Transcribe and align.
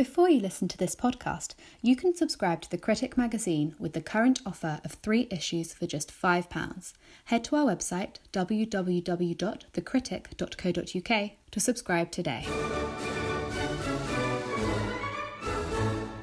Before 0.00 0.30
you 0.30 0.40
listen 0.40 0.66
to 0.68 0.78
this 0.78 0.96
podcast, 0.96 1.52
you 1.82 1.94
can 1.94 2.14
subscribe 2.14 2.62
to 2.62 2.70
The 2.70 2.78
Critic 2.78 3.18
magazine 3.18 3.74
with 3.78 3.92
the 3.92 4.00
current 4.00 4.40
offer 4.46 4.80
of 4.82 4.92
three 4.92 5.28
issues 5.30 5.74
for 5.74 5.86
just 5.86 6.10
£5. 6.10 6.94
Head 7.26 7.44
to 7.44 7.56
our 7.56 7.66
website 7.66 8.14
www.thecritic.co.uk 8.32 11.30
to 11.50 11.60
subscribe 11.60 12.10
today. 12.10 12.46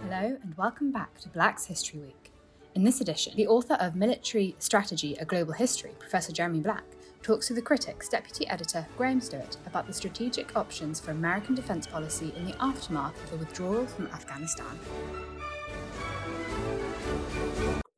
Hello, 0.01 0.37
and 0.41 0.57
welcome 0.57 0.91
back 0.91 1.19
to 1.19 1.29
Black's 1.29 1.67
History 1.67 1.99
Week. 1.99 2.31
In 2.73 2.83
this 2.83 2.99
edition, 2.99 3.33
the 3.35 3.45
author 3.45 3.75
of 3.75 3.95
Military 3.95 4.55
Strategy 4.57 5.13
A 5.19 5.25
Global 5.25 5.53
History, 5.53 5.91
Professor 5.99 6.31
Jeremy 6.31 6.61
Black, 6.61 6.83
talks 7.21 7.47
to 7.47 7.53
the 7.53 7.61
Critic's 7.61 8.09
deputy 8.09 8.47
editor 8.47 8.87
Graham 8.97 9.21
Stewart 9.21 9.57
about 9.65 9.87
the 9.87 9.93
strategic 9.93 10.55
options 10.55 10.99
for 10.99 11.11
American 11.11 11.55
defence 11.55 11.87
policy 11.87 12.33
in 12.35 12.45
the 12.45 12.61
aftermath 12.61 13.21
of 13.23 13.31
the 13.31 13.37
withdrawal 13.37 13.85
from 13.85 14.07
Afghanistan. 14.07 14.79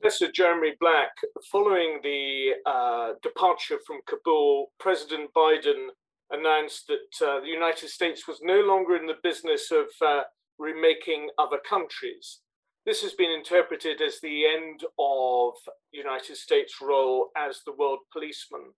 Professor 0.02 0.32
Jeremy 0.32 0.74
Black, 0.80 1.12
following 1.52 2.00
the 2.04 2.52
uh, 2.66 3.14
departure 3.22 3.78
from 3.86 4.00
Kabul, 4.08 4.72
President 4.80 5.30
Biden 5.36 5.88
announced 6.32 6.88
that 6.88 7.26
uh, 7.26 7.42
the 7.42 7.48
United 7.48 7.90
States 7.90 8.28
was 8.28 8.40
no 8.42 8.62
longer 8.62 8.96
in 8.96 9.08
the 9.08 9.18
business 9.24 9.72
of 9.72 9.88
uh, 10.06 10.22
remaking 10.58 11.30
other 11.38 11.58
countries. 11.68 12.40
This 12.86 13.02
has 13.02 13.14
been 13.14 13.32
interpreted 13.32 14.02
as 14.02 14.20
the 14.20 14.46
end 14.46 14.84
of 14.98 15.54
United 15.92 16.38
States' 16.38 16.76
role 16.82 17.30
as 17.38 17.62
the 17.66 17.74
world 17.74 18.00
policeman. 18.12 18.74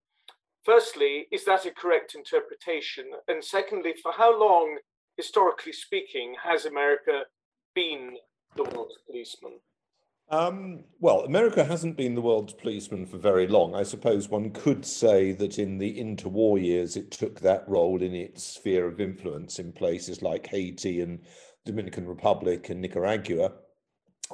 Firstly, 0.64 1.26
is 1.32 1.44
that 1.44 1.66
a 1.66 1.72
correct 1.72 2.14
interpretation? 2.14 3.06
And 3.28 3.42
secondly, 3.42 3.94
for 4.00 4.12
how 4.12 4.38
long, 4.38 4.78
historically 5.16 5.72
speaking, 5.72 6.34
has 6.42 6.66
America 6.66 7.22
been 7.74 8.16
the 8.56 8.62
world's 8.64 8.98
policeman? 9.06 9.58
Um, 10.28 10.84
well, 11.00 11.20
America 11.20 11.64
hasn't 11.64 11.96
been 11.96 12.14
the 12.14 12.22
world's 12.22 12.54
policeman 12.54 13.06
for 13.06 13.18
very 13.18 13.46
long. 13.48 13.74
I 13.74 13.82
suppose 13.82 14.28
one 14.28 14.50
could 14.50 14.86
say 14.86 15.32
that 15.32 15.58
in 15.58 15.78
the 15.78 16.00
interwar 16.00 16.62
years, 16.62 16.96
it 16.96 17.10
took 17.10 17.40
that 17.40 17.68
role 17.68 18.00
in 18.00 18.14
its 18.14 18.42
sphere 18.42 18.86
of 18.86 19.00
influence 19.00 19.58
in 19.58 19.72
places 19.72 20.22
like 20.22 20.46
Haiti 20.46 21.00
and 21.00 21.20
Dominican 21.66 22.06
Republic 22.06 22.70
and 22.70 22.80
Nicaragua. 22.80 23.52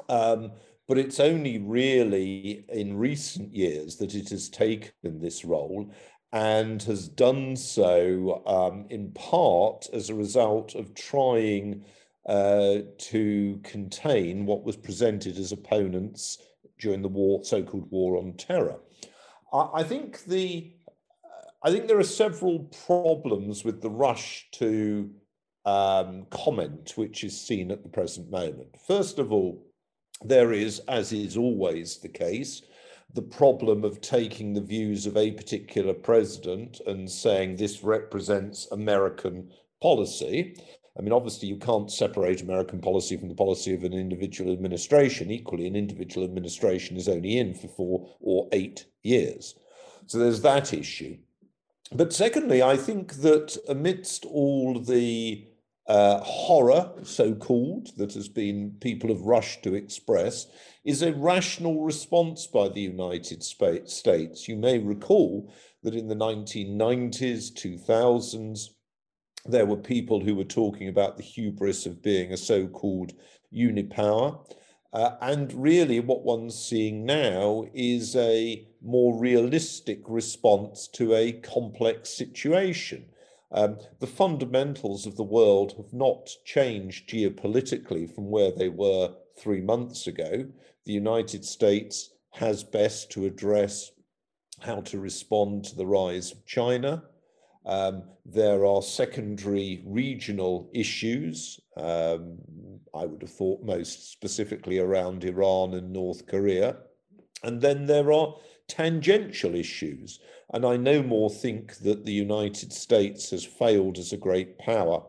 Um, 0.08 0.52
but 0.86 0.98
it's 0.98 1.20
only 1.20 1.58
really 1.58 2.64
in 2.68 2.96
recent 2.96 3.52
years 3.52 3.96
that 3.96 4.14
it 4.14 4.28
has 4.30 4.48
taken 4.48 5.20
this 5.20 5.44
role 5.44 5.90
and 6.32 6.82
has 6.82 7.08
done 7.08 7.56
so 7.56 8.42
um, 8.46 8.86
in 8.90 9.10
part 9.12 9.86
as 9.92 10.10
a 10.10 10.14
result 10.14 10.74
of 10.74 10.94
trying 10.94 11.84
uh, 12.28 12.78
to 12.98 13.58
contain 13.62 14.44
what 14.44 14.62
was 14.62 14.76
presented 14.76 15.38
as 15.38 15.52
opponents 15.52 16.38
during 16.78 17.02
the 17.02 17.08
war, 17.08 17.42
so-called 17.44 17.90
war 17.90 18.18
on 18.18 18.34
terror. 18.34 18.78
I, 19.52 19.68
I 19.76 19.82
think 19.82 20.24
the 20.24 20.72
I 21.62 21.72
think 21.72 21.88
there 21.88 21.98
are 21.98 22.04
several 22.04 22.70
problems 22.86 23.64
with 23.64 23.82
the 23.82 23.90
rush 23.90 24.46
to 24.52 25.10
um, 25.64 26.26
comment, 26.30 26.92
which 26.96 27.24
is 27.24 27.40
seen 27.40 27.72
at 27.72 27.82
the 27.82 27.88
present 27.88 28.30
moment. 28.30 28.76
First 28.86 29.18
of 29.18 29.32
all, 29.32 29.66
there 30.24 30.52
is, 30.52 30.78
as 30.88 31.12
is 31.12 31.36
always 31.36 31.98
the 31.98 32.08
case, 32.08 32.62
the 33.14 33.22
problem 33.22 33.84
of 33.84 34.00
taking 34.00 34.52
the 34.52 34.60
views 34.60 35.06
of 35.06 35.16
a 35.16 35.32
particular 35.32 35.94
president 35.94 36.80
and 36.86 37.10
saying 37.10 37.56
this 37.56 37.82
represents 37.82 38.70
American 38.70 39.50
policy. 39.80 40.54
I 40.98 41.02
mean, 41.02 41.12
obviously, 41.12 41.48
you 41.48 41.56
can't 41.56 41.90
separate 41.90 42.42
American 42.42 42.80
policy 42.80 43.16
from 43.16 43.28
the 43.28 43.34
policy 43.34 43.72
of 43.72 43.84
an 43.84 43.94
individual 43.94 44.52
administration. 44.52 45.30
Equally, 45.30 45.66
an 45.66 45.76
individual 45.76 46.26
administration 46.26 46.96
is 46.96 47.08
only 47.08 47.38
in 47.38 47.54
for 47.54 47.68
four 47.68 48.16
or 48.20 48.48
eight 48.52 48.86
years. 49.02 49.54
So 50.06 50.18
there's 50.18 50.42
that 50.42 50.74
issue. 50.74 51.18
But 51.92 52.12
secondly, 52.12 52.62
I 52.62 52.76
think 52.76 53.14
that 53.22 53.56
amidst 53.68 54.24
all 54.26 54.78
the 54.80 55.46
uh, 55.88 56.20
horror, 56.20 56.92
so 57.02 57.34
called, 57.34 57.96
that 57.96 58.12
has 58.12 58.28
been 58.28 58.76
people 58.80 59.08
have 59.08 59.22
rushed 59.22 59.62
to 59.62 59.74
express, 59.74 60.46
is 60.84 61.02
a 61.02 61.14
rational 61.14 61.82
response 61.82 62.46
by 62.46 62.68
the 62.68 62.82
United 62.82 63.42
States. 63.42 64.48
You 64.48 64.56
may 64.56 64.78
recall 64.78 65.50
that 65.82 65.94
in 65.94 66.08
the 66.08 66.14
1990s, 66.14 67.52
2000s, 67.52 68.68
there 69.46 69.64
were 69.64 69.76
people 69.76 70.20
who 70.20 70.34
were 70.34 70.44
talking 70.44 70.88
about 70.88 71.16
the 71.16 71.22
hubris 71.22 71.86
of 71.86 72.02
being 72.02 72.32
a 72.32 72.36
so 72.36 72.66
called 72.66 73.12
unipower. 73.54 74.38
Uh, 74.92 75.12
and 75.22 75.52
really, 75.54 76.00
what 76.00 76.22
one's 76.22 76.58
seeing 76.58 77.04
now 77.06 77.64
is 77.72 78.14
a 78.16 78.66
more 78.82 79.18
realistic 79.18 80.00
response 80.06 80.88
to 80.88 81.14
a 81.14 81.32
complex 81.32 82.10
situation. 82.10 83.06
Um, 83.50 83.78
the 84.00 84.06
fundamentals 84.06 85.06
of 85.06 85.16
the 85.16 85.22
world 85.22 85.74
have 85.76 85.92
not 85.92 86.28
changed 86.44 87.08
geopolitically 87.08 88.12
from 88.14 88.30
where 88.30 88.50
they 88.50 88.68
were 88.68 89.14
three 89.38 89.60
months 89.60 90.06
ago. 90.06 90.46
The 90.84 90.92
United 90.92 91.44
States 91.44 92.10
has 92.32 92.62
best 92.62 93.10
to 93.12 93.24
address 93.24 93.90
how 94.60 94.80
to 94.82 94.98
respond 94.98 95.64
to 95.64 95.76
the 95.76 95.86
rise 95.86 96.32
of 96.32 96.44
China. 96.44 97.04
Um, 97.64 98.02
there 98.24 98.66
are 98.66 98.82
secondary 98.82 99.82
regional 99.86 100.70
issues. 100.74 101.60
Um, 101.76 102.38
I 102.94 103.04
would 103.06 103.22
have 103.22 103.32
thought 103.32 103.62
most 103.62 104.10
specifically 104.10 104.78
around 104.78 105.24
Iran 105.24 105.74
and 105.74 105.92
North 105.92 106.26
Korea. 106.26 106.76
And 107.42 107.60
then 107.60 107.86
there 107.86 108.12
are 108.12 108.34
tangential 108.68 109.54
issues. 109.54 110.20
And 110.52 110.64
I 110.64 110.76
no 110.76 111.02
more 111.02 111.30
think 111.30 111.76
that 111.78 112.04
the 112.04 112.12
United 112.12 112.72
States 112.72 113.30
has 113.30 113.44
failed 113.44 113.98
as 113.98 114.12
a 114.12 114.16
great 114.16 114.58
power 114.58 115.02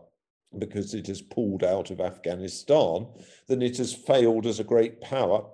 because 0.58 0.94
it 0.94 1.08
has 1.08 1.22
pulled 1.22 1.64
out 1.64 1.92
of 1.92 2.02
Afghanistan 2.02 3.08
than 3.47 3.62
it 3.62 3.78
has 3.78 3.94
failed 3.94 4.46
as 4.46 4.59
a 4.59 4.64
great 4.64 5.00
power 5.02 5.46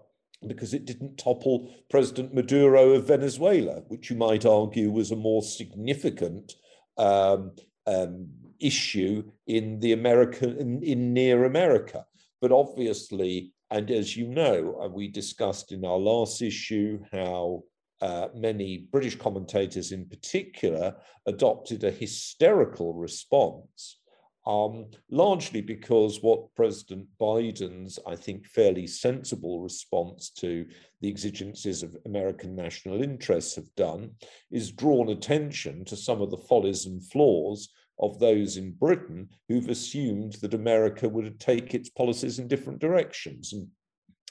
because 0.48 0.74
it 0.74 0.86
didn't 0.86 1.18
topple 1.18 1.74
President 1.90 2.34
Maduro 2.34 2.92
of 2.92 3.08
Venezuela, 3.08 3.82
which 3.88 4.10
you 4.10 4.16
might 4.16 4.46
argue 4.46 4.92
was 4.92 5.12
a 5.12 5.16
more 5.16 5.42
significant 5.42 6.54
um, 6.98 7.52
um, 7.88 8.28
issue 8.60 9.24
in 9.48 9.80
the 9.80 9.92
American 9.92 10.58
in, 10.58 10.84
in 10.84 11.14
near 11.14 11.46
America. 11.46 12.06
But 12.42 12.52
obviously, 12.52 13.54
and 13.72 13.90
as 13.90 14.16
you 14.16 14.28
know, 14.28 14.80
uh, 14.82 14.88
we 14.88 15.08
discussed 15.08 15.72
in 15.72 15.84
our 15.84 15.98
last 15.98 16.42
issue 16.42 17.00
how 17.12 17.64
uh, 18.02 18.28
many 18.34 18.88
British 18.92 19.16
commentators 19.16 19.92
in 19.92 20.06
particular 20.06 20.96
adopted 21.26 21.84
a 21.84 21.92
hysterical 21.92 22.94
response, 22.94 24.00
um, 24.46 24.88
largely 25.10 25.62
because 25.62 26.22
what 26.22 26.54
President 26.56 27.08
Biden's, 27.20 27.98
I 28.06 28.16
think, 28.16 28.46
fairly 28.46 28.86
sensible 28.86 29.62
response 29.62 30.30
to 30.38 30.66
the 31.02 31.10
exigencies 31.10 31.84
of 31.84 31.98
American 32.06 32.56
national 32.56 33.02
interests 33.02 33.56
have 33.56 33.74
done 33.76 34.12
is 34.52 34.72
drawn 34.72 35.10
attention 35.10 35.86
to 35.86 35.96
some 35.96 36.22
of 36.22 36.32
the 36.32 36.38
follies 36.38 36.86
and 36.86 37.04
flaws 37.12 37.70
of 38.00 38.20
those 38.20 38.58
in 38.58 38.72
Britain 38.74 39.30
who've 39.48 39.70
assumed 39.70 40.34
that 40.42 40.54
America 40.54 41.08
would 41.08 41.40
take 41.40 41.74
its 41.74 41.90
policies 41.90 42.40
in 42.40 42.48
different 42.48 42.80
directions. 42.80 43.54
And 43.54 43.68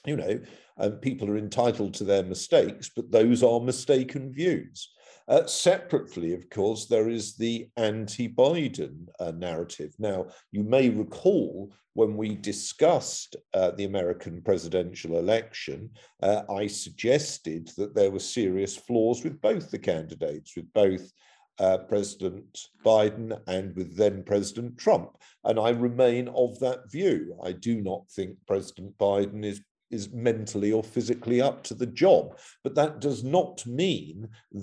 you 0.05 0.15
know, 0.15 0.39
um, 0.77 0.93
people 0.93 1.29
are 1.29 1.37
entitled 1.37 1.93
to 1.95 2.03
their 2.03 2.23
mistakes, 2.23 2.89
but 2.95 3.11
those 3.11 3.43
are 3.43 3.59
mistaken 3.59 4.31
views. 4.31 4.89
Uh, 5.27 5.45
separately, 5.45 6.33
of 6.33 6.47
course, 6.49 6.85
there 6.85 7.09
is 7.09 7.35
the 7.35 7.67
anti 7.77 8.29
Biden 8.29 9.07
uh, 9.19 9.31
narrative. 9.31 9.93
Now, 9.97 10.27
you 10.51 10.63
may 10.63 10.89
recall 10.89 11.73
when 11.93 12.15
we 12.15 12.35
discussed 12.35 13.35
uh, 13.53 13.71
the 13.71 13.85
American 13.85 14.41
presidential 14.41 15.17
election, 15.17 15.89
uh, 16.21 16.43
I 16.49 16.67
suggested 16.67 17.71
that 17.77 17.95
there 17.95 18.11
were 18.11 18.19
serious 18.19 18.75
flaws 18.75 19.23
with 19.23 19.41
both 19.41 19.71
the 19.71 19.79
candidates, 19.79 20.55
with 20.55 20.71
both 20.73 21.11
uh, 21.57 21.77
President 21.89 22.67
Biden 22.85 23.39
and 23.47 23.75
with 23.75 23.95
then 23.95 24.23
President 24.23 24.77
Trump. 24.77 25.17
And 25.45 25.59
I 25.59 25.69
remain 25.69 26.27
of 26.29 26.59
that 26.59 26.91
view. 26.91 27.37
I 27.43 27.53
do 27.53 27.81
not 27.81 28.09
think 28.11 28.37
President 28.45 28.97
Biden 28.97 29.45
is 29.45 29.61
is 29.95 30.11
mentally 30.11 30.71
or 30.71 30.83
physically 30.83 31.39
up 31.41 31.63
to 31.63 31.73
the 31.73 31.91
job. 32.03 32.23
But 32.63 32.75
that 32.75 33.01
does 33.07 33.23
not 33.23 33.65
mean 33.65 34.17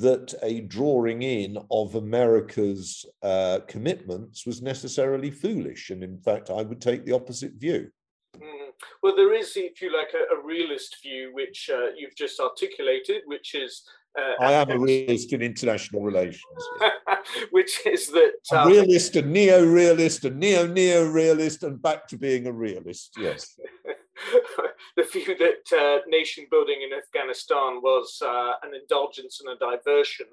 that 0.06 0.34
a 0.43 0.61
drawing 0.61 1.23
in 1.23 1.50
of 1.70 1.94
America's 1.94 3.05
uh, 3.23 3.58
commitments 3.75 4.46
was 4.46 4.62
necessarily 4.73 5.31
foolish. 5.31 5.90
And 5.90 6.02
in 6.05 6.19
fact, 6.19 6.50
I 6.50 6.62
would 6.62 6.81
take 6.81 7.05
the 7.05 7.17
opposite 7.20 7.55
view. 7.55 7.90
Mm. 8.37 8.70
Well, 9.02 9.17
there 9.17 9.34
is, 9.34 9.52
if 9.56 9.82
you 9.82 9.90
like, 10.00 10.12
a, 10.14 10.25
a 10.37 10.46
realist 10.52 10.93
view, 11.02 11.31
which 11.35 11.70
uh, 11.73 11.88
you've 11.99 12.17
just 12.25 12.38
articulated, 12.49 13.20
which 13.26 13.55
is 13.55 13.73
Uh, 14.19 14.44
I 14.44 14.52
am 14.52 14.70
a 14.70 14.78
realist 14.78 15.32
in 15.32 15.40
international 15.40 16.02
relations. 16.02 16.62
Which 17.50 17.75
is 17.87 18.08
that 18.08 18.35
um, 18.52 18.69
realist, 18.69 19.17
a 19.17 19.23
neo-realist, 19.23 20.25
a 20.25 20.31
neo-neo-realist, 20.31 21.62
and 21.62 21.81
back 21.81 22.06
to 22.08 22.17
being 22.19 22.46
a 22.46 22.52
realist. 22.52 23.11
Yes. 23.17 23.58
the 24.97 25.03
view 25.03 25.37
that 25.39 25.77
uh, 25.77 25.99
nation 26.09 26.47
building 26.51 26.83
in 26.83 26.97
Afghanistan 26.97 27.81
was 27.83 28.21
uh, 28.25 28.53
an 28.63 28.75
indulgence 28.75 29.41
and 29.41 29.51
a 29.51 29.59
diversion 29.59 30.27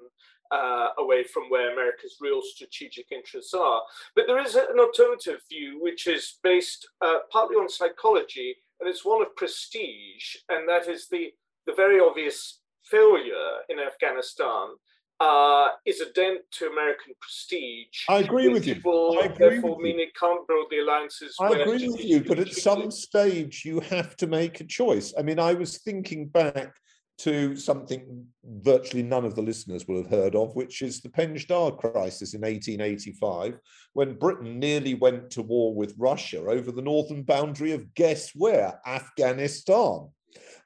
uh, 0.50 0.88
away 0.98 1.22
from 1.22 1.44
where 1.48 1.72
America's 1.72 2.16
real 2.20 2.40
strategic 2.42 3.12
interests 3.12 3.54
are. 3.54 3.82
But 4.16 4.26
there 4.26 4.42
is 4.42 4.56
an 4.56 4.78
alternative 4.78 5.40
view, 5.48 5.78
which 5.80 6.06
is 6.06 6.38
based 6.42 6.88
uh, 7.00 7.18
partly 7.30 7.56
on 7.56 7.68
psychology, 7.68 8.56
and 8.80 8.88
it's 8.88 9.04
one 9.04 9.22
of 9.22 9.36
prestige, 9.36 10.36
and 10.48 10.68
that 10.68 10.88
is 10.88 11.08
the, 11.08 11.28
the 11.66 11.74
very 11.74 12.00
obvious 12.00 12.60
failure 12.84 13.60
in 13.68 13.78
Afghanistan 13.78 14.70
uh, 15.20 15.68
is 15.84 16.00
a 16.00 16.10
dent 16.12 16.40
to 16.50 16.66
American 16.66 17.12
prestige. 17.20 18.04
I 18.08 18.18
agree 18.18 18.48
with 18.48 18.66
you. 18.66 18.74
I 18.74 19.26
agree 19.26 19.48
therefore, 19.50 19.76
with 19.76 19.84
mean 19.84 19.98
you. 19.98 20.06
it 20.06 20.14
can't 20.14 20.46
build 20.48 20.66
the 20.70 20.78
alliances. 20.78 21.36
I 21.38 21.50
agree 21.50 21.88
with 21.88 22.04
you, 22.04 22.24
but 22.24 22.38
at 22.38 22.52
some 22.52 22.90
stage 22.90 23.62
you 23.64 23.80
have 23.80 24.16
to 24.16 24.26
make 24.26 24.60
a 24.60 24.64
choice. 24.64 25.12
I 25.18 25.22
mean, 25.22 25.38
I 25.38 25.52
was 25.52 25.78
thinking 25.78 26.26
back 26.26 26.72
to 27.18 27.54
something 27.54 28.24
virtually 28.44 29.02
none 29.02 29.26
of 29.26 29.34
the 29.34 29.42
listeners 29.42 29.86
will 29.86 29.98
have 29.98 30.10
heard 30.10 30.34
of, 30.34 30.56
which 30.56 30.80
is 30.80 31.02
the 31.02 31.10
Penjdeh 31.10 31.76
crisis 31.76 32.32
in 32.32 32.40
1885, 32.40 33.58
when 33.92 34.14
Britain 34.14 34.58
nearly 34.58 34.94
went 34.94 35.28
to 35.32 35.42
war 35.42 35.74
with 35.74 35.94
Russia 35.98 36.38
over 36.38 36.72
the 36.72 36.80
northern 36.80 37.22
boundary 37.22 37.72
of 37.72 37.92
guess 37.92 38.30
where? 38.34 38.80
Afghanistan. 38.86 40.08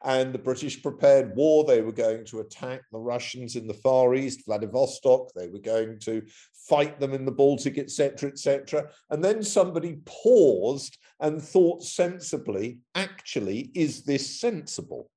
And 0.05 0.33
the 0.33 0.39
British 0.39 0.83
prepared 0.83 1.35
war. 1.35 1.65
They 1.65 1.81
were 1.81 1.93
going 1.93 2.25
to 2.27 2.41
attack 2.41 2.83
the 2.93 2.99
Russians 2.99 3.57
in 3.57 3.67
the 3.67 3.75
Far 3.75 4.15
East, 4.15 4.45
Vladivostok. 4.47 5.33
They 5.35 5.49
were 5.49 5.59
going 5.59 5.99
to 6.01 6.23
fight 6.69 7.01
them 7.01 7.13
in 7.13 7.25
the 7.25 7.33
Baltic, 7.33 7.79
etc., 7.79 8.31
etc. 8.31 8.91
And 9.11 9.25
then 9.25 9.43
somebody 9.43 10.01
paused 10.05 10.99
and 11.21 11.41
thought 11.41 11.83
sensibly, 11.83 12.79
actually, 12.95 13.71
is 13.75 14.03
this 14.03 14.41
sensible? 14.41 15.11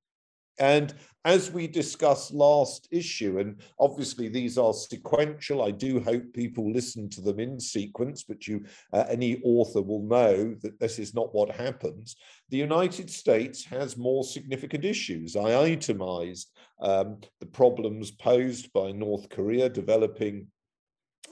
And 0.59 0.93
as 1.25 1.51
we 1.51 1.67
discussed 1.67 2.33
last 2.33 2.87
issue, 2.89 3.39
and 3.39 3.61
obviously 3.79 4.29
these 4.29 4.57
are 4.57 4.73
sequential, 4.73 5.61
I 5.61 5.71
do 5.71 5.99
hope 5.99 6.31
people 6.33 6.71
listen 6.71 7.09
to 7.09 7.21
them 7.21 7.39
in 7.39 7.59
sequence, 7.59 8.23
but 8.23 8.47
you, 8.47 8.63
uh, 8.93 9.03
any 9.09 9.41
author 9.43 9.81
will 9.81 10.03
know 10.03 10.55
that 10.61 10.79
this 10.79 10.99
is 10.99 11.13
not 11.13 11.35
what 11.35 11.51
happens. 11.51 12.15
The 12.49 12.57
United 12.57 13.09
States 13.09 13.65
has 13.65 13.97
more 13.97 14.23
significant 14.23 14.85
issues. 14.85 15.35
I 15.35 15.59
itemized 15.63 16.51
um, 16.81 17.19
the 17.41 17.45
problems 17.45 18.11
posed 18.11 18.71
by 18.71 18.91
North 18.91 19.29
Korea 19.29 19.67
developing 19.67 20.47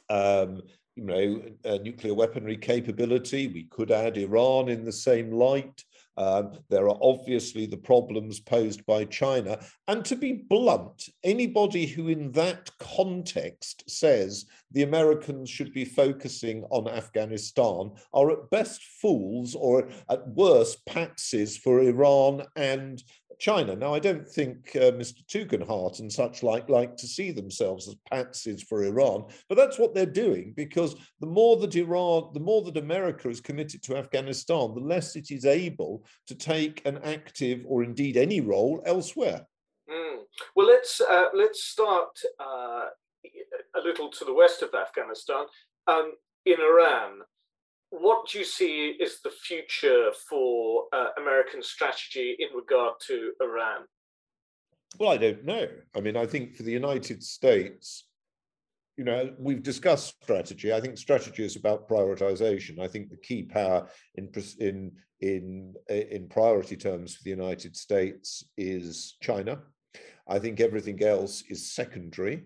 um, 0.09 0.61
you 0.95 1.03
know, 1.03 1.77
nuclear 1.83 2.13
weaponry 2.13 2.57
capability. 2.57 3.47
We 3.47 3.63
could 3.63 3.91
add 3.91 4.17
Iran 4.17 4.69
in 4.69 4.85
the 4.85 4.91
same 4.91 5.31
light. 5.31 5.83
Um, 6.17 6.59
there 6.69 6.87
are 6.89 6.97
obviously 7.01 7.65
the 7.65 7.77
problems 7.77 8.39
posed 8.39 8.85
by 8.85 9.05
China. 9.05 9.59
And 9.87 10.03
to 10.05 10.15
be 10.15 10.45
blunt, 10.49 11.09
anybody 11.23 11.85
who 11.85 12.07
in 12.07 12.31
that 12.33 12.69
context 12.79 13.83
says 13.89 14.45
the 14.71 14.83
Americans 14.83 15.49
should 15.49 15.73
be 15.73 15.85
focusing 15.85 16.63
on 16.69 16.87
Afghanistan 16.87 17.91
are 18.13 18.31
at 18.31 18.49
best 18.49 18.81
fools 19.01 19.55
or 19.55 19.89
at 20.09 20.27
worst 20.29 20.85
patsies 20.85 21.57
for 21.57 21.81
Iran 21.81 22.43
and 22.55 23.01
China. 23.39 23.75
Now, 23.75 23.93
I 23.93 23.99
don't 23.99 24.27
think 24.27 24.75
uh, 24.75 24.91
Mr. 24.91 25.23
Tugendhat 25.25 25.99
and 25.99 26.11
such 26.11 26.43
like 26.43 26.69
like 26.69 26.95
to 26.97 27.07
see 27.07 27.31
themselves 27.31 27.87
as 27.87 27.95
patsies 28.11 28.63
for 28.63 28.83
Iran, 28.83 29.25
but 29.49 29.55
that's 29.55 29.79
what 29.79 29.93
they're 29.93 30.05
doing 30.05 30.53
because 30.55 30.95
the 31.19 31.27
more 31.27 31.57
that 31.57 31.75
Iran, 31.75 32.31
the 32.33 32.39
more 32.39 32.61
that 32.63 32.77
America 32.77 33.29
is 33.29 33.41
committed 33.41 33.83
to 33.83 33.97
Afghanistan, 33.97 34.73
the 34.73 34.81
less 34.81 35.15
it 35.15 35.31
is 35.31 35.45
able 35.45 36.05
to 36.27 36.35
take 36.35 36.85
an 36.85 36.99
active 37.03 37.63
or 37.67 37.83
indeed 37.83 38.17
any 38.17 38.41
role 38.41 38.81
elsewhere. 38.85 39.45
Mm. 39.89 40.19
Well, 40.55 40.67
let's 40.67 41.01
uh, 41.01 41.29
let's 41.33 41.63
start 41.63 42.19
uh, 42.39 42.85
a 43.75 43.81
little 43.83 44.09
to 44.09 44.25
the 44.25 44.33
west 44.33 44.61
of 44.61 44.69
Afghanistan, 44.73 45.45
um, 45.87 46.13
in 46.45 46.57
Iran 46.59 47.21
what 47.89 48.27
do 48.29 48.39
you 48.39 48.45
see 48.45 48.95
is 48.99 49.19
the 49.23 49.29
future 49.29 50.11
for 50.29 50.85
uh, 50.93 51.07
American 51.17 51.61
strategy 51.61 52.35
in 52.39 52.55
regard 52.55 52.93
to 53.07 53.31
Iran? 53.41 53.85
Well, 54.99 55.09
I 55.09 55.17
don't 55.17 55.43
know. 55.43 55.67
I 55.95 55.99
mean, 55.99 56.15
I 56.15 56.25
think 56.25 56.55
for 56.55 56.63
the 56.63 56.71
United 56.71 57.21
States, 57.23 58.07
you 58.97 59.03
know, 59.03 59.33
we've 59.37 59.63
discussed 59.63 60.15
strategy. 60.23 60.73
I 60.73 60.79
think 60.79 60.97
strategy 60.97 61.43
is 61.43 61.57
about 61.57 61.89
prioritization. 61.89 62.79
I 62.79 62.87
think 62.87 63.09
the 63.09 63.17
key 63.17 63.43
power 63.43 63.87
in 64.15 64.29
in 64.59 64.91
in 65.19 65.73
in 65.89 66.27
priority 66.29 66.77
terms 66.77 67.15
for 67.15 67.23
the 67.23 67.29
United 67.29 67.75
States 67.75 68.45
is 68.57 69.17
China. 69.21 69.59
I 70.27 70.39
think 70.39 70.59
everything 70.59 71.03
else 71.03 71.43
is 71.49 71.73
secondary, 71.73 72.45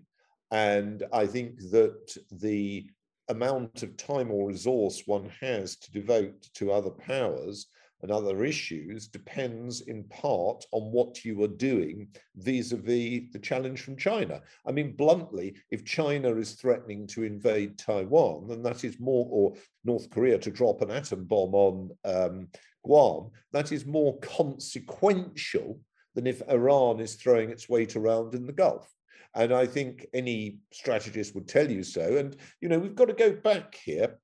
and 0.50 1.04
I 1.12 1.26
think 1.26 1.60
that 1.70 2.16
the 2.32 2.90
amount 3.30 3.82
of 3.82 3.96
time 3.96 4.30
or 4.30 4.48
resource 4.48 5.02
one 5.06 5.30
has 5.40 5.76
to 5.76 5.92
devote 5.92 6.48
to 6.54 6.72
other 6.72 6.90
powers 6.90 7.66
and 8.02 8.10
other 8.10 8.44
issues 8.44 9.08
depends 9.08 9.82
in 9.82 10.04
part 10.04 10.64
on 10.72 10.90
what 10.90 11.24
you 11.24 11.42
are 11.42 11.48
doing 11.48 12.08
vis-a-vis 12.36 13.22
the 13.32 13.38
challenge 13.42 13.82
from 13.82 13.96
China. 13.96 14.40
I 14.66 14.72
mean, 14.72 14.96
bluntly, 14.96 15.54
if 15.70 15.84
China 15.84 16.34
is 16.36 16.52
threatening 16.52 17.06
to 17.08 17.24
invade 17.24 17.78
Taiwan, 17.78 18.48
then 18.48 18.62
that 18.62 18.84
is 18.84 18.98
more, 18.98 19.26
or 19.30 19.54
North 19.84 20.08
Korea 20.10 20.38
to 20.38 20.50
drop 20.50 20.80
an 20.82 20.90
atom 20.90 21.24
bomb 21.24 21.54
on 21.54 21.90
um, 22.04 22.48
Guam, 22.84 23.30
that 23.52 23.72
is 23.72 23.84
more 23.84 24.18
consequential 24.20 25.78
than 26.14 26.26
if 26.26 26.42
Iran 26.48 27.00
is 27.00 27.14
throwing 27.14 27.50
its 27.50 27.68
weight 27.68 27.96
around 27.96 28.34
in 28.34 28.46
the 28.46 28.52
Gulf. 28.52 28.90
And 29.34 29.52
I 29.52 29.66
think 29.66 30.06
any 30.12 30.58
strategist 30.72 31.34
would 31.34 31.48
tell 31.48 31.70
you 31.70 31.82
so. 31.82 32.16
And, 32.16 32.36
you 32.60 32.68
know, 32.68 32.78
we've 32.78 32.94
got 32.94 33.08
to 33.08 33.14
go 33.14 33.32
back 33.32 33.74
here. 33.74 34.18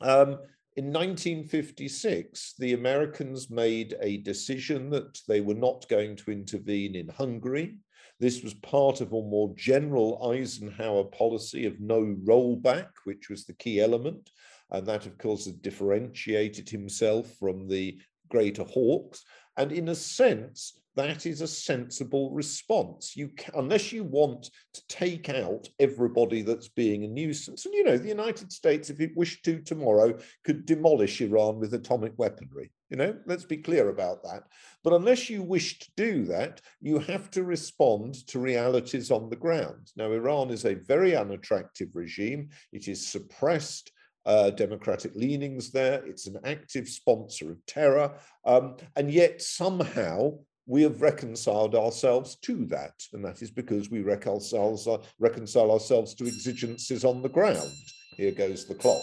Um, 0.00 0.38
in 0.74 0.86
1956, 0.86 2.54
the 2.58 2.72
Americans 2.72 3.50
made 3.50 3.94
a 4.00 4.18
decision 4.18 4.88
that 4.90 5.18
they 5.28 5.42
were 5.42 5.54
not 5.54 5.86
going 5.88 6.16
to 6.16 6.30
intervene 6.30 6.96
in 6.96 7.08
Hungary. 7.08 7.76
This 8.18 8.42
was 8.42 8.54
part 8.54 9.02
of 9.02 9.08
a 9.08 9.20
more 9.22 9.52
general 9.54 10.32
Eisenhower 10.32 11.04
policy 11.04 11.66
of 11.66 11.80
no 11.80 12.16
rollback, 12.24 12.88
which 13.04 13.28
was 13.28 13.44
the 13.44 13.54
key 13.54 13.80
element. 13.80 14.30
And 14.70 14.86
that, 14.86 15.04
of 15.04 15.18
course, 15.18 15.44
differentiated 15.44 16.70
himself 16.70 17.34
from 17.38 17.68
the 17.68 17.98
greater 18.30 18.64
hawks. 18.64 19.24
And 19.58 19.72
in 19.72 19.88
a 19.90 19.94
sense, 19.94 20.80
that 20.94 21.26
is 21.26 21.40
a 21.40 21.46
sensible 21.46 22.30
response. 22.32 23.16
You 23.16 23.28
can, 23.28 23.54
unless 23.56 23.92
you 23.92 24.04
want 24.04 24.50
to 24.74 24.86
take 24.88 25.28
out 25.28 25.68
everybody 25.78 26.42
that's 26.42 26.68
being 26.68 27.04
a 27.04 27.08
nuisance. 27.08 27.64
And 27.64 27.74
you 27.74 27.84
know, 27.84 27.96
the 27.96 28.08
United 28.08 28.52
States, 28.52 28.90
if 28.90 29.00
it 29.00 29.16
wished 29.16 29.44
to 29.46 29.60
tomorrow, 29.60 30.18
could 30.44 30.66
demolish 30.66 31.20
Iran 31.20 31.58
with 31.58 31.74
atomic 31.74 32.12
weaponry. 32.16 32.70
You 32.90 32.98
know, 32.98 33.16
let's 33.24 33.44
be 33.44 33.56
clear 33.56 33.88
about 33.88 34.22
that. 34.24 34.42
But 34.84 34.92
unless 34.92 35.30
you 35.30 35.42
wish 35.42 35.78
to 35.78 35.90
do 35.96 36.24
that, 36.26 36.60
you 36.80 36.98
have 36.98 37.30
to 37.30 37.42
respond 37.42 38.26
to 38.26 38.38
realities 38.38 39.10
on 39.10 39.30
the 39.30 39.36
ground. 39.36 39.90
Now, 39.96 40.12
Iran 40.12 40.50
is 40.50 40.66
a 40.66 40.74
very 40.74 41.16
unattractive 41.16 41.88
regime. 41.94 42.50
It 42.70 42.88
is 42.88 43.06
suppressed 43.06 43.90
uh, 44.26 44.50
democratic 44.50 45.14
leanings 45.14 45.70
there. 45.70 46.04
It's 46.06 46.26
an 46.26 46.38
active 46.44 46.88
sponsor 46.88 47.50
of 47.50 47.64
terror. 47.66 48.14
Um, 48.44 48.76
and 48.94 49.10
yet 49.10 49.42
somehow 49.42 50.34
we 50.66 50.82
have 50.82 51.02
reconciled 51.02 51.74
ourselves 51.74 52.36
to 52.36 52.64
that. 52.66 52.94
And 53.12 53.24
that 53.24 53.42
is 53.42 53.50
because 53.50 53.90
we 53.90 54.02
reconcile, 54.02 54.80
uh, 54.86 54.98
reconcile 55.18 55.70
ourselves 55.70 56.14
to 56.14 56.26
exigencies 56.26 57.04
on 57.04 57.22
the 57.22 57.28
ground. 57.28 57.72
Here 58.16 58.32
goes 58.32 58.66
the 58.66 58.74
clock. 58.74 59.02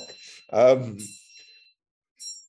Um, 0.54 0.98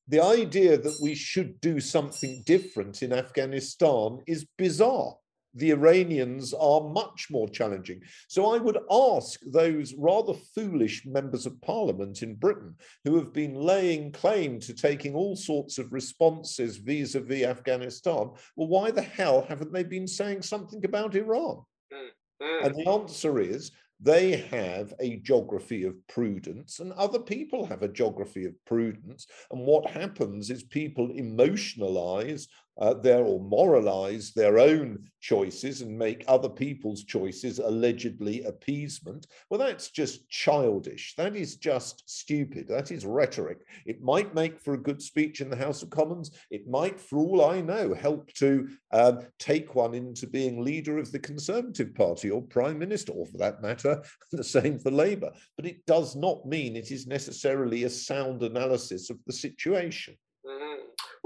the 0.09 0.23
idea 0.23 0.77
that 0.77 0.99
we 1.03 1.15
should 1.15 1.61
do 1.61 1.81
something 1.81 2.43
different 2.45 3.03
in 3.03 3.13
Afghanistan 3.13 4.21
is 4.27 4.47
bizarre 4.59 5.17
the 5.55 5.71
Iranians 5.71 6.55
are 6.55 6.81
much 6.81 7.29
more 7.31 7.49
challenging. 7.49 8.03
So 8.29 8.55
I 8.55 8.59
would 8.59 8.79
ask 8.91 9.41
those 9.47 9.95
rather 9.95 10.35
foolish 10.55 11.05
members 11.07 11.47
of 11.47 11.61
parliament 11.61 12.23
in 12.23 12.35
Britain 12.35 12.75
who 13.05 13.17
have 13.17 13.33
been 13.33 13.55
laying 13.55 14.13
claim 14.13 14.61
to 14.61 14.75
taking 14.75 15.15
all 15.15 15.37
sorts 15.37 15.79
of 15.79 15.93
responses 15.93 16.77
vis 16.77 17.15
a 17.15 17.21
vis 17.21 17.45
Afghanistan, 17.45 18.31
well, 18.57 18.69
why 18.69 18.91
the 18.91 19.03
hell 19.03 19.45
haven't 19.49 19.73
they 19.73 19.83
been 19.83 20.07
saying 20.07 20.43
something 20.43 20.85
about 20.85 21.17
Iran? 21.17 21.63
Mm, 21.93 22.43
mm. 22.43 22.67
And 22.67 22.75
the 22.75 22.89
answer 22.89 23.41
is 23.41 23.73
they 24.03 24.37
have 24.37 24.95
a 24.99 25.17
geography 25.17 25.85
of 25.85 25.95
prudence, 26.07 26.81
and 26.81 26.93
other 26.95 27.19
people 27.19 27.67
have 27.67 27.83
a 27.83 27.89
geography 27.89 28.47
of 28.47 28.55
prudence. 28.65 29.27
And 29.51 29.61
what 29.61 29.91
happens 29.91 30.51
is 30.51 30.63
people 30.63 31.11
emotionalize 31.11 32.49
uh, 32.79 32.95
their 32.95 33.23
or 33.23 33.41
moralize 33.41 34.33
their 34.33 34.59
own 34.59 34.99
choices 35.21 35.83
and 35.83 35.97
make 35.97 36.25
other 36.27 36.49
people's 36.49 37.05
choices 37.05 37.59
allegedly 37.59 38.43
appeasement. 38.45 39.27
Well, 39.49 39.61
that's 39.61 39.91
just 39.91 40.29
childish. 40.31 41.15
That 41.17 41.37
is 41.37 41.57
just 41.57 42.09
stupid. 42.09 42.67
That 42.69 42.91
is 42.91 43.05
rhetoric. 43.05 43.59
It 43.85 44.03
might 44.03 44.35
make 44.35 44.61
for 44.61 44.75
a 44.75 44.83
good 44.83 45.03
speech 45.03 45.41
in 45.41 45.51
the 45.51 45.57
House 45.57 45.83
of 45.83 45.91
Commons. 45.91 46.31
It 46.51 46.69
might, 46.69 46.99
for 46.99 47.19
all 47.19 47.45
I 47.45 47.61
know, 47.61 47.93
help 47.93 48.33
to 48.35 48.69
uh, 48.93 49.23
take 49.39 49.75
one 49.75 49.95
into 49.95 50.27
being 50.27 50.65
leader 50.65 50.99
of 50.99 51.13
the 51.13 51.19
Conservative 51.19 51.95
Party 51.95 52.31
or 52.31 52.43
Prime 52.43 52.79
Minister, 52.79 53.13
or 53.13 53.27
for 53.27 53.39
that 53.39 53.63
matter, 53.63 54.03
the 54.33 54.45
same 54.45 54.79
for 54.79 54.91
Labour. 54.91 55.33
But 55.57 55.67
it 55.67 55.85
does 55.87 56.17
not 56.17 56.47
mean 56.47 56.77
it 56.77 56.91
is 56.91 57.07
necessarily 57.07 57.85
a 57.85 57.91
sound 57.91 58.43
analysis 58.43 59.11
of 59.11 59.19
the 59.27 59.33
situation. 59.33 60.17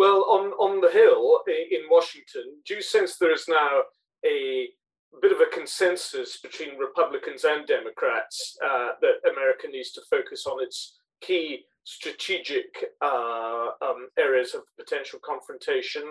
Well, 0.04 0.26
on, 0.28 0.52
on 0.60 0.82
the 0.82 0.90
Hill 0.90 1.40
in 1.48 1.88
Washington, 1.90 2.60
do 2.66 2.74
you 2.74 2.82
sense 2.82 3.16
there 3.16 3.32
is 3.32 3.46
now 3.48 3.84
a 4.22 4.68
bit 5.22 5.32
of 5.32 5.40
a 5.40 5.46
consensus 5.50 6.36
between 6.42 6.76
Republicans 6.76 7.44
and 7.44 7.66
Democrats 7.66 8.54
uh, 8.62 8.90
that 9.00 9.32
America 9.32 9.66
needs 9.66 9.92
to 9.92 10.02
focus 10.10 10.44
on 10.44 10.62
its 10.62 10.98
key 11.22 11.60
strategic 11.84 12.66
uh, 13.00 13.68
um, 13.80 14.08
areas 14.18 14.52
of 14.52 14.64
potential 14.78 15.20
confrontation, 15.24 16.04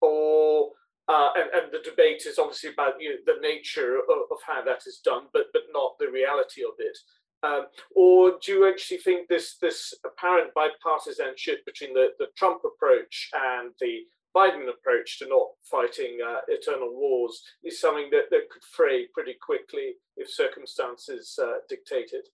or 0.00 0.70
uh, 1.06 1.28
and, 1.36 1.48
and, 1.54 1.72
the 1.72 1.88
debate 1.88 2.26
is 2.26 2.40
obviously 2.40 2.70
about 2.70 2.94
you 2.98 3.10
know, 3.10 3.16
the 3.26 3.40
nature 3.40 3.98
of, 3.98 4.26
of, 4.32 4.38
how 4.44 4.60
that 4.64 4.82
is 4.88 4.98
done, 5.04 5.26
but 5.32 5.46
but 5.52 5.62
not 5.72 5.94
the 6.00 6.10
reality 6.10 6.62
of 6.64 6.74
it. 6.80 6.98
Um, 7.46 7.66
or 7.94 8.38
do 8.42 8.52
you 8.52 8.68
actually 8.68 8.98
think 8.98 9.28
this 9.28 9.56
this 9.60 9.94
apparent 10.04 10.52
bipartisanship 10.54 11.64
between 11.64 11.94
the, 11.94 12.08
the 12.18 12.26
Trump 12.36 12.62
approach 12.64 13.30
and 13.34 13.72
the 13.80 14.00
Biden 14.36 14.68
approach 14.68 15.18
to 15.18 15.28
not 15.28 15.48
fighting 15.64 16.18
uh, 16.26 16.40
eternal 16.48 16.92
wars 16.92 17.42
is 17.64 17.80
something 17.80 18.08
that, 18.10 18.24
that 18.30 18.50
could 18.50 18.62
fray 18.64 19.06
pretty 19.14 19.34
quickly 19.40 19.94
if 20.16 20.30
circumstances 20.30 21.38
uh, 21.42 21.58
dictated? 21.68 22.26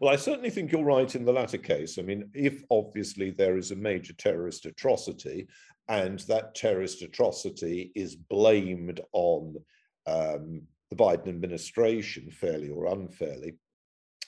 Well, 0.00 0.12
I 0.12 0.16
certainly 0.16 0.50
think 0.50 0.70
you're 0.70 0.84
right 0.84 1.14
in 1.14 1.24
the 1.24 1.32
latter 1.32 1.58
case. 1.58 1.98
I 1.98 2.02
mean, 2.02 2.30
if 2.34 2.62
obviously 2.70 3.30
there 3.30 3.56
is 3.56 3.70
a 3.70 3.76
major 3.76 4.12
terrorist 4.14 4.66
atrocity 4.66 5.48
and 5.88 6.18
that 6.20 6.54
terrorist 6.54 7.00
atrocity 7.02 7.90
is 7.94 8.14
blamed 8.14 9.00
on 9.12 9.56
um, 10.06 10.62
the 10.90 10.96
Biden 10.96 11.28
administration, 11.28 12.30
fairly 12.30 12.68
or 12.68 12.86
unfairly, 12.86 13.54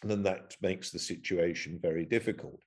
then 0.03 0.23
that 0.23 0.57
makes 0.63 0.91
the 0.91 0.99
situation 0.99 1.79
very 1.81 2.05
difficult. 2.05 2.61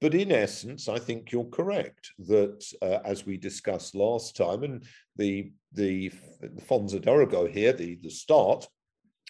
But 0.00 0.14
in 0.14 0.30
essence, 0.30 0.88
I 0.88 0.98
think 0.98 1.32
you're 1.32 1.44
correct 1.44 2.12
that, 2.26 2.64
uh, 2.82 3.00
as 3.04 3.26
we 3.26 3.36
discussed 3.36 3.94
last 3.94 4.36
time, 4.36 4.62
and 4.62 4.84
the 5.16 5.52
the, 5.72 6.10
the 6.40 6.62
fons 6.62 6.94
et 6.94 7.06
origo 7.06 7.46
here, 7.46 7.72
the, 7.72 7.98
the 8.02 8.10
start 8.10 8.66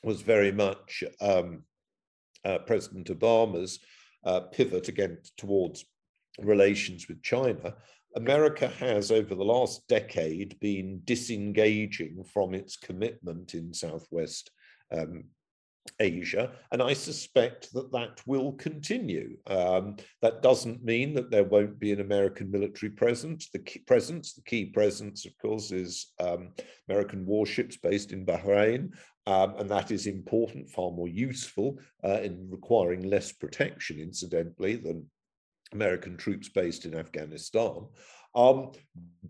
was 0.04 0.22
very 0.22 0.52
much 0.52 1.02
um, 1.20 1.64
uh, 2.44 2.58
President 2.58 3.08
Obama's 3.08 3.80
uh, 4.24 4.40
pivot 4.40 4.88
again 4.88 5.18
towards 5.36 5.84
relations 6.38 7.08
with 7.08 7.22
China. 7.22 7.74
America 8.16 8.68
has, 8.68 9.10
over 9.10 9.34
the 9.34 9.44
last 9.44 9.86
decade, 9.88 10.58
been 10.60 11.00
disengaging 11.04 12.22
from 12.32 12.54
its 12.54 12.76
commitment 12.76 13.54
in 13.54 13.74
Southwest 13.74 14.50
um, 14.96 15.24
Asia, 16.00 16.52
and 16.72 16.82
I 16.82 16.92
suspect 16.92 17.72
that 17.72 17.92
that 17.92 18.20
will 18.26 18.52
continue. 18.52 19.36
Um, 19.46 19.96
that 20.22 20.42
doesn't 20.42 20.84
mean 20.84 21.14
that 21.14 21.30
there 21.30 21.44
won't 21.44 21.78
be 21.78 21.92
an 21.92 22.00
American 22.00 22.50
military 22.50 22.90
presence. 22.90 23.48
The 23.50 23.58
key 23.58 23.80
presence, 23.80 24.34
the 24.34 24.42
key 24.42 24.66
presence, 24.66 25.26
of 25.26 25.36
course, 25.38 25.72
is 25.72 26.12
um, 26.20 26.50
American 26.88 27.26
warships 27.26 27.76
based 27.76 28.12
in 28.12 28.26
Bahrain, 28.26 28.92
um, 29.26 29.54
and 29.58 29.68
that 29.70 29.90
is 29.90 30.06
important, 30.06 30.70
far 30.70 30.90
more 30.90 31.08
useful 31.08 31.78
uh, 32.02 32.20
in 32.20 32.48
requiring 32.50 33.02
less 33.02 33.32
protection, 33.32 34.00
incidentally, 34.00 34.76
than 34.76 35.06
American 35.72 36.16
troops 36.16 36.48
based 36.48 36.86
in 36.86 36.94
Afghanistan. 36.94 37.86
Um, 38.38 38.70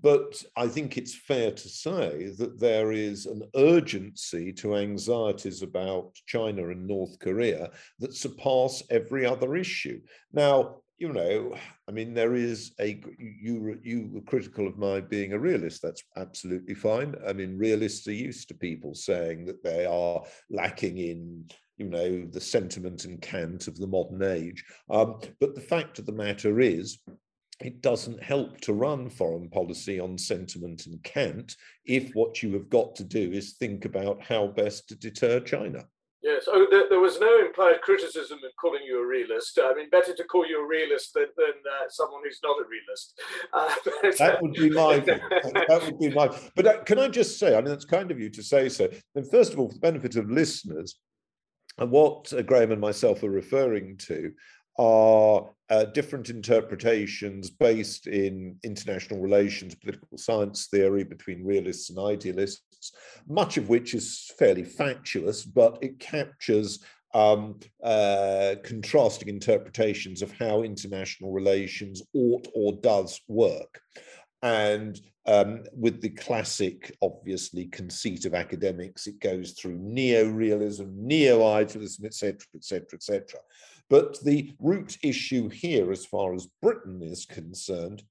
but 0.03 0.45
I 0.55 0.69
think 0.69 0.97
it's 0.97 1.15
fair 1.15 1.50
to 1.50 1.69
say 1.69 2.31
that 2.38 2.61
there 2.61 2.93
is 2.93 3.25
an 3.25 3.43
urgency 3.57 4.53
to 4.55 4.77
anxieties 4.77 5.62
about 5.62 6.15
China 6.27 6.69
and 6.69 6.87
North 6.87 7.19
Korea 7.19 7.71
that 8.00 8.15
surpass 8.15 8.83
every 8.91 9.25
other 9.25 9.57
issue. 9.57 10.00
Now, 10.33 10.83
you 10.99 11.12
know, 11.12 11.57
I 11.88 11.93
mean, 11.93 12.12
there 12.12 12.35
is 12.35 12.73
a 12.81 13.00
you 13.19 13.79
you 13.83 14.11
were 14.12 14.21
critical 14.21 14.67
of 14.67 14.79
my 14.79 15.00
being 15.00 15.33
a 15.33 15.38
realist. 15.38 15.81
That's 15.81 16.03
absolutely 16.17 16.75
fine. 16.75 17.15
I 17.27 17.33
mean, 17.33 17.57
realists 17.57 18.07
are 18.09 18.12
used 18.12 18.49
to 18.49 18.55
people 18.55 18.95
saying 18.95 19.47
that 19.47 19.62
they 19.65 19.87
are 19.87 20.23
lacking 20.50 20.99
in 20.99 21.49
you 21.79 21.88
know 21.88 22.27
the 22.27 22.41
sentiment 22.41 23.05
and 23.05 23.23
cant 23.23 23.69
of 23.69 23.79
the 23.79 23.87
modern 23.87 24.23
age. 24.23 24.65
Um, 24.91 25.21
but 25.41 25.55
the 25.55 25.61
fact 25.61 25.99
of 25.99 26.07
the 26.07 26.12
matter 26.12 26.61
is, 26.61 26.99
it 27.61 27.83
doesn't 27.83 28.23
help 28.23 28.61
to 28.61 28.73
run 28.73 29.11
foreign 29.11 29.49
policy 29.49 29.99
on 29.99 30.17
sentiment 30.17 30.87
and 30.87 31.03
cant 31.03 31.57
if 31.85 32.12
what 32.12 32.43
you 32.43 32.53
have 32.53 32.69
got 32.69 32.95
to 32.97 33.05
do 33.05 33.33
is 33.33 33.55
think 33.55 33.85
about 33.85 34.23
how 34.23 34.47
best 34.47 34.88
to 34.88 34.95
deter 34.95 35.41
China. 35.41 35.85
Yes, 36.21 36.49
oh, 36.49 36.67
there, 36.69 36.88
there 36.88 36.99
was 36.99 37.21
no 37.21 37.38
implied 37.38 37.81
criticism 37.81 38.41
in 38.43 38.50
calling 38.61 38.83
you 38.85 39.00
a 39.03 39.07
realist. 39.07 39.59
I 39.62 39.73
mean, 39.75 39.88
better 39.88 40.12
to 40.12 40.25
call 40.25 40.47
you 40.47 40.65
a 40.65 40.67
realist 40.67 41.15
than, 41.15 41.27
than 41.37 41.47
uh, 41.47 41.88
someone 41.88 42.23
who's 42.25 42.41
not 42.43 42.57
a 42.59 42.65
realist. 42.69 43.21
Uh, 43.50 43.75
but, 43.85 44.19
that 44.19 44.43
would 44.43 44.53
be 44.53 44.69
my 44.69 44.99
that 44.99 45.81
would 45.85 45.99
be 45.99 46.11
my. 46.11 46.29
But 46.55 46.67
uh, 46.67 46.83
can 46.83 46.99
I 46.99 47.09
just 47.09 47.38
say, 47.38 47.57
I 47.57 47.62
mean, 47.62 47.73
it's 47.73 47.85
kind 47.85 48.11
of 48.11 48.19
you 48.19 48.29
to 48.31 48.43
say 48.43 48.69
so. 48.69 48.88
And 49.15 49.29
first 49.31 49.53
of 49.53 49.59
all, 49.59 49.69
for 49.69 49.75
the 49.75 49.81
benefit 49.81 50.17
of 50.17 50.31
listeners, 50.31 50.99
and 51.79 51.91
what 51.91 52.33
uh, 52.33 52.43
Graham 52.43 52.73
and 52.73 52.81
myself 52.81 53.23
are 53.23 53.31
referring 53.31 53.97
to 53.99 54.33
are 54.79 55.51
uh, 55.71 55.85
different 55.87 56.31
interpretations 56.31 57.51
based 57.51 58.07
in 58.07 58.57
international 58.63 59.21
relations, 59.21 59.75
political 59.75 60.17
science 60.17 60.69
theory 60.71 61.05
between 61.05 61.45
realists 61.45 61.91
and 61.91 61.99
idealists, 61.99 62.93
much 63.29 63.57
of 63.57 63.69
which 63.69 63.95
is 63.95 64.33
fairly 64.39 64.65
factious, 64.65 65.45
but 65.45 65.79
it 65.83 65.99
captures 65.99 66.83
um, 67.15 67.59
uh, 67.83 68.55
contrasting 68.65 69.29
interpretations 69.29 70.23
of 70.23 70.33
how 70.33 70.63
international 70.63 71.33
relations 71.33 72.03
ought 72.15 72.47
or 72.55 72.75
does 72.81 73.21
work. 73.29 73.81
And 74.43 74.99
um, 75.27 75.65
with 75.75 76.01
the 76.01 76.11
classic, 76.11 76.97
obviously, 77.03 77.67
conceit 77.67 78.25
of 78.25 78.35
academics, 78.35 79.07
it 79.07 79.21
goes 79.21 79.53
through 79.53 79.79
neo-realism, 79.79 80.87
neo-idealism, 80.89 82.07
etc., 82.07 82.39
etc., 82.55 82.87
etc. 82.95 83.41
But 83.90 84.23
the 84.23 84.52
root 84.59 84.99
issue 85.02 85.49
here, 85.49 85.90
as 85.90 86.04
far 86.04 86.35
as 86.35 86.49
Britain 86.61 87.02
is 87.02 87.25
concerned, 87.25 88.02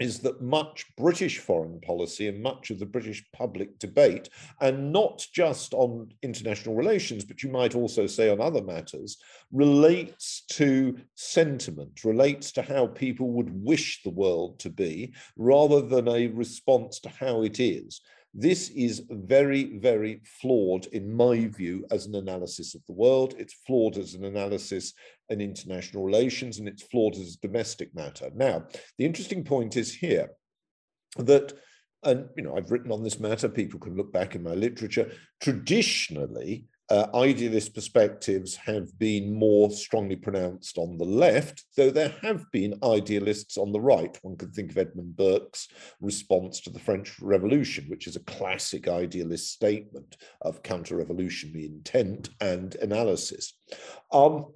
is 0.00 0.18
that 0.18 0.42
much 0.42 0.84
British 0.98 1.38
foreign 1.38 1.80
policy 1.80 2.28
and 2.28 2.42
much 2.42 2.70
of 2.70 2.78
the 2.78 2.86
British 2.86 3.24
public 3.32 3.78
debate, 3.78 4.28
and 4.60 4.92
not 4.92 5.24
just 5.32 5.72
on 5.72 6.12
international 6.22 6.74
relations, 6.74 7.24
but 7.24 7.42
you 7.42 7.50
might 7.50 7.74
also 7.74 8.06
say 8.06 8.28
on 8.28 8.40
other 8.40 8.62
matters, 8.62 9.16
relates 9.52 10.42
to 10.50 10.98
sentiment, 11.14 12.04
relates 12.04 12.52
to 12.52 12.62
how 12.62 12.86
people 12.86 13.30
would 13.30 13.50
wish 13.64 14.02
the 14.02 14.10
world 14.10 14.58
to 14.58 14.68
be, 14.68 15.14
rather 15.36 15.80
than 15.80 16.08
a 16.08 16.26
response 16.28 17.00
to 17.00 17.08
how 17.08 17.42
it 17.42 17.58
is. 17.58 18.02
This 18.38 18.68
is 18.68 19.02
very, 19.08 19.78
very 19.78 20.20
flawed, 20.40 20.86
in 20.92 21.10
my 21.10 21.46
view, 21.46 21.86
as 21.90 22.04
an 22.04 22.14
analysis 22.14 22.74
of 22.74 22.84
the 22.86 22.92
world. 22.92 23.34
It's 23.38 23.54
flawed 23.66 23.96
as 23.96 24.12
an 24.12 24.26
analysis 24.26 24.92
in 25.30 25.40
international 25.40 26.04
relations, 26.04 26.58
and 26.58 26.68
it's 26.68 26.82
flawed 26.82 27.14
as 27.14 27.34
a 27.34 27.46
domestic 27.46 27.94
matter. 27.94 28.28
Now, 28.34 28.66
the 28.98 29.06
interesting 29.06 29.42
point 29.42 29.78
is 29.78 29.94
here 29.94 30.32
that 31.16 31.54
and 32.02 32.28
you 32.36 32.42
know 32.42 32.54
I've 32.54 32.70
written 32.70 32.92
on 32.92 33.02
this 33.02 33.18
matter. 33.18 33.48
People 33.48 33.80
can 33.80 33.96
look 33.96 34.12
back 34.12 34.34
in 34.34 34.42
my 34.42 34.52
literature. 34.52 35.10
Traditionally, 35.40 36.66
uh, 36.88 37.06
idealist 37.14 37.74
perspectives 37.74 38.54
have 38.56 38.96
been 38.98 39.34
more 39.34 39.70
strongly 39.70 40.16
pronounced 40.16 40.78
on 40.78 40.96
the 40.98 41.04
left, 41.04 41.64
though 41.76 41.90
there 41.90 42.14
have 42.22 42.44
been 42.52 42.78
idealists 42.84 43.56
on 43.56 43.72
the 43.72 43.80
right. 43.80 44.16
One 44.22 44.36
can 44.36 44.52
think 44.52 44.70
of 44.70 44.78
Edmund 44.78 45.16
Burke's 45.16 45.68
response 46.00 46.60
to 46.60 46.70
the 46.70 46.78
French 46.78 47.18
Revolution, 47.20 47.86
which 47.88 48.06
is 48.06 48.14
a 48.14 48.20
classic 48.20 48.86
idealist 48.86 49.52
statement 49.52 50.16
of 50.42 50.62
counter 50.62 50.96
revolutionary 50.96 51.66
intent 51.66 52.30
and 52.40 52.76
analysis. 52.76 53.54
Um, 54.12 54.46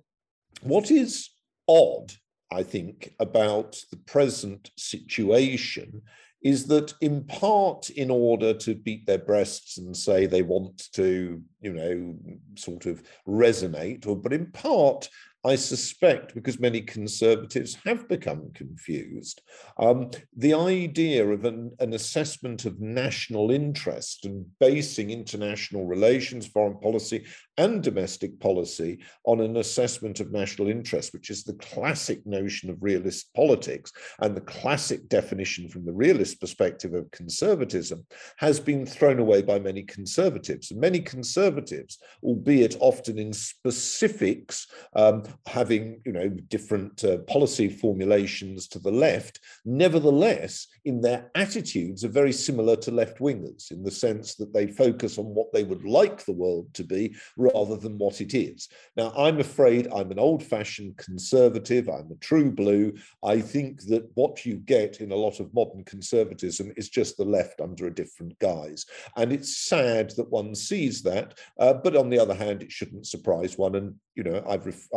what 0.62 0.90
is 0.90 1.30
odd, 1.68 2.12
I 2.52 2.62
think, 2.62 3.12
about 3.18 3.82
the 3.90 3.96
present 3.96 4.70
situation 4.76 6.02
is 6.42 6.66
that 6.66 6.94
in 7.00 7.24
part 7.24 7.90
in 7.90 8.10
order 8.10 8.54
to 8.54 8.74
beat 8.74 9.06
their 9.06 9.18
breasts 9.18 9.78
and 9.78 9.96
say 9.96 10.26
they 10.26 10.42
want 10.42 10.90
to 10.92 11.42
you 11.60 11.72
know 11.72 12.16
sort 12.56 12.86
of 12.86 13.02
resonate 13.26 14.06
or 14.06 14.16
but 14.16 14.32
in 14.32 14.50
part 14.52 15.08
I 15.42 15.56
suspect 15.56 16.34
because 16.34 16.60
many 16.60 16.82
conservatives 16.82 17.78
have 17.86 18.06
become 18.08 18.50
confused. 18.52 19.40
Um, 19.78 20.10
the 20.36 20.52
idea 20.52 21.26
of 21.26 21.46
an, 21.46 21.72
an 21.78 21.94
assessment 21.94 22.66
of 22.66 22.78
national 22.78 23.50
interest 23.50 24.26
and 24.26 24.44
basing 24.58 25.10
international 25.10 25.86
relations, 25.86 26.46
foreign 26.46 26.78
policy, 26.78 27.24
and 27.56 27.82
domestic 27.82 28.38
policy 28.38 28.98
on 29.24 29.40
an 29.40 29.56
assessment 29.56 30.20
of 30.20 30.30
national 30.30 30.68
interest, 30.68 31.14
which 31.14 31.30
is 31.30 31.42
the 31.42 31.54
classic 31.54 32.26
notion 32.26 32.68
of 32.68 32.82
realist 32.82 33.32
politics 33.34 33.92
and 34.20 34.36
the 34.36 34.42
classic 34.42 35.08
definition 35.08 35.68
from 35.68 35.86
the 35.86 35.92
realist 35.92 36.38
perspective 36.38 36.92
of 36.92 37.10
conservatism, 37.12 38.04
has 38.36 38.60
been 38.60 38.84
thrown 38.84 39.18
away 39.18 39.40
by 39.40 39.58
many 39.58 39.82
conservatives. 39.82 40.70
And 40.70 40.80
many 40.80 41.00
conservatives, 41.00 41.98
albeit 42.22 42.76
often 42.80 43.18
in 43.18 43.32
specifics, 43.32 44.66
um, 44.94 45.24
having 45.46 46.00
you 46.04 46.12
know 46.12 46.28
different 46.28 47.04
uh, 47.04 47.18
policy 47.18 47.68
formulations 47.68 48.68
to 48.68 48.78
the 48.78 48.90
left, 48.90 49.40
nevertheless, 49.64 50.66
in 50.84 51.00
their 51.00 51.30
attitudes, 51.34 52.04
are 52.04 52.08
very 52.08 52.32
similar 52.32 52.76
to 52.76 52.90
left 52.90 53.18
wingers 53.18 53.70
in 53.70 53.82
the 53.82 53.90
sense 53.90 54.34
that 54.36 54.52
they 54.52 54.66
focus 54.66 55.18
on 55.18 55.26
what 55.26 55.52
they 55.52 55.64
would 55.64 55.84
like 55.84 56.24
the 56.24 56.32
world 56.32 56.72
to 56.74 56.84
be 56.84 57.14
rather 57.36 57.76
than 57.76 57.98
what 57.98 58.20
it 58.20 58.34
is. 58.34 58.68
Now, 58.96 59.12
I'm 59.16 59.40
afraid 59.40 59.88
I'm 59.92 60.10
an 60.10 60.18
old 60.18 60.42
fashioned 60.42 60.96
conservative, 60.96 61.88
I'm 61.88 62.10
a 62.10 62.16
true 62.20 62.50
blue. 62.50 62.94
I 63.24 63.40
think 63.40 63.82
that 63.84 64.08
what 64.14 64.44
you 64.44 64.56
get 64.56 65.00
in 65.00 65.12
a 65.12 65.16
lot 65.16 65.40
of 65.40 65.52
modern 65.54 65.84
conservatism 65.84 66.72
is 66.76 66.88
just 66.88 67.16
the 67.16 67.24
left 67.24 67.60
under 67.60 67.86
a 67.86 67.94
different 67.94 68.38
guise. 68.38 68.86
And 69.16 69.32
it's 69.32 69.56
sad 69.56 70.10
that 70.16 70.30
one 70.30 70.54
sees 70.54 71.02
that. 71.02 71.38
Uh, 71.58 71.74
but 71.74 71.96
on 71.96 72.10
the 72.10 72.18
other 72.18 72.34
hand, 72.34 72.62
it 72.62 72.72
shouldn't 72.72 73.06
surprise 73.06 73.58
one. 73.58 73.74
And, 73.74 73.94
you 74.14 74.22
know, 74.22 74.42
I've 74.48 74.66
ref- 74.66 74.88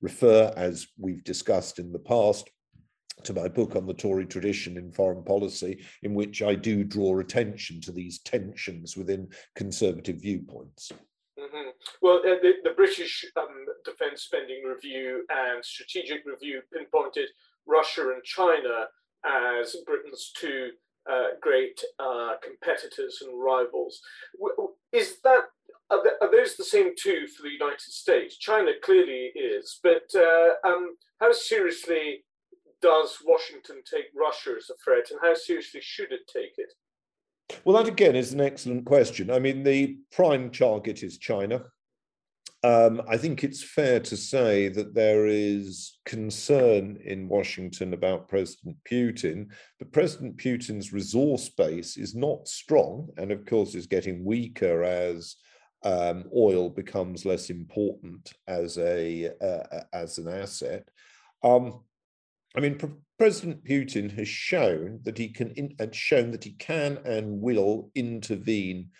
Refer, 0.00 0.52
as 0.56 0.86
we've 0.98 1.24
discussed 1.24 1.78
in 1.78 1.92
the 1.92 1.98
past, 1.98 2.50
to 3.22 3.32
my 3.32 3.48
book 3.48 3.76
on 3.76 3.86
the 3.86 3.94
Tory 3.94 4.26
tradition 4.26 4.76
in 4.76 4.92
foreign 4.92 5.22
policy, 5.22 5.84
in 6.02 6.14
which 6.14 6.42
I 6.42 6.54
do 6.54 6.84
draw 6.84 7.18
attention 7.20 7.80
to 7.82 7.92
these 7.92 8.18
tensions 8.20 8.96
within 8.96 9.28
conservative 9.54 10.20
viewpoints. 10.20 10.90
Mm-hmm. 11.38 11.70
Well, 12.02 12.18
uh, 12.18 12.40
the, 12.42 12.54
the, 12.64 12.70
British 12.70 13.24
um, 13.36 13.66
Defence 13.84 14.22
Spending 14.22 14.62
Review 14.64 15.24
and 15.30 15.64
Strategic 15.64 16.24
Review 16.24 16.62
pinpointed 16.72 17.28
Russia 17.66 18.12
and 18.12 18.22
China 18.24 18.86
as 19.24 19.76
Britain's 19.86 20.32
two 20.36 20.70
uh, 21.10 21.36
great 21.40 21.82
uh, 21.98 22.34
competitors 22.42 23.22
and 23.22 23.40
rivals. 23.40 24.00
Is 24.92 25.18
that 25.24 25.44
are, 25.90 26.30
those 26.30 26.56
the 26.56 26.64
same 26.64 26.92
two 26.96 27.26
for 27.26 27.42
the 27.42 27.52
United 27.52 27.80
States? 27.80 28.36
China 28.38 28.72
clearly 28.82 29.32
is, 29.34 29.78
but 29.82 30.10
uh, 30.14 30.54
um, 30.66 30.96
how 31.20 31.32
seriously 31.32 32.24
does 32.80 33.18
Washington 33.24 33.82
take 33.90 34.06
Russia 34.14 34.54
as 34.56 34.70
a 34.70 34.74
threat, 34.84 35.10
and 35.10 35.20
how 35.22 35.34
seriously 35.34 35.80
should 35.82 36.12
it 36.12 36.28
take 36.32 36.54
it? 36.58 36.72
Well, 37.64 37.76
that 37.76 37.90
again 37.90 38.16
is 38.16 38.32
an 38.32 38.40
excellent 38.40 38.84
question. 38.86 39.30
I 39.30 39.38
mean, 39.38 39.62
the 39.62 39.98
prime 40.12 40.50
target 40.50 41.02
is 41.02 41.18
China. 41.18 41.64
Um, 42.62 43.02
I 43.06 43.18
think 43.18 43.44
it's 43.44 43.62
fair 43.62 44.00
to 44.00 44.16
say 44.16 44.68
that 44.68 44.94
there 44.94 45.26
is 45.26 45.98
concern 46.06 46.98
in 47.04 47.28
Washington 47.28 47.92
about 47.92 48.28
President 48.28 48.78
Putin, 48.90 49.48
but 49.78 49.92
President 49.92 50.38
Putin's 50.38 50.90
resource 50.90 51.50
base 51.50 51.98
is 51.98 52.14
not 52.14 52.48
strong, 52.48 53.10
and 53.18 53.30
of 53.30 53.44
course 53.44 53.74
is 53.74 53.86
getting 53.86 54.24
weaker 54.24 54.82
as 54.82 55.36
um, 55.84 56.24
oil 56.34 56.70
becomes 56.70 57.24
less 57.24 57.50
important 57.50 58.32
as 58.48 58.78
a 58.78 59.30
uh, 59.40 59.80
as 59.92 60.18
an 60.18 60.28
asset. 60.28 60.88
Um, 61.42 61.80
I 62.56 62.60
mean, 62.60 62.78
President 63.18 63.64
Putin 63.64 64.10
has 64.16 64.28
shown 64.28 65.00
that 65.04 65.18
he 65.18 65.28
can 65.28 65.50
in, 65.52 65.74
and 65.78 65.94
shown 65.94 66.30
that 66.30 66.44
he 66.44 66.52
can 66.52 66.98
and 67.04 67.40
will 67.40 67.90
intervene 67.94 68.90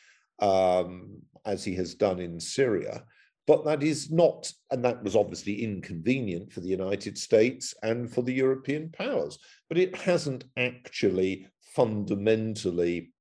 um, 0.40 1.22
as 1.46 1.64
he 1.64 1.74
has 1.76 1.94
done 1.94 2.20
in 2.20 2.38
Syria. 2.38 3.04
But 3.46 3.64
that 3.66 3.82
is 3.82 4.10
not, 4.10 4.50
and 4.70 4.84
that 4.84 5.02
was 5.02 5.14
obviously 5.14 5.62
inconvenient 5.62 6.52
for 6.52 6.60
the 6.60 6.68
United 6.68 7.18
States 7.18 7.74
and 7.82 8.10
for 8.10 8.22
the 8.22 8.32
European 8.32 8.90
powers. 8.90 9.38
But 9.68 9.78
it 9.78 9.94
hasn't 9.96 10.44
actually 10.56 11.46
fundamentally 11.74 13.12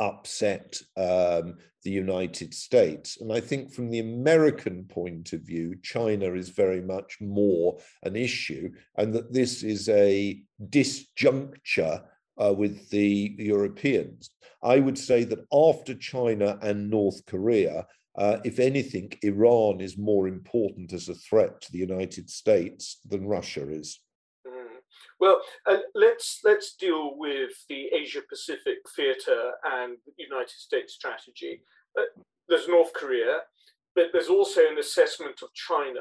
upset 0.00 0.80
um, 0.96 1.56
the 1.82 1.90
United 1.90 2.52
States. 2.52 3.20
And 3.20 3.32
I 3.32 3.40
think 3.40 3.72
from 3.72 3.90
the 3.90 4.00
American 4.00 4.84
point 4.84 5.32
of 5.32 5.42
view, 5.42 5.76
China 5.82 6.32
is 6.34 6.48
very 6.48 6.80
much 6.80 7.18
more 7.20 7.78
an 8.02 8.16
issue, 8.16 8.70
and 8.96 9.14
that 9.14 9.32
this 9.32 9.62
is 9.62 9.88
a 9.88 10.42
disjuncture 10.68 12.02
uh, 12.42 12.52
with 12.52 12.90
the 12.90 13.34
Europeans. 13.38 14.30
I 14.62 14.80
would 14.80 14.98
say 14.98 15.24
that 15.24 15.44
after 15.52 15.94
China 15.94 16.58
and 16.62 16.90
North 16.90 17.24
Korea, 17.26 17.86
uh, 18.16 18.38
if 18.44 18.58
anything, 18.58 19.12
Iran 19.22 19.80
is 19.80 19.98
more 19.98 20.26
important 20.26 20.92
as 20.92 21.08
a 21.08 21.14
threat 21.14 21.60
to 21.60 21.72
the 21.72 21.78
United 21.78 22.30
States 22.30 22.98
than 23.06 23.26
Russia 23.28 23.68
is. 23.68 24.00
Well, 25.18 25.40
uh, 25.66 25.78
let's 25.94 26.40
let's 26.44 26.74
deal 26.74 27.16
with 27.16 27.52
the 27.68 27.86
Asia 27.92 28.20
Pacific 28.28 28.78
theatre 28.94 29.52
and 29.64 29.96
United 30.18 30.50
States 30.50 30.92
strategy. 30.92 31.62
Uh, 31.98 32.02
there's 32.48 32.68
North 32.68 32.92
Korea, 32.92 33.40
but 33.94 34.06
there's 34.12 34.28
also 34.28 34.60
an 34.60 34.78
assessment 34.78 35.40
of 35.42 35.48
China. 35.54 36.00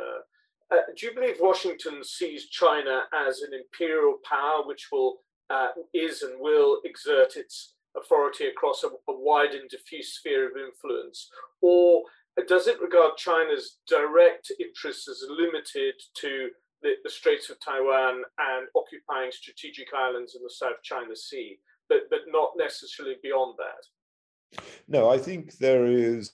Uh, 0.72 0.82
do 0.98 1.06
you 1.06 1.14
believe 1.14 1.36
Washington 1.40 2.04
sees 2.04 2.50
China 2.50 3.04
as 3.28 3.42
an 3.42 3.52
imperial 3.54 4.16
power 4.28 4.66
which 4.66 4.88
will 4.92 5.18
uh, 5.50 5.70
is 5.94 6.22
and 6.22 6.40
will 6.40 6.82
exert 6.84 7.38
its 7.38 7.76
authority 7.96 8.48
across 8.48 8.84
a, 8.84 8.88
a 8.88 8.92
wide 9.08 9.54
and 9.54 9.70
diffuse 9.70 10.16
sphere 10.16 10.50
of 10.50 10.58
influence, 10.58 11.30
or 11.62 12.04
does 12.48 12.68
it 12.68 12.82
regard 12.82 13.16
China's 13.16 13.78
direct 13.88 14.52
interests 14.60 15.08
as 15.08 15.24
limited 15.30 15.94
to 16.20 16.50
the, 16.86 16.94
the 17.04 17.10
Straits 17.10 17.50
of 17.50 17.60
Taiwan 17.60 18.22
and 18.38 18.68
occupying 18.76 19.32
strategic 19.32 19.88
islands 19.98 20.36
in 20.36 20.44
the 20.44 20.50
South 20.52 20.84
China 20.84 21.16
Sea, 21.16 21.58
but, 21.90 22.02
but 22.12 22.20
not 22.28 22.52
necessarily 22.58 23.16
beyond 23.24 23.56
that. 23.58 24.62
No, 24.88 25.10
I 25.10 25.18
think 25.18 25.58
there 25.58 25.88
is 25.88 26.32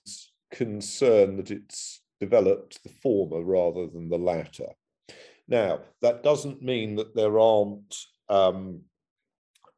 concern 0.51 1.37
that 1.37 1.51
it's 1.51 2.01
developed 2.19 2.83
the 2.83 2.91
former 3.01 3.41
rather 3.41 3.87
than 3.87 4.09
the 4.09 4.17
latter. 4.17 4.67
Now, 5.47 5.79
that 6.01 6.21
doesn't 6.21 6.61
mean 6.61 6.97
that 6.97 7.15
there 7.15 7.39
aren't 7.39 7.95
um, 8.27 8.81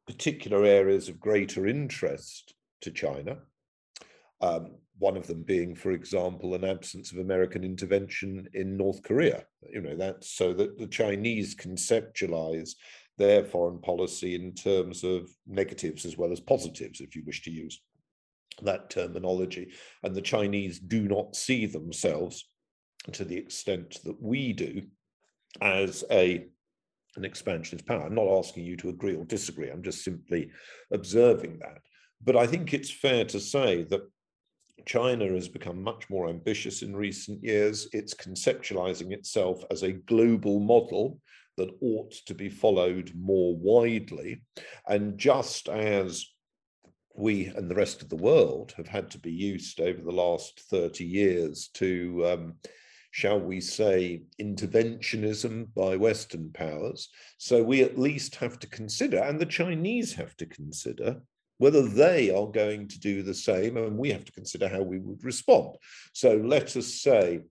particular 0.08 0.66
areas 0.66 1.08
of 1.08 1.20
greater 1.20 1.68
interest 1.68 2.56
to 2.82 2.90
China. 2.90 3.38
Um, 4.42 4.78
one 5.04 5.18
of 5.18 5.28
them 5.28 5.44
being, 5.44 5.76
for 5.76 5.92
example, 5.92 6.56
an 6.56 6.64
absence 6.64 7.12
of 7.12 7.18
American 7.18 7.62
intervention 7.62 8.48
in 8.54 8.78
North 8.78 9.04
Korea. 9.04 9.44
You 9.70 9.82
know, 9.82 9.98
that's 9.98 10.32
so 10.32 10.54
that 10.54 10.78
the 10.78 10.88
Chinese 10.88 11.56
conceptualize 11.56 12.72
their 13.18 13.44
foreign 13.44 13.80
policy 13.80 14.34
in 14.34 14.54
terms 14.54 15.04
of 15.04 15.30
negatives 15.46 16.06
as 16.06 16.18
well 16.18 16.32
as 16.32 16.40
positives, 16.40 17.02
if 17.02 17.18
you 17.18 17.24
wish 17.26 17.42
to 17.44 17.52
use 17.52 17.82
that 18.62 18.90
terminology. 18.90 19.74
And 20.04 20.16
the 20.16 20.22
Chinese 20.22 20.80
do 20.80 21.02
not 21.02 21.36
see 21.36 21.66
themselves 21.66 22.50
to 23.12 23.26
the 23.26 23.36
extent 23.36 24.00
that 24.06 24.22
we 24.22 24.54
do 24.54 24.84
as 25.60 26.06
a 26.12 26.48
an 27.18 27.26
expansionist 27.26 27.86
power. 27.86 28.06
I'm 28.06 28.16
not 28.16 28.40
asking 28.40 28.64
you 28.66 28.78
to 28.78 28.90
agree 28.90 29.16
or 29.16 29.26
disagree. 29.26 29.70
I'm 29.70 29.84
just 29.84 30.04
simply 30.04 30.50
observing 30.92 31.60
that. 31.60 31.80
But 32.24 32.38
I 32.38 32.48
think 32.48 32.74
it's 32.74 32.90
fair 32.90 33.26
to 33.26 33.40
say 33.40 33.84
that 33.84 34.02
China 34.86 35.28
has 35.28 35.48
become 35.48 35.82
much 35.82 36.10
more 36.10 36.30
ambitious 36.30 36.82
in 36.82 36.96
recent 36.96 37.44
years. 37.44 37.88
It's 37.94 38.14
conceptualizing 38.14 39.12
itself 39.12 39.64
as 39.72 39.84
a 39.84 39.94
global 39.94 40.60
model 40.60 41.20
that 41.58 41.70
ought 41.82 42.12
to 42.26 42.34
be 42.34 42.50
followed 42.50 43.12
more 43.16 43.56
widely. 43.56 44.44
And 44.88 45.18
just 45.18 45.70
as 45.70 46.26
we 47.16 47.46
and 47.46 47.70
the 47.70 47.76
rest 47.76 48.02
of 48.02 48.10
the 48.10 48.16
world 48.16 48.74
have 48.78 48.88
had 48.88 49.12
to 49.12 49.20
be 49.20 49.32
used 49.32 49.80
over 49.80 50.02
the 50.02 50.12
last 50.12 50.62
30 50.70 51.06
years 51.06 51.70
to, 51.76 52.26
um, 52.26 52.56
shall 53.12 53.40
we 53.40 53.62
say, 53.62 54.24
interventionism 54.42 55.68
by 55.76 55.96
Western 55.96 56.52
powers. 56.52 57.10
So 57.38 57.62
we 57.62 57.84
at 57.84 58.00
least 58.00 58.36
have 58.36 58.58
to 58.60 58.68
consider, 58.68 59.20
and 59.20 59.40
the 59.40 59.46
Chinese 59.46 60.14
have 60.14 60.36
to 60.38 60.48
consider, 60.48 61.22
whether 61.58 61.82
they 61.82 62.30
are 62.30 62.48
going 62.48 62.88
to 62.88 63.00
do 63.00 63.24
the 63.24 63.34
same, 63.34 63.78
and 63.78 63.98
we 63.98 64.12
have 64.12 64.26
to 64.26 64.32
consider 64.32 64.68
how 64.68 64.82
we 64.82 65.00
would 65.00 65.24
respond. 65.24 65.78
So 66.14 66.36
let 66.36 66.76
us 66.76 67.02
say 67.02 67.42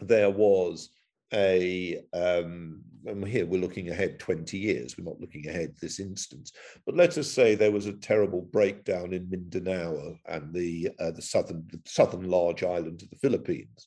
there 0.00 0.30
was 0.30 0.90
a 1.34 2.00
um, 2.12 2.82
and 3.06 3.26
here 3.26 3.46
we're 3.46 3.60
looking 3.60 3.90
ahead 3.90 4.18
20 4.18 4.56
years 4.56 4.96
we're 4.96 5.04
not 5.04 5.20
looking 5.20 5.46
ahead 5.46 5.74
this 5.80 6.00
instance 6.00 6.52
but 6.86 6.96
let 6.96 7.18
us 7.18 7.30
say 7.30 7.54
there 7.54 7.70
was 7.70 7.86
a 7.86 7.92
terrible 7.92 8.42
breakdown 8.50 9.12
in 9.12 9.28
mindanao 9.28 10.14
and 10.26 10.54
the 10.54 10.88
uh, 10.98 11.10
the 11.10 11.20
southern 11.20 11.66
the 11.70 11.80
southern 11.84 12.28
large 12.30 12.62
island 12.62 13.02
of 13.02 13.10
the 13.10 13.16
philippines 13.16 13.86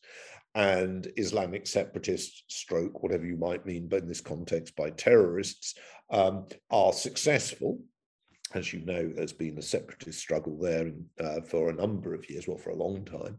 and 0.53 1.11
Islamic 1.15 1.65
separatists, 1.65 2.43
stroke, 2.49 3.01
whatever 3.01 3.25
you 3.25 3.37
might 3.37 3.65
mean, 3.65 3.87
but 3.87 4.01
in 4.01 4.07
this 4.07 4.21
context 4.21 4.75
by 4.75 4.89
terrorists, 4.89 5.75
um, 6.09 6.47
are 6.69 6.91
successful. 6.91 7.79
As 8.53 8.73
you 8.73 8.83
know, 8.85 9.07
there's 9.07 9.33
been 9.33 9.57
a 9.57 9.61
separatist 9.61 10.19
struggle 10.19 10.57
there 10.57 10.91
uh, 11.19 11.41
for 11.41 11.69
a 11.69 11.75
number 11.75 12.13
of 12.13 12.29
years, 12.29 12.47
well, 12.47 12.57
for 12.57 12.71
a 12.71 12.75
long 12.75 13.05
time. 13.05 13.37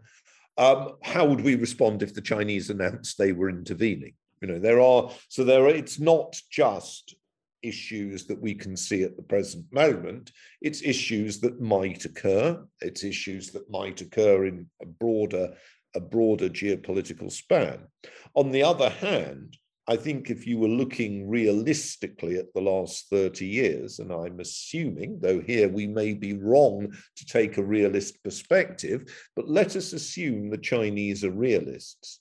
Um, 0.58 0.96
how 1.02 1.24
would 1.26 1.40
we 1.40 1.54
respond 1.54 2.02
if 2.02 2.14
the 2.14 2.20
Chinese 2.20 2.70
announced 2.70 3.18
they 3.18 3.32
were 3.32 3.50
intervening? 3.50 4.14
You 4.40 4.48
know, 4.48 4.58
there 4.58 4.80
are, 4.80 5.10
so 5.28 5.44
there 5.44 5.64
are, 5.64 5.68
it's 5.68 6.00
not 6.00 6.34
just 6.50 7.14
issues 7.62 8.26
that 8.26 8.40
we 8.40 8.54
can 8.54 8.76
see 8.76 9.02
at 9.02 9.16
the 9.16 9.22
present 9.22 9.66
moment. 9.72 10.32
It's 10.60 10.82
issues 10.82 11.40
that 11.40 11.60
might 11.60 12.04
occur. 12.04 12.62
It's 12.80 13.04
issues 13.04 13.50
that 13.52 13.70
might 13.70 14.00
occur 14.00 14.46
in 14.46 14.68
a 14.80 14.86
broader, 14.86 15.54
a 15.94 16.00
broader 16.00 16.48
geopolitical 16.48 17.30
span. 17.30 17.86
On 18.34 18.50
the 18.50 18.62
other 18.62 18.90
hand, 18.90 19.56
I 19.92 19.96
think 19.96 20.30
if 20.30 20.46
you 20.46 20.56
were 20.56 20.68
looking 20.68 21.28
realistically 21.28 22.38
at 22.38 22.54
the 22.54 22.62
last 22.62 23.10
30 23.10 23.44
years, 23.44 23.98
and 23.98 24.10
I'm 24.10 24.40
assuming, 24.40 25.18
though 25.20 25.38
here 25.38 25.68
we 25.68 25.86
may 25.86 26.14
be 26.14 26.32
wrong 26.32 26.90
to 27.16 27.26
take 27.26 27.58
a 27.58 27.62
realist 27.62 28.24
perspective, 28.24 29.12
but 29.36 29.50
let 29.50 29.76
us 29.76 29.92
assume 29.92 30.48
the 30.48 30.56
Chinese 30.56 31.24
are 31.24 31.30
realists. 31.30 32.20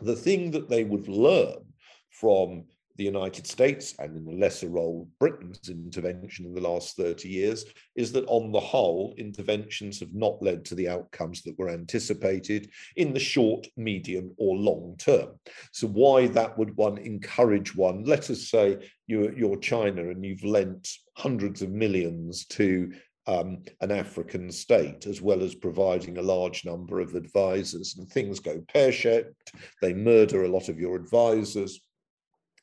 The 0.00 0.16
thing 0.16 0.50
that 0.52 0.70
they 0.70 0.84
would 0.84 1.06
learn 1.06 1.66
from 2.08 2.64
the 2.96 3.04
United 3.04 3.46
States 3.46 3.94
and 3.98 4.16
in 4.16 4.34
a 4.34 4.38
lesser 4.38 4.68
role 4.68 5.08
Britain's 5.18 5.68
intervention 5.68 6.46
in 6.46 6.54
the 6.54 6.60
last 6.60 6.96
30 6.96 7.28
years 7.28 7.64
is 7.94 8.12
that 8.12 8.26
on 8.26 8.52
the 8.52 8.60
whole 8.60 9.14
interventions 9.18 10.00
have 10.00 10.14
not 10.14 10.42
led 10.42 10.64
to 10.64 10.74
the 10.74 10.88
outcomes 10.88 11.42
that 11.42 11.58
were 11.58 11.68
anticipated 11.68 12.70
in 12.96 13.12
the 13.12 13.20
short 13.20 13.66
medium 13.76 14.32
or 14.38 14.56
long 14.56 14.94
term 14.98 15.28
so 15.72 15.86
why 15.86 16.26
that 16.26 16.56
would 16.58 16.76
one 16.76 16.98
encourage 16.98 17.74
one 17.74 18.04
let 18.04 18.30
us 18.30 18.48
say 18.48 18.78
you're, 19.06 19.32
you're 19.36 19.58
China 19.58 20.10
and 20.10 20.24
you've 20.24 20.44
lent 20.44 20.88
hundreds 21.16 21.62
of 21.62 21.70
millions 21.70 22.44
to 22.46 22.92
um, 23.28 23.62
an 23.80 23.90
African 23.90 24.50
state, 24.52 25.06
as 25.06 25.20
well 25.20 25.42
as 25.42 25.54
providing 25.54 26.18
a 26.18 26.22
large 26.22 26.64
number 26.64 27.00
of 27.00 27.14
advisors. 27.14 27.96
And 27.98 28.08
things 28.08 28.38
go 28.40 28.62
pear 28.72 28.92
shaped, 28.92 29.52
they 29.82 29.92
murder 29.92 30.44
a 30.44 30.48
lot 30.48 30.68
of 30.68 30.78
your 30.78 30.96
advisors, 30.96 31.80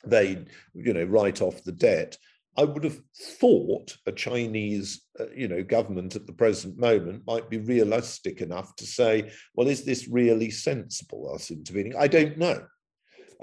they 0.05 0.45
you 0.73 0.93
know 0.93 1.03
write 1.03 1.41
off 1.41 1.63
the 1.63 1.71
debt. 1.71 2.17
I 2.55 2.65
would 2.65 2.83
have 2.83 2.99
thought 3.39 3.97
a 4.05 4.11
chinese 4.11 5.01
uh, 5.19 5.25
you 5.35 5.47
know 5.47 5.63
government 5.63 6.15
at 6.15 6.27
the 6.27 6.33
present 6.33 6.77
moment 6.77 7.23
might 7.25 7.49
be 7.49 7.57
realistic 7.57 8.41
enough 8.41 8.75
to 8.75 8.85
say 8.85 9.31
well 9.55 9.67
is 9.67 9.83
this 9.85 10.07
really 10.07 10.51
sensible 10.51 11.31
us 11.33 11.51
intervening? 11.51 11.95
I 11.97 12.07
don't 12.07 12.37
know. 12.37 12.65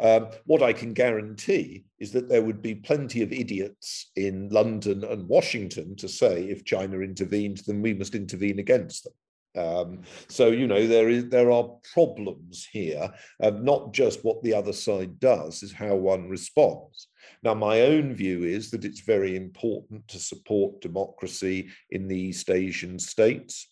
Um, 0.00 0.28
what 0.46 0.62
I 0.62 0.72
can 0.72 0.94
guarantee 0.94 1.84
is 1.98 2.12
that 2.12 2.28
there 2.28 2.42
would 2.42 2.62
be 2.62 2.74
plenty 2.74 3.22
of 3.22 3.32
idiots 3.32 4.10
in 4.16 4.48
London 4.48 5.04
and 5.04 5.28
Washington 5.28 5.94
to 5.96 6.08
say 6.08 6.44
if 6.44 6.64
China 6.64 7.00
intervened, 7.00 7.62
then 7.66 7.82
we 7.82 7.92
must 7.92 8.14
intervene 8.14 8.58
against 8.58 9.04
them. 9.04 9.12
Um, 9.56 10.02
so 10.28 10.48
you 10.48 10.68
know 10.68 10.86
there 10.86 11.08
is 11.08 11.28
there 11.28 11.50
are 11.50 11.68
problems 11.92 12.68
here, 12.70 13.12
uh, 13.42 13.50
not 13.50 13.92
just 13.92 14.24
what 14.24 14.42
the 14.42 14.54
other 14.54 14.72
side 14.72 15.18
does, 15.18 15.62
is 15.62 15.72
how 15.72 15.96
one 15.96 16.28
responds. 16.28 17.08
Now, 17.42 17.54
my 17.54 17.82
own 17.82 18.14
view 18.14 18.44
is 18.44 18.70
that 18.70 18.84
it's 18.84 19.00
very 19.00 19.36
important 19.36 20.06
to 20.08 20.18
support 20.18 20.80
democracy 20.80 21.70
in 21.90 22.06
the 22.06 22.18
East 22.18 22.50
Asian 22.50 22.98
states. 22.98 23.68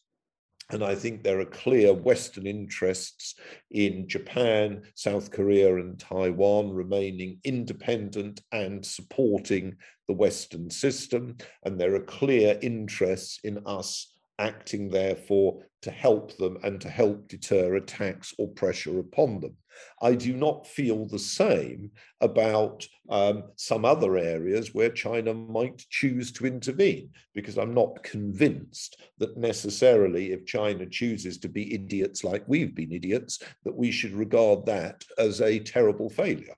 And 0.71 0.85
I 0.85 0.95
think 0.95 1.23
there 1.23 1.41
are 1.41 1.47
clear 1.47 1.95
Western 1.95 2.47
interests 2.47 3.37
in 3.71 4.07
Japan, 4.07 4.83
South 4.95 5.31
Korea, 5.31 5.77
and 5.77 5.99
Taiwan 5.99 6.71
remaining 6.71 7.38
independent 7.45 8.43
and 8.53 8.85
supporting 8.85 9.77
the 10.09 10.14
Western 10.14 10.69
system. 10.69 11.37
And 11.64 11.81
there 11.81 11.95
are 11.95 12.01
clear 12.01 12.59
interests 12.61 13.41
in 13.45 13.62
us 13.64 14.14
acting 14.38 14.88
therefore 14.91 15.62
to 15.83 15.91
help 15.91 16.37
them 16.37 16.59
and 16.62 16.81
to 16.81 16.88
help 16.88 17.29
deter 17.29 17.77
attacks 17.77 18.35
or 18.38 18.49
pressure 18.49 18.99
upon 18.99 19.41
them. 19.41 19.57
I 20.03 20.14
do 20.14 20.35
not 20.35 20.67
feel 20.67 21.07
the 21.07 21.19
same 21.19 21.93
about 22.21 22.87
um, 23.09 23.45
some 23.57 23.85
other 23.85 24.17
areas 24.17 24.75
where 24.75 24.91
China 24.91 25.35
might 25.35 25.79
choose 25.88 26.33
to 26.33 26.47
intervene, 26.47 27.11
because 27.35 27.59
I'm 27.59 27.75
not 27.75 28.03
convinced 28.03 29.01
that 29.19 29.37
necessarily, 29.37 30.33
if 30.33 30.47
China 30.47 30.85
chooses 30.87 31.38
to 31.38 31.49
be 31.49 31.75
idiots 31.75 32.25
like 32.25 32.43
we've 32.49 32.75
been 32.75 32.93
idiots, 32.93 33.41
that 33.64 33.77
we 33.77 33.93
should 33.93 34.12
regard 34.12 34.67
that 34.67 35.05
as 35.17 35.41
a 35.41 35.61
terrible 35.61 36.11
failure. 36.11 36.55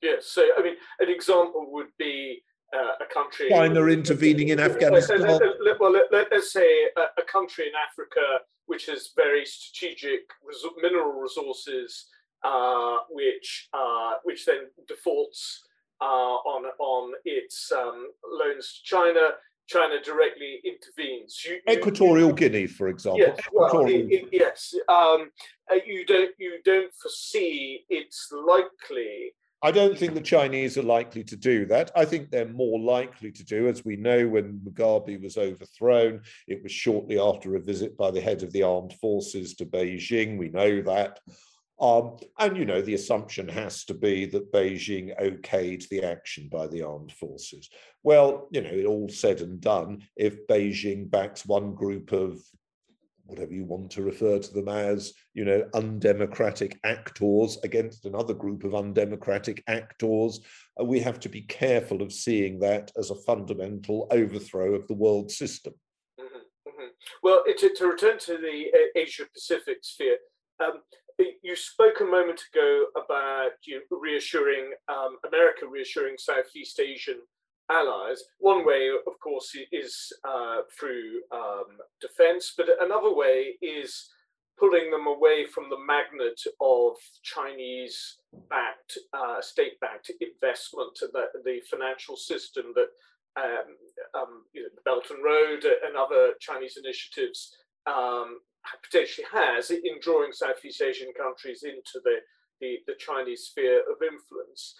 Yes, 0.00 0.26
so 0.26 0.42
I 0.58 0.62
mean, 0.62 0.76
an 0.98 1.10
example 1.10 1.66
would 1.70 1.90
be 1.98 2.42
uh, 2.72 3.04
a 3.04 3.12
country. 3.12 3.48
China 3.48 3.86
intervening 3.86 4.48
in 4.48 4.60
Afghanistan. 4.60 5.20
well, 5.80 5.92
let, 6.10 6.32
us 6.32 6.52
say 6.52 6.84
a, 6.96 7.20
a, 7.20 7.24
country 7.24 7.66
in 7.66 7.72
Africa 7.88 8.20
which 8.66 8.86
has 8.86 9.10
very 9.16 9.44
strategic 9.44 10.20
mineral 10.80 11.12
resources, 11.20 12.06
uh, 12.44 12.98
which 13.10 13.68
uh, 13.74 14.14
which 14.24 14.46
then 14.46 14.70
defaults 14.88 15.62
uh, 16.00 16.04
on 16.04 16.64
on 16.78 17.12
its 17.24 17.70
um, 17.72 18.08
loans 18.40 18.74
to 18.74 18.84
China. 18.84 19.30
China 19.68 20.02
directly 20.02 20.60
intervenes. 20.64 21.40
You, 21.46 21.60
you, 21.66 21.78
Equatorial 21.78 22.30
you, 22.30 22.34
Guinea, 22.34 22.66
for 22.66 22.88
example. 22.88 23.20
Yes, 23.20 23.38
well, 23.52 23.86
it, 23.86 24.10
it, 24.10 24.28
yes. 24.32 24.74
Um, 24.88 25.30
uh, 25.70 25.76
you 25.86 26.04
don't 26.04 26.32
you 26.36 26.58
don't 26.64 26.92
foresee 26.94 27.84
it's 27.88 28.30
likely 28.32 29.32
I 29.64 29.70
don't 29.70 29.96
think 29.96 30.14
the 30.14 30.20
Chinese 30.20 30.76
are 30.76 30.82
likely 30.82 31.22
to 31.24 31.36
do 31.36 31.66
that. 31.66 31.92
I 31.94 32.04
think 32.04 32.30
they're 32.30 32.48
more 32.48 32.80
likely 32.80 33.30
to 33.30 33.44
do, 33.44 33.68
as 33.68 33.84
we 33.84 33.96
know, 33.96 34.26
when 34.26 34.60
Mugabe 34.60 35.22
was 35.22 35.38
overthrown, 35.38 36.22
it 36.48 36.62
was 36.64 36.72
shortly 36.72 37.18
after 37.18 37.54
a 37.54 37.60
visit 37.60 37.96
by 37.96 38.10
the 38.10 38.20
head 38.20 38.42
of 38.42 38.52
the 38.52 38.64
armed 38.64 38.94
forces 38.94 39.54
to 39.54 39.66
Beijing. 39.66 40.36
We 40.36 40.48
know 40.48 40.82
that. 40.82 41.20
Um, 41.80 42.16
and, 42.38 42.56
you 42.56 42.64
know, 42.64 42.82
the 42.82 42.94
assumption 42.94 43.48
has 43.48 43.84
to 43.84 43.94
be 43.94 44.26
that 44.26 44.52
Beijing 44.52 45.16
okayed 45.20 45.88
the 45.88 46.02
action 46.02 46.48
by 46.50 46.66
the 46.66 46.82
armed 46.82 47.12
forces. 47.12 47.70
Well, 48.02 48.48
you 48.50 48.62
know, 48.62 48.70
it 48.70 48.86
all 48.86 49.08
said 49.08 49.40
and 49.40 49.60
done, 49.60 50.02
if 50.16 50.46
Beijing 50.48 51.08
backs 51.08 51.46
one 51.46 51.74
group 51.74 52.12
of 52.12 52.40
whatever 53.26 53.52
you 53.52 53.64
want 53.64 53.90
to 53.92 54.02
refer 54.02 54.38
to 54.38 54.52
them 54.52 54.68
as, 54.68 55.12
you 55.34 55.44
know, 55.44 55.64
undemocratic 55.74 56.78
actors 56.84 57.58
against 57.64 58.04
another 58.04 58.34
group 58.34 58.64
of 58.64 58.74
undemocratic 58.74 59.62
actors. 59.66 60.40
Uh, 60.80 60.84
we 60.84 61.00
have 61.00 61.20
to 61.20 61.28
be 61.28 61.42
careful 61.42 62.02
of 62.02 62.12
seeing 62.12 62.58
that 62.60 62.90
as 62.96 63.10
a 63.10 63.14
fundamental 63.14 64.08
overthrow 64.10 64.74
of 64.74 64.86
the 64.88 64.94
world 64.94 65.30
system. 65.30 65.74
Mm-hmm, 66.20 66.70
mm-hmm. 66.70 66.88
Well, 67.22 67.44
to, 67.46 67.74
to, 67.74 67.86
return 67.86 68.18
to 68.20 68.38
the 68.38 68.70
uh, 68.74 68.98
Asia 69.00 69.24
Pacific 69.32 69.78
sphere, 69.82 70.18
um, 70.62 70.82
you 71.42 71.56
spoke 71.56 72.00
a 72.00 72.04
moment 72.04 72.40
ago 72.52 72.86
about 72.96 73.52
you 73.64 73.82
reassuring 73.90 74.72
um, 74.88 75.16
America, 75.26 75.66
reassuring 75.66 76.16
Southeast 76.18 76.80
Asian 76.80 77.20
allies. 77.72 78.22
One 78.38 78.64
way, 78.66 78.90
of 79.06 79.18
course, 79.20 79.56
is 79.72 80.12
uh, 80.28 80.58
through 80.78 81.22
um, 81.32 81.78
defense, 82.00 82.54
but 82.56 82.66
another 82.80 83.14
way 83.14 83.54
is 83.62 84.10
pulling 84.58 84.90
them 84.90 85.06
away 85.06 85.46
from 85.46 85.70
the 85.70 85.78
magnet 85.78 86.40
of 86.60 86.94
Chinese 87.22 88.18
backed, 88.48 88.98
uh, 89.12 89.40
state 89.40 89.80
backed 89.80 90.10
investment, 90.20 90.98
the, 91.00 91.24
the 91.44 91.60
financial 91.70 92.16
system 92.16 92.72
that 92.74 92.88
um, 93.36 93.76
um, 94.14 94.44
you 94.52 94.62
know, 94.62 94.68
the 94.74 94.82
Belt 94.84 95.06
and 95.10 95.24
Road 95.24 95.64
and 95.64 95.96
other 95.96 96.34
Chinese 96.38 96.76
initiatives 96.76 97.56
um, 97.86 98.38
potentially 98.84 99.26
has 99.32 99.70
in 99.70 99.98
drawing 100.00 100.32
Southeast 100.32 100.82
Asian 100.82 101.12
countries 101.16 101.62
into 101.64 102.00
the, 102.04 102.16
the, 102.60 102.76
the 102.86 102.94
Chinese 102.98 103.44
sphere 103.50 103.80
of 103.80 104.02
influence. 104.02 104.74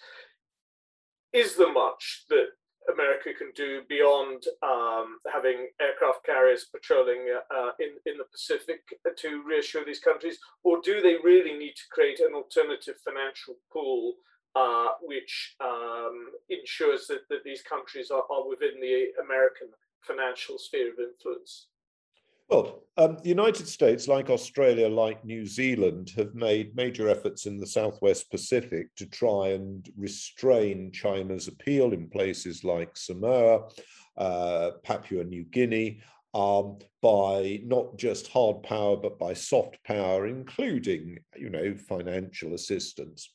Is 1.33 1.57
there 1.57 1.73
much 1.73 2.25
that 2.29 2.49
America 2.92 3.31
can 3.37 3.53
do 3.55 3.83
beyond 3.88 4.45
um, 4.62 5.18
having 5.33 5.68
aircraft 5.81 6.25
carriers 6.25 6.66
patrolling 6.73 7.27
uh, 7.55 7.71
in, 7.79 7.90
in 8.11 8.18
the 8.18 8.25
Pacific 8.31 8.81
to 9.16 9.42
reassure 9.47 9.85
these 9.85 10.01
countries? 10.01 10.38
Or 10.64 10.81
do 10.83 11.01
they 11.01 11.16
really 11.23 11.57
need 11.57 11.75
to 11.77 11.88
create 11.90 12.21
an 12.21 12.35
alternative 12.35 12.97
financial 13.05 13.57
pool 13.73 14.14
uh, 14.55 14.88
which 15.01 15.55
um, 15.61 16.27
ensures 16.51 17.07
that, 17.07 17.29
that 17.31 17.45
these 17.45 17.62
countries 17.62 18.11
are, 18.11 18.25
are 18.31 18.49
within 18.49 18.81
the 18.81 19.07
American 19.23 19.68
financial 20.03 20.59
sphere 20.59 20.92
of 20.92 20.99
influence? 20.99 21.68
Well, 22.53 22.83
um, 22.99 23.17
the 23.23 23.31
United 23.31 23.67
States, 23.67 24.09
like 24.09 24.29
Australia, 24.29 24.87
like 24.87 25.25
New 25.25 25.47
Zealand, 25.47 26.12
have 26.17 26.35
made 26.35 26.77
major 26.77 27.09
efforts 27.09 27.47
in 27.47 27.59
the 27.59 27.67
Southwest 27.67 28.31
Pacific 28.31 28.95
to 28.97 29.07
try 29.07 29.53
and 29.53 29.88
restrain 29.97 30.93
China's 30.93 31.49
appeal 31.49 31.95
in 31.95 32.11
places 32.11 32.62
like 32.62 32.95
Samoa, 32.95 33.71
uh, 34.19 34.73
Papua 34.83 35.25
New 35.25 35.45
Guinea. 35.45 36.03
um, 36.35 36.79
by 37.01 37.61
not 37.65 37.97
just 37.97 38.29
hard 38.29 38.62
power, 38.62 38.97
but 38.97 39.19
by 39.19 39.33
soft 39.33 39.83
power, 39.85 40.27
including, 40.27 41.19
you 41.37 41.51
know, 41.51 41.75
financial 41.75 42.55
assistance. 42.55 43.33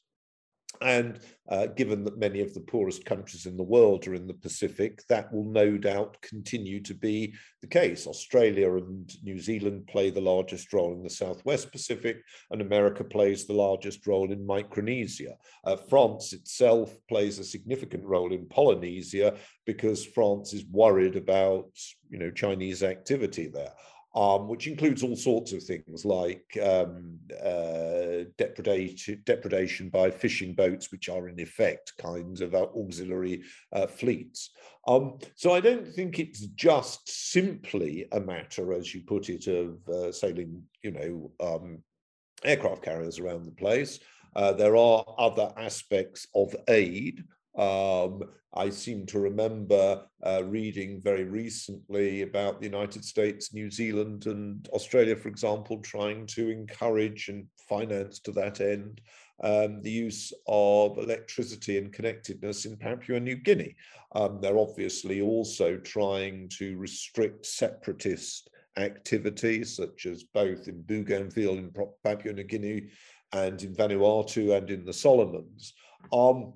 And 0.82 1.20
uh, 1.50 1.68
given 1.68 2.04
that 2.04 2.18
many 2.18 2.42
of 2.42 2.54
the 2.54 2.60
poorest 2.60 3.06
countries 3.06 3.46
in 3.46 3.58
the 3.58 3.64
world 3.64 4.08
are 4.08 4.14
in 4.14 4.28
the 4.28 4.34
Pacific, 4.34 5.02
that 5.08 5.32
will 5.34 5.46
no 5.46 5.78
doubt 5.78 6.22
continue 6.22 6.82
to 6.82 6.94
be 6.94 7.34
the 7.62 7.68
case. 7.68 8.06
Australia 8.06 8.76
and 8.76 9.12
New 9.24 9.40
Zealand 9.40 9.88
play 9.88 10.10
the 10.10 10.22
largest 10.22 10.74
role 10.74 10.94
in 10.94 11.04
the 11.04 11.10
Southwest 11.10 11.72
Pacific, 11.72 12.18
and 12.52 12.62
America 12.62 13.04
plays 13.04 13.46
the 13.46 13.54
largest 13.54 14.06
role 14.06 14.32
in 14.32 14.46
Micronesia. 14.46 15.36
Uh, 15.64 15.76
France 15.76 16.34
itself 16.34 16.96
plays 17.08 17.40
a 17.40 17.44
significant 17.44 18.04
role 18.04 18.34
in 18.34 18.46
Polynesia 18.48 19.36
because 19.66 20.06
France 20.06 20.54
is 20.54 20.66
worried 20.72 21.16
about 21.16 21.70
you 22.10 22.20
know, 22.20 22.32
Chinese 22.32 22.84
activity 22.84 23.48
there 23.48 23.72
um, 24.16 24.48
which 24.48 24.68
includes 24.68 25.04
all 25.04 25.16
sorts 25.16 25.54
of 25.54 25.62
things 25.64 26.06
like 26.06 26.46
um, 26.64 27.20
uh, 27.44 28.26
depredation, 28.38 29.22
depredation 29.26 29.90
by 29.90 30.10
fishing 30.10 30.54
boats, 30.54 30.92
which 30.92 31.10
are 31.10 31.30
in 31.30 31.40
effect 31.40 31.94
kinds 31.98 32.42
of 32.42 32.56
auxiliary 32.56 33.44
uh, 33.74 33.88
fleets. 33.88 34.52
Um, 34.88 35.20
so 35.36 35.54
I 35.54 35.60
don't 35.60 35.88
think 35.88 36.18
it's 36.18 36.48
just 36.48 37.32
simply 37.32 38.08
a 38.12 38.20
matter, 38.20 38.74
as 38.74 38.94
you 38.94 39.02
put 39.02 39.30
it, 39.30 39.48
of 39.48 39.88
uh, 39.90 40.12
sailing, 40.12 40.64
you 40.82 40.92
know, 40.92 41.32
um, 41.46 41.80
aircraft 42.44 42.84
carriers 42.84 43.20
around 43.20 43.46
the 43.46 43.52
place. 43.52 44.00
Uh, 44.36 44.54
there 44.54 44.78
are 44.78 45.04
other 45.18 45.52
aspects 45.58 46.28
of 46.36 46.56
aid 46.70 47.24
um, 47.58 48.24
I 48.54 48.70
seem 48.70 49.06
to 49.08 49.20
remember 49.20 50.04
uh, 50.24 50.44
reading 50.46 51.02
very 51.02 51.26
recently 51.26 52.22
about 52.22 52.60
the 52.60 52.66
United 52.66 53.04
States, 53.04 53.54
New 53.54 53.70
Zealand, 53.70 54.26
and 54.26 54.68
Australia, 54.70 55.16
for 55.16 55.28
example, 55.28 55.80
trying 55.80 56.26
to 56.28 56.50
encourage 56.50 57.30
and 57.30 57.46
finance 57.68 58.20
to 58.20 58.32
that 58.32 58.62
end 58.62 59.02
um, 59.44 59.82
the 59.82 59.92
use 59.92 60.34
of 60.48 60.98
electricity 60.98 61.78
and 61.78 61.94
connectedness 61.94 62.66
in 62.66 62.78
Papua 62.78 63.20
New 63.20 63.36
Guinea. 63.36 63.76
Um, 64.16 64.40
they're 64.42 64.58
obviously 64.58 65.22
also 65.22 65.78
trying 65.78 66.50
to 66.58 66.78
restrict 66.78 67.46
separatist 67.46 68.50
activities, 68.78 69.76
such 69.76 70.06
as 70.06 70.24
both 70.24 70.68
in 70.68 70.82
Bougainville 70.82 71.58
in 71.58 71.72
Papua 72.04 72.34
New 72.34 72.44
Guinea 72.44 72.90
and 73.34 73.62
in 73.62 73.76
Vanuatu 73.76 74.58
and 74.58 74.70
in 74.70 74.86
the 74.86 74.94
Solomons. 74.94 75.74
Um, 76.14 76.54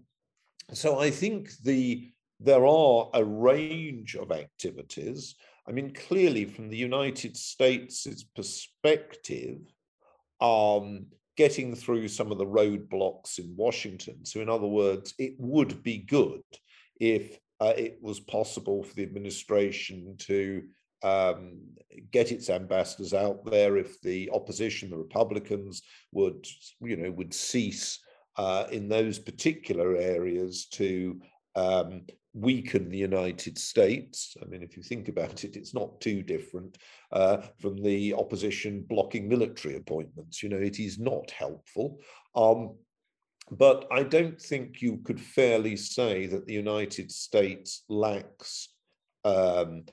so 0.74 1.00
I 1.00 1.10
think 1.10 1.52
the 1.64 2.12
there 2.40 2.66
are 2.66 3.10
a 3.14 3.24
range 3.24 4.16
of 4.16 4.32
activities. 4.32 5.36
I 5.68 5.72
mean, 5.72 5.94
clearly, 5.94 6.46
from 6.46 6.70
the 6.70 6.78
United 6.78 7.38
States' 7.38 8.26
perspective, 8.36 9.60
um, 10.40 11.06
getting 11.38 11.76
through 11.76 12.08
some 12.08 12.32
of 12.32 12.40
the 12.40 12.46
roadblocks 12.46 13.38
in 13.38 13.56
Washington. 13.56 14.26
So, 14.26 14.42
in 14.42 14.50
other 14.50 14.68
words, 14.68 15.14
it 15.20 15.36
would 15.38 15.84
be 15.84 16.00
good 16.00 16.42
if 17.00 17.40
uh, 17.60 17.74
it 17.78 18.00
was 18.02 18.20
possible 18.20 18.84
for 18.84 18.94
the 18.96 19.04
administration 19.04 20.16
to 20.18 20.64
um, 21.04 21.60
get 22.12 22.32
its 22.32 22.50
ambassadors 22.50 23.14
out 23.14 23.46
there. 23.46 23.78
If 23.78 24.02
the 24.02 24.32
opposition, 24.34 24.90
the 24.90 24.98
Republicans, 24.98 25.84
would, 26.12 26.48
you 26.82 26.98
know, 26.98 27.12
would 27.12 27.34
cease 27.34 28.00
uh, 28.38 28.66
in 28.72 28.88
those 28.88 29.20
particular 29.20 29.96
areas 29.96 30.66
to 30.68 31.20
um, 31.56 32.04
weaken 32.34 32.90
the 32.90 32.98
United 32.98 33.58
States. 33.58 34.36
I 34.42 34.46
mean, 34.46 34.64
if 34.64 34.78
you 34.78 34.84
think 34.84 35.10
about 35.10 35.44
it, 35.44 35.56
it's 35.56 35.74
not 35.74 36.00
too 36.00 36.22
different 36.22 36.78
uh, 37.12 37.38
from 37.60 37.82
the 37.82 38.14
opposition 38.14 38.86
blocking 38.88 39.28
military 39.28 39.76
appointments. 39.76 40.42
You 40.42 40.50
know, 40.50 40.58
it 40.58 40.80
is 40.80 40.98
not 40.98 41.30
helpful. 41.32 42.00
Um, 42.36 42.76
but 43.52 43.86
I 43.92 44.04
don't 44.04 44.42
think 44.42 44.82
you 44.82 45.00
could 45.04 45.20
fairly 45.20 45.76
say 45.76 46.26
that 46.28 46.46
the 46.46 46.54
United 46.54 47.12
States 47.12 47.84
lacks 47.90 48.70
um, 49.26 49.84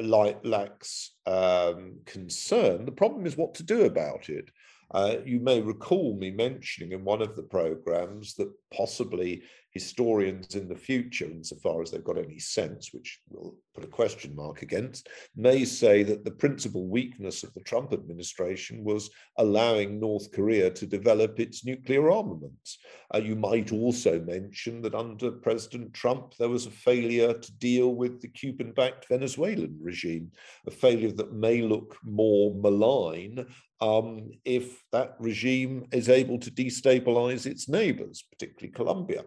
lacks 0.00 1.12
um, 1.26 1.98
concern. 2.06 2.84
The 2.84 2.92
problem 2.92 3.26
is 3.26 3.36
what 3.36 3.54
to 3.54 3.64
do 3.64 3.84
about 3.84 4.28
it. 4.28 4.50
Uh, 4.92 5.16
you 5.24 5.38
may 5.38 5.60
recall 5.60 6.16
me 6.16 6.30
mentioning 6.30 6.92
in 6.92 7.04
one 7.04 7.22
of 7.22 7.36
the 7.36 7.42
programs 7.42 8.34
that 8.34 8.52
possibly 8.74 9.42
historians 9.72 10.54
in 10.56 10.68
the 10.68 10.74
future, 10.74 11.26
insofar 11.26 11.82
as 11.82 11.90
they've 11.90 12.04
got 12.04 12.18
any 12.18 12.38
sense, 12.38 12.92
which 12.92 13.20
we'll 13.28 13.54
put 13.74 13.84
a 13.84 13.88
question 13.88 14.34
mark 14.34 14.62
against, 14.62 15.08
may 15.36 15.64
say 15.64 16.02
that 16.02 16.24
the 16.24 16.30
principal 16.30 16.88
weakness 16.88 17.44
of 17.44 17.54
the 17.54 17.60
Trump 17.60 17.92
administration 17.92 18.82
was 18.82 19.10
allowing 19.38 20.00
North 20.00 20.32
Korea 20.32 20.70
to 20.70 20.86
develop 20.86 21.38
its 21.38 21.64
nuclear 21.64 22.10
armaments. 22.10 22.78
Uh, 23.14 23.18
you 23.18 23.36
might 23.36 23.72
also 23.72 24.20
mention 24.20 24.82
that 24.82 24.94
under 24.94 25.30
President 25.30 25.94
Trump, 25.94 26.34
there 26.36 26.48
was 26.48 26.66
a 26.66 26.70
failure 26.70 27.32
to 27.32 27.52
deal 27.58 27.94
with 27.94 28.20
the 28.20 28.28
Cuban 28.28 28.72
backed 28.72 29.08
Venezuelan 29.08 29.78
regime, 29.80 30.32
a 30.66 30.70
failure 30.70 31.12
that 31.12 31.32
may 31.32 31.62
look 31.62 31.96
more 32.02 32.54
malign 32.56 33.46
um, 33.80 34.30
if 34.44 34.82
that 34.92 35.16
regime 35.18 35.86
is 35.92 36.08
able 36.08 36.38
to 36.38 36.50
destabilize 36.50 37.46
its 37.46 37.68
neighbors, 37.68 38.24
particularly 38.30 38.72
Colombia. 38.72 39.24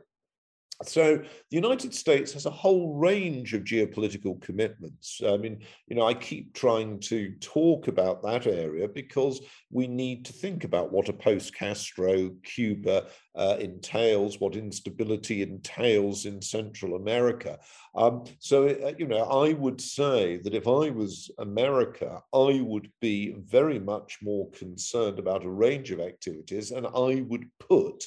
So 0.81 1.17
the 1.17 1.55
United 1.55 1.93
States 1.93 2.33
has 2.33 2.45
a 2.45 2.51
whole 2.51 2.95
range 2.95 3.53
of 3.53 3.63
geopolitical 3.63 4.41
commitments. 4.41 5.21
I 5.25 5.37
mean, 5.37 5.59
you 5.87 5.95
know, 5.95 6.05
I 6.05 6.13
keep 6.13 6.53
trying 6.53 6.99
to 7.01 7.33
talk 7.39 7.87
about 7.87 8.23
that 8.23 8.47
area 8.47 8.87
because 8.87 9.39
we 9.69 9.87
need 9.87 10.25
to 10.25 10.33
think 10.33 10.63
about 10.63 10.91
what 10.91 11.09
a 11.09 11.13
post-Castro 11.13 12.31
Cuba 12.43 13.05
uh, 13.35 13.57
entails, 13.59 14.39
what 14.39 14.55
instability 14.55 15.41
entails 15.41 16.25
in 16.25 16.41
Central 16.41 16.95
America. 16.95 17.59
Um, 17.95 18.23
so, 18.39 18.67
uh, 18.67 18.93
you 18.97 19.07
know, 19.07 19.23
I 19.23 19.53
would 19.53 19.79
say 19.79 20.37
that 20.37 20.55
if 20.55 20.67
I 20.67 20.89
was 20.89 21.31
America, 21.37 22.21
I 22.33 22.61
would 22.61 22.91
be 22.99 23.35
very 23.37 23.79
much 23.79 24.19
more 24.21 24.49
concerned 24.51 25.19
about 25.19 25.45
a 25.45 25.49
range 25.49 25.91
of 25.91 25.99
activities, 25.99 26.71
and 26.71 26.87
I 26.87 27.23
would 27.27 27.45
put 27.59 28.03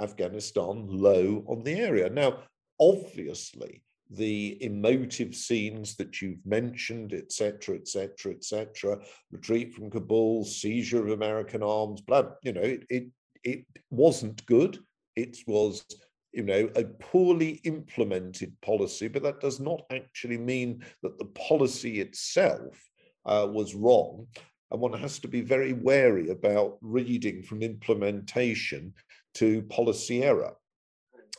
Afghanistan 0.00 0.86
low 0.88 1.44
on 1.46 1.62
the 1.62 1.74
area. 1.74 2.08
Now, 2.10 2.38
obviously, 2.78 3.82
the 4.10 4.62
emotive 4.62 5.34
scenes 5.34 5.94
that 5.96 6.20
you've 6.20 6.44
mentioned, 6.44 7.12
etc., 7.12 7.76
etc., 7.76 8.32
etc., 8.32 8.98
retreat 9.30 9.72
from 9.72 9.90
Kabul, 9.90 10.44
seizure 10.44 11.06
of 11.06 11.12
American 11.12 11.62
arms, 11.62 12.00
blah, 12.00 12.24
you 12.42 12.52
know, 12.52 12.60
it, 12.60 12.84
it, 12.90 13.06
it 13.44 13.64
wasn't 13.90 14.44
good. 14.46 14.78
It 15.14 15.38
was, 15.46 15.84
you 16.32 16.42
know, 16.42 16.68
a 16.74 16.84
poorly 16.84 17.60
implemented 17.64 18.52
policy, 18.62 19.06
but 19.06 19.22
that 19.22 19.40
does 19.40 19.60
not 19.60 19.82
actually 19.92 20.38
mean 20.38 20.84
that 21.02 21.18
the 21.18 21.26
policy 21.26 22.00
itself 22.00 22.90
uh, 23.26 23.46
was 23.48 23.74
wrong. 23.76 24.26
And 24.72 24.80
one 24.80 24.92
has 24.92 25.18
to 25.20 25.28
be 25.28 25.40
very 25.40 25.72
wary 25.72 26.30
about 26.30 26.78
reading 26.80 27.42
from 27.42 27.62
implementation 27.62 28.94
to 29.34 29.62
policy 29.62 30.22
error. 30.22 30.54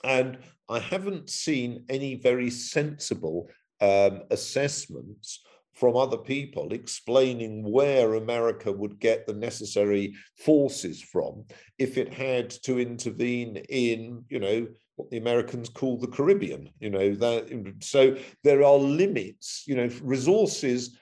And 0.04 0.40
I 0.70 0.80
haven't 0.80 1.30
seen 1.30 1.86
any 1.90 2.16
very 2.16 2.50
sensible 2.50 3.50
um, 3.82 4.22
assessments 4.32 5.44
from 5.74 5.96
other 5.96 6.18
people 6.18 6.74
explaining 6.74 7.64
where 7.70 8.16
America 8.16 8.72
would 8.72 9.00
get 9.00 9.26
the 9.26 9.34
necessary 9.34 10.14
forces 10.38 11.02
from 11.02 11.44
if 11.80 11.98
it 11.98 12.14
had 12.14 12.50
to 12.50 12.80
intervene 12.80 13.58
in, 13.70 14.24
you 14.30 14.40
know, 14.40 14.68
what 14.96 15.10
the 15.10 15.18
Americans 15.18 15.70
call 15.70 15.98
the 15.98 16.08
Caribbean. 16.08 16.70
You 16.80 16.90
know, 16.90 17.16
that 17.16 17.76
so 17.82 18.16
there 18.44 18.64
are 18.64 18.78
limits, 18.78 19.64
you 19.66 19.76
know, 19.76 19.90
resources 20.02 20.98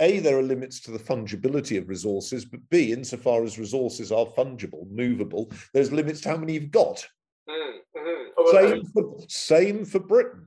a, 0.00 0.18
there 0.18 0.38
are 0.38 0.42
limits 0.42 0.80
to 0.80 0.90
the 0.90 0.98
fungibility 0.98 1.78
of 1.78 1.88
resources, 1.88 2.44
but 2.44 2.60
B, 2.70 2.92
insofar 2.92 3.44
as 3.44 3.58
resources 3.58 4.12
are 4.12 4.26
fungible, 4.26 4.90
movable, 4.90 5.50
there's 5.72 5.92
limits 5.92 6.20
to 6.22 6.30
how 6.30 6.36
many 6.36 6.54
you've 6.54 6.70
got. 6.70 7.06
Mm, 7.48 7.78
mm-hmm. 7.96 8.30
oh, 8.36 8.52
well, 8.52 8.68
same, 8.68 8.84
for, 8.86 9.16
same 9.28 9.84
for 9.84 9.98
Britain. 9.98 10.46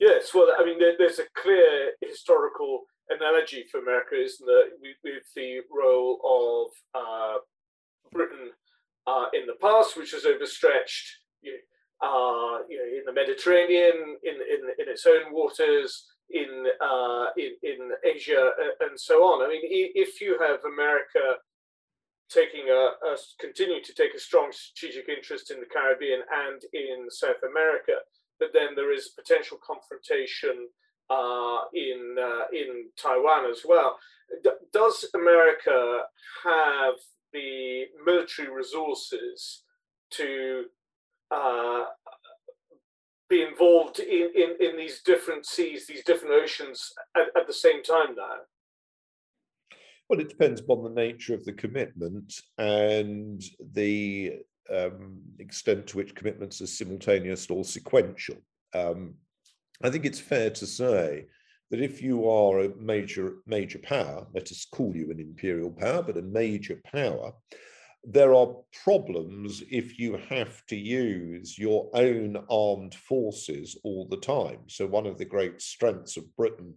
Yes, 0.00 0.34
well, 0.34 0.48
I 0.58 0.64
mean, 0.64 0.78
there, 0.78 0.94
there's 0.98 1.18
a 1.18 1.24
clear 1.34 1.92
historical 2.00 2.82
analogy 3.10 3.64
for 3.70 3.78
America, 3.78 4.16
isn't 4.16 4.46
there, 4.46 4.64
with, 4.80 4.96
with 5.04 5.22
the 5.36 5.60
role 5.70 6.72
of 6.94 7.00
uh, 7.00 7.38
Britain 8.12 8.50
uh, 9.06 9.26
in 9.32 9.46
the 9.46 9.54
past, 9.60 9.96
which 9.96 10.12
was 10.12 10.24
overstretched, 10.24 11.18
you 11.42 11.52
know, 11.52 11.58
uh, 12.02 12.58
you 12.68 12.76
know, 12.76 12.98
in 12.98 13.02
the 13.06 13.12
Mediterranean, 13.12 14.16
in, 14.24 14.34
in, 14.34 14.60
in 14.78 14.88
its 14.88 15.06
own 15.06 15.32
waters, 15.32 16.06
in, 16.30 16.66
uh, 16.80 17.26
in, 17.36 17.52
in 17.62 17.90
Asia 18.04 18.50
and 18.80 18.98
so 18.98 19.22
on. 19.24 19.44
I 19.44 19.48
mean, 19.48 19.60
if 19.62 20.20
you 20.20 20.38
have 20.40 20.60
America 20.64 21.38
taking 22.30 22.68
a, 22.68 23.06
a 23.06 23.16
continue 23.38 23.82
to 23.82 23.94
take 23.94 24.14
a 24.14 24.18
strong 24.18 24.50
strategic 24.50 25.08
interest 25.08 25.50
in 25.50 25.60
the 25.60 25.66
Caribbean 25.66 26.20
and 26.32 26.62
in 26.72 27.06
South 27.10 27.42
America, 27.48 27.92
but 28.40 28.50
then 28.52 28.74
there 28.74 28.92
is 28.92 29.10
potential 29.10 29.58
confrontation 29.64 30.68
uh, 31.10 31.58
in 31.74 32.16
uh, 32.20 32.46
in 32.52 32.86
Taiwan 33.00 33.50
as 33.50 33.60
well. 33.64 33.98
D- 34.42 34.50
does 34.72 35.04
America 35.14 36.00
have 36.44 36.94
the 37.32 37.84
military 38.04 38.48
resources 38.50 39.62
to 40.10 40.64
uh, 41.30 41.84
be 43.28 43.42
involved 43.42 43.98
in, 43.98 44.30
in, 44.34 44.56
in 44.60 44.76
these 44.76 45.02
different 45.02 45.46
seas, 45.46 45.86
these 45.86 46.04
different 46.04 46.34
oceans 46.34 46.92
at, 47.16 47.28
at 47.36 47.46
the 47.46 47.52
same 47.52 47.82
time 47.82 48.14
now? 48.16 48.36
Well, 50.08 50.20
it 50.20 50.28
depends 50.28 50.60
upon 50.60 50.82
the 50.82 50.90
nature 50.90 51.34
of 51.34 51.44
the 51.44 51.52
commitment 51.52 52.34
and 52.58 53.42
the 53.72 54.40
um, 54.70 55.18
extent 55.38 55.86
to 55.88 55.96
which 55.96 56.14
commitments 56.14 56.60
are 56.60 56.66
simultaneous 56.66 57.48
or 57.48 57.64
sequential. 57.64 58.36
Um, 58.74 59.14
I 59.82 59.90
think 59.90 60.04
it's 60.04 60.20
fair 60.20 60.50
to 60.50 60.66
say 60.66 61.26
that 61.70 61.80
if 61.80 62.02
you 62.02 62.28
are 62.28 62.60
a 62.60 62.76
major 62.76 63.36
major 63.46 63.78
power, 63.78 64.26
let 64.34 64.50
us 64.50 64.66
call 64.70 64.94
you 64.94 65.10
an 65.10 65.20
imperial 65.20 65.70
power, 65.70 66.02
but 66.02 66.16
a 66.16 66.22
major 66.22 66.80
power, 66.84 67.32
there 68.06 68.34
are 68.34 68.54
problems 68.84 69.62
if 69.70 69.98
you 69.98 70.18
have 70.28 70.64
to 70.66 70.76
use 70.76 71.58
your 71.58 71.90
own 71.94 72.36
armed 72.50 72.94
forces 72.94 73.78
all 73.82 74.06
the 74.08 74.18
time. 74.18 74.60
So 74.66 74.86
one 74.86 75.06
of 75.06 75.16
the 75.16 75.24
great 75.24 75.62
strengths 75.62 76.16
of 76.16 76.36
Britain 76.36 76.74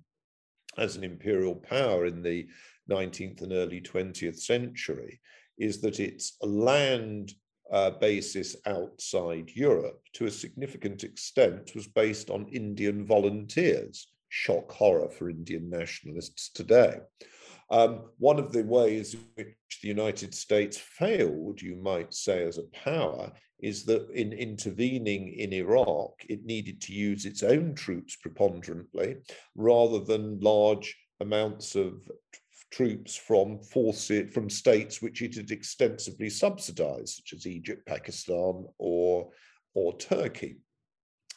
as 0.78 0.96
an 0.96 1.04
imperial 1.04 1.56
power 1.56 2.06
in 2.06 2.22
the 2.22 2.48
19th 2.90 3.42
and 3.42 3.52
early 3.52 3.82
20th 3.82 4.40
century 4.40 5.20
is 5.58 5.82
that 5.82 6.00
its 6.00 6.38
land 6.42 7.34
uh, 7.72 7.92
basis 7.92 8.56
outside 8.66 9.52
Europe 9.54 10.02
to 10.14 10.26
a 10.26 10.32
significant 10.32 11.04
extent 11.04 11.72
was 11.76 11.88
based 11.88 12.30
on 12.30 12.48
Indian 12.48 13.06
volunteers. 13.06 14.08
Shock 14.30 14.72
horror 14.72 15.10
for 15.10 15.30
Indian 15.30 15.70
nationalists 15.70 16.50
today. 16.50 17.00
Um, 17.70 18.10
one 18.18 18.40
of 18.40 18.52
the 18.52 18.64
ways 18.64 19.14
in 19.14 19.22
which 19.36 19.80
the 19.82 19.90
United 19.90 20.34
States 20.34 20.78
failed, 20.78 21.62
you 21.62 21.76
might 21.76 22.14
say, 22.14 22.44
as 22.44 22.58
a 22.58 22.64
power, 22.74 23.32
is 23.60 23.84
that 23.86 24.10
in 24.12 24.32
intervening 24.34 25.34
in 25.34 25.52
Iraq, 25.52 26.14
it 26.30 26.46
needed 26.46 26.80
to 26.82 26.94
use 26.94 27.26
its 27.26 27.44
own 27.44 27.74
troops 27.74 28.16
preponderantly 28.16 29.18
rather 29.56 30.00
than 30.00 30.40
large 30.40 30.96
amounts 31.20 31.76
of 31.76 32.10
troops 32.72 33.16
from 33.16 33.60
forces 33.60 34.34
from 34.34 34.50
states 34.50 35.02
which 35.02 35.22
it 35.22 35.36
had 35.36 35.52
extensively 35.52 36.30
subsidized, 36.30 37.16
such 37.16 37.34
as 37.34 37.48
Egypt, 37.48 37.86
Pakistan, 37.86 38.66
or 38.78 39.30
or 39.74 39.98
Turkey. 39.98 40.58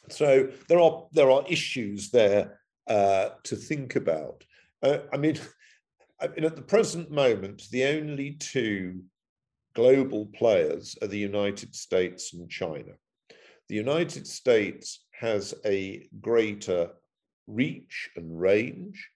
So 0.09 0.49
there 0.67 0.79
are 0.79 1.07
there 1.11 1.31
are 1.31 1.43
issues 1.47 2.11
there 2.11 2.59
uh, 2.87 3.29
to 3.43 3.55
think 3.55 3.95
about. 3.95 4.43
Uh, 4.83 4.99
I 5.13 5.17
mean, 5.17 5.39
mean, 6.27 6.45
at 6.45 6.55
the 6.55 6.61
present 6.61 7.11
moment, 7.11 7.63
the 7.71 7.85
only 7.85 8.31
two 8.31 9.03
global 9.73 10.27
players 10.27 10.97
are 11.01 11.07
the 11.07 11.17
United 11.17 11.73
States 11.75 12.33
and 12.33 12.49
China. 12.49 12.93
The 13.69 13.75
United 13.75 14.27
States 14.27 15.05
has 15.11 15.53
a 15.65 16.07
greater 16.19 16.91
reach 17.47 18.09
and 18.15 18.39
range 18.39 19.09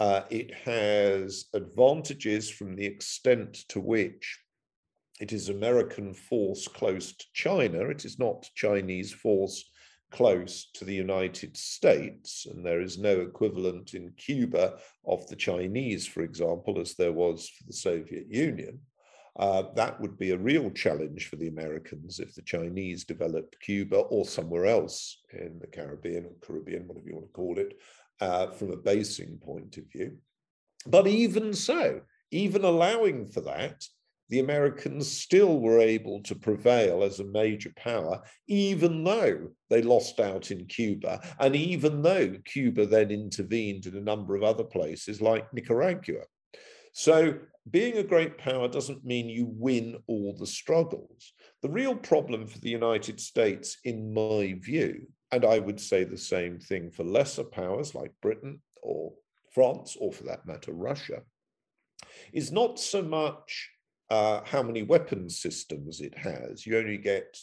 uh, 0.00 0.22
it 0.30 0.52
has 0.54 1.44
advantages 1.52 2.48
from 2.48 2.74
the 2.74 2.86
extent 2.86 3.68
to 3.68 3.78
which 3.78 4.40
it 5.20 5.30
is 5.30 5.50
American 5.50 6.14
force 6.14 6.66
close 6.66 7.12
to 7.12 7.26
China. 7.34 7.80
It 7.90 8.06
is 8.06 8.18
not 8.18 8.48
Chinese 8.54 9.12
force 9.12 9.62
close 10.10 10.70
to 10.74 10.84
the 10.84 10.94
United 10.94 11.56
States, 11.56 12.46
and 12.50 12.64
there 12.64 12.80
is 12.80 12.98
no 12.98 13.20
equivalent 13.20 13.94
in 13.94 14.12
Cuba 14.16 14.78
of 15.06 15.26
the 15.28 15.36
Chinese, 15.36 16.06
for 16.06 16.22
example, 16.22 16.80
as 16.80 16.94
there 16.94 17.12
was 17.12 17.48
for 17.48 17.64
the 17.66 17.72
Soviet 17.72 18.26
Union. 18.28 18.80
Uh, 19.38 19.62
that 19.74 20.00
would 20.00 20.18
be 20.18 20.32
a 20.32 20.38
real 20.38 20.70
challenge 20.70 21.28
for 21.28 21.36
the 21.36 21.48
Americans 21.48 22.18
if 22.18 22.34
the 22.34 22.42
Chinese 22.42 23.04
developed 23.04 23.60
Cuba 23.60 23.96
or 23.96 24.24
somewhere 24.24 24.66
else 24.66 25.18
in 25.32 25.58
the 25.60 25.66
Caribbean 25.66 26.26
or 26.26 26.34
Caribbean, 26.42 26.86
whatever 26.86 27.06
you 27.06 27.14
want 27.14 27.26
to 27.26 27.32
call 27.32 27.58
it, 27.58 27.78
uh, 28.20 28.48
from 28.48 28.72
a 28.72 28.76
basing 28.76 29.38
point 29.38 29.76
of 29.76 29.84
view. 29.90 30.16
But 30.86 31.06
even 31.06 31.54
so, 31.54 32.00
even 32.30 32.64
allowing 32.64 33.28
for 33.28 33.42
that, 33.42 33.84
the 34.30 34.38
Americans 34.38 35.10
still 35.10 35.58
were 35.58 35.80
able 35.80 36.22
to 36.22 36.36
prevail 36.36 37.02
as 37.02 37.18
a 37.18 37.24
major 37.24 37.72
power, 37.76 38.22
even 38.46 39.02
though 39.02 39.48
they 39.68 39.82
lost 39.82 40.20
out 40.20 40.52
in 40.52 40.66
Cuba, 40.66 41.20
and 41.40 41.56
even 41.56 42.00
though 42.00 42.34
Cuba 42.44 42.86
then 42.86 43.10
intervened 43.10 43.86
in 43.86 43.96
a 43.96 44.00
number 44.00 44.36
of 44.36 44.44
other 44.44 44.64
places 44.64 45.20
like 45.20 45.52
Nicaragua. 45.52 46.22
So, 46.92 47.38
being 47.70 47.98
a 47.98 48.02
great 48.02 48.38
power 48.38 48.68
doesn't 48.68 49.04
mean 49.04 49.28
you 49.28 49.46
win 49.46 49.96
all 50.06 50.34
the 50.34 50.46
struggles. 50.46 51.32
The 51.62 51.68
real 51.68 51.94
problem 51.94 52.46
for 52.46 52.58
the 52.58 52.70
United 52.70 53.20
States, 53.20 53.78
in 53.84 54.14
my 54.14 54.56
view, 54.58 55.06
and 55.30 55.44
I 55.44 55.58
would 55.58 55.80
say 55.80 56.04
the 56.04 56.16
same 56.16 56.58
thing 56.58 56.90
for 56.90 57.04
lesser 57.04 57.44
powers 57.44 57.94
like 57.94 58.12
Britain 58.22 58.62
or 58.82 59.12
France, 59.52 59.96
or 60.00 60.12
for 60.12 60.24
that 60.24 60.46
matter, 60.46 60.72
Russia, 60.72 61.22
is 62.32 62.50
not 62.50 62.78
so 62.78 63.02
much 63.02 63.70
uh, 64.10 64.40
how 64.44 64.62
many 64.62 64.82
weapons 64.82 65.40
systems 65.40 66.00
it 66.00 66.16
has. 66.18 66.66
You 66.66 66.78
only 66.78 66.98
get, 66.98 67.38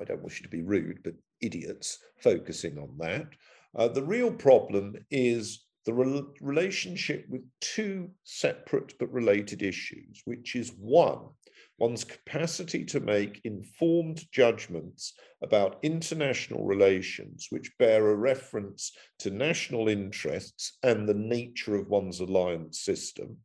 I 0.00 0.04
don't 0.04 0.22
wish 0.22 0.42
to 0.42 0.48
be 0.48 0.62
rude, 0.62 1.00
but 1.04 1.14
idiots 1.40 1.98
focusing 2.18 2.78
on 2.78 2.96
that. 2.98 3.28
Uh, 3.74 3.88
the 3.88 4.02
real 4.02 4.32
problem 4.32 4.96
is 5.10 5.64
the 5.86 5.94
re- 5.94 6.24
relationship 6.40 7.26
with 7.28 7.42
two 7.60 8.10
separate 8.24 8.94
but 8.98 9.12
related 9.12 9.62
issues, 9.62 10.22
which 10.24 10.54
is 10.54 10.72
one, 10.78 11.28
one's 11.78 12.04
capacity 12.04 12.84
to 12.84 13.00
make 13.00 13.40
informed 13.44 14.24
judgments 14.30 15.14
about 15.42 15.78
international 15.82 16.64
relations 16.64 17.48
which 17.50 17.76
bear 17.78 18.10
a 18.10 18.16
reference 18.16 18.92
to 19.18 19.30
national 19.30 19.88
interests 19.88 20.78
and 20.82 21.08
the 21.08 21.14
nature 21.14 21.74
of 21.74 21.88
one's 21.88 22.20
alliance 22.20 22.80
system. 22.80 23.36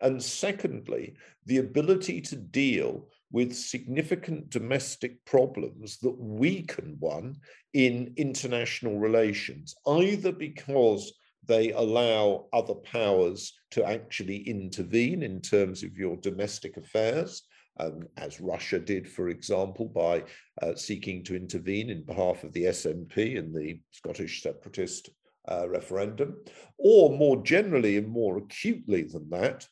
And 0.00 0.22
secondly, 0.22 1.14
the 1.46 1.58
ability 1.58 2.20
to 2.22 2.36
deal 2.36 3.08
with 3.30 3.54
significant 3.54 4.50
domestic 4.50 5.24
problems 5.24 5.98
that 5.98 6.18
weaken 6.18 6.96
one 7.00 7.36
in 7.72 8.12
international 8.16 8.98
relations, 8.98 9.74
either 9.86 10.32
because 10.32 11.12
they 11.46 11.72
allow 11.72 12.46
other 12.52 12.74
powers 12.74 13.52
to 13.70 13.84
actually 13.84 14.36
intervene 14.48 15.22
in 15.22 15.40
terms 15.40 15.82
of 15.82 15.96
your 15.96 16.16
domestic 16.18 16.76
affairs, 16.76 17.42
um, 17.80 18.06
as 18.18 18.40
Russia 18.40 18.78
did, 18.78 19.08
for 19.08 19.28
example, 19.28 19.86
by 19.86 20.22
uh, 20.60 20.74
seeking 20.74 21.24
to 21.24 21.34
intervene 21.34 21.90
in 21.90 22.04
behalf 22.04 22.44
of 22.44 22.52
the 22.52 22.64
SNP 22.64 23.38
and 23.38 23.54
the 23.54 23.80
Scottish 23.90 24.42
separatist 24.42 25.08
uh, 25.50 25.68
referendum, 25.68 26.36
or 26.78 27.16
more 27.16 27.42
generally 27.42 27.96
and 27.96 28.08
more 28.08 28.38
acutely 28.38 29.02
than 29.02 29.28
that, 29.30 29.66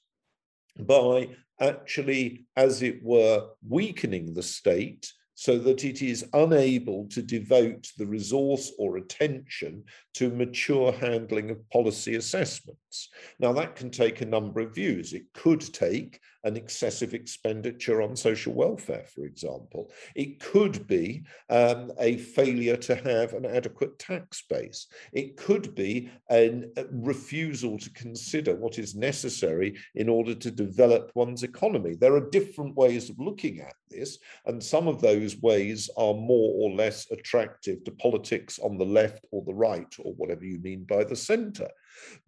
by 0.78 1.28
actually, 1.60 2.46
as 2.56 2.82
it 2.82 3.02
were, 3.02 3.48
weakening 3.68 4.34
the 4.34 4.42
state 4.42 5.12
so 5.40 5.56
that 5.56 5.84
it 5.84 6.02
is 6.02 6.28
unable 6.34 7.06
to 7.06 7.22
devote 7.22 7.90
the 7.96 8.06
resource 8.06 8.72
or 8.78 8.98
attention 8.98 9.82
to 10.12 10.28
mature 10.28 10.92
handling 10.92 11.48
of 11.48 11.70
policy 11.70 12.16
assessments. 12.16 13.08
Now, 13.38 13.54
that 13.54 13.74
can 13.74 13.90
take 13.90 14.20
a 14.20 14.26
number 14.26 14.60
of 14.60 14.74
views. 14.74 15.14
It 15.14 15.32
could 15.32 15.62
take 15.72 16.20
an 16.44 16.56
excessive 16.56 17.14
expenditure 17.14 18.02
on 18.02 18.16
social 18.16 18.52
welfare, 18.52 19.04
for 19.14 19.24
example. 19.24 19.90
It 20.14 20.40
could 20.40 20.86
be 20.86 21.24
um, 21.48 21.92
a 21.98 22.16
failure 22.16 22.76
to 22.76 22.94
have 22.94 23.34
an 23.34 23.46
adequate 23.46 23.98
tax 23.98 24.42
base. 24.48 24.86
It 25.12 25.36
could 25.36 25.74
be 25.74 26.10
a 26.30 26.64
refusal 26.92 27.78
to 27.78 27.90
consider 27.90 28.54
what 28.54 28.78
is 28.78 28.94
necessary 28.94 29.76
in 29.94 30.08
order 30.08 30.34
to 30.34 30.50
develop 30.50 31.12
one's 31.14 31.42
economy. 31.42 31.94
There 31.94 32.14
are 32.14 32.30
different 32.30 32.74
ways 32.76 33.10
of 33.10 33.18
looking 33.18 33.60
at 33.60 33.74
this, 33.90 34.18
and 34.46 34.62
some 34.62 34.88
of 34.88 35.00
those 35.00 35.36
ways 35.42 35.90
are 35.96 36.14
more 36.14 36.54
or 36.56 36.76
less 36.76 37.10
attractive 37.10 37.84
to 37.84 37.90
politics 37.92 38.58
on 38.58 38.78
the 38.78 38.84
left 38.84 39.26
or 39.30 39.42
the 39.44 39.54
right, 39.54 39.94
or 39.98 40.14
whatever 40.14 40.44
you 40.44 40.58
mean 40.60 40.84
by 40.84 41.04
the 41.04 41.16
center. 41.16 41.68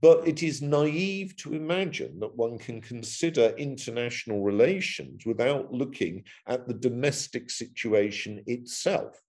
But 0.00 0.26
it 0.26 0.42
is 0.42 0.62
naive 0.62 1.36
to 1.38 1.54
imagine 1.54 2.20
that 2.20 2.36
one 2.36 2.58
can 2.58 2.80
consider 2.80 3.54
international 3.56 4.42
relations 4.42 5.24
without 5.26 5.72
looking 5.72 6.24
at 6.46 6.66
the 6.66 6.74
domestic 6.74 7.50
situation 7.50 8.42
itself. 8.46 9.20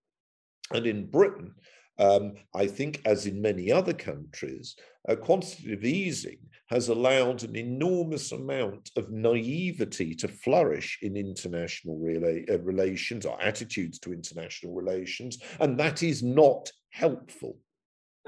And 0.72 0.86
in 0.88 1.06
Britain, 1.08 1.54
um, 2.00 2.34
I 2.56 2.68
think, 2.68 3.02
as 3.06 3.28
in 3.28 3.42
many 3.42 3.72
other 3.72 3.94
countries, 3.94 4.76
uh, 5.08 5.16
quantitative 5.16 5.86
easing 5.86 6.40
has 6.68 6.88
allowed 6.88 7.44
an 7.44 7.56
enormous 7.56 8.32
amount 8.32 8.90
of 8.96 9.12
naivety 9.12 10.16
to 10.16 10.28
flourish 10.28 10.98
in 11.02 11.16
international 11.16 12.00
rela- 12.00 12.50
uh, 12.50 12.60
relations 12.60 13.26
or 13.26 13.40
attitudes 13.42 14.00
to 14.00 14.14
international 14.14 14.74
relations, 14.74 15.38
and 15.60 15.78
that 15.80 16.02
is 16.02 16.24
not 16.24 16.72
helpful. 16.90 17.58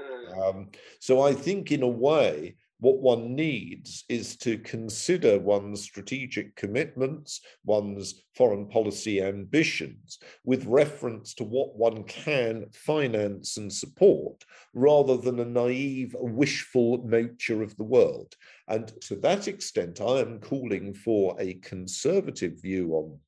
Mm. 0.00 0.48
Um, 0.48 0.70
so 1.00 1.22
I 1.22 1.32
think, 1.32 1.72
in 1.72 1.82
a 1.82 1.88
way, 1.88 2.56
what 2.78 2.98
one 2.98 3.34
needs 3.34 4.04
is 4.08 4.36
to 4.36 4.58
consider 4.58 5.38
one's 5.38 5.80
strategic 5.80 6.54
commitments, 6.56 7.40
one's 7.64 8.22
foreign 8.34 8.68
policy 8.68 9.22
ambitions, 9.22 10.18
with 10.44 10.66
reference 10.66 11.32
to 11.34 11.44
what 11.44 11.74
one 11.76 12.04
can 12.04 12.66
finance 12.74 13.56
and 13.56 13.72
support, 13.72 14.44
rather 14.74 15.16
than 15.16 15.40
a 15.40 15.44
naive, 15.44 16.14
wishful 16.18 17.02
nature 17.06 17.62
of 17.62 17.74
the 17.76 17.84
world. 17.84 18.34
And 18.68 18.92
to 19.02 19.16
that 19.16 19.48
extent, 19.48 20.02
I 20.02 20.18
am 20.18 20.40
calling 20.40 20.92
for 20.92 21.34
a 21.40 21.54
conservative 21.54 22.60
view 22.60 22.92
on 22.92 23.18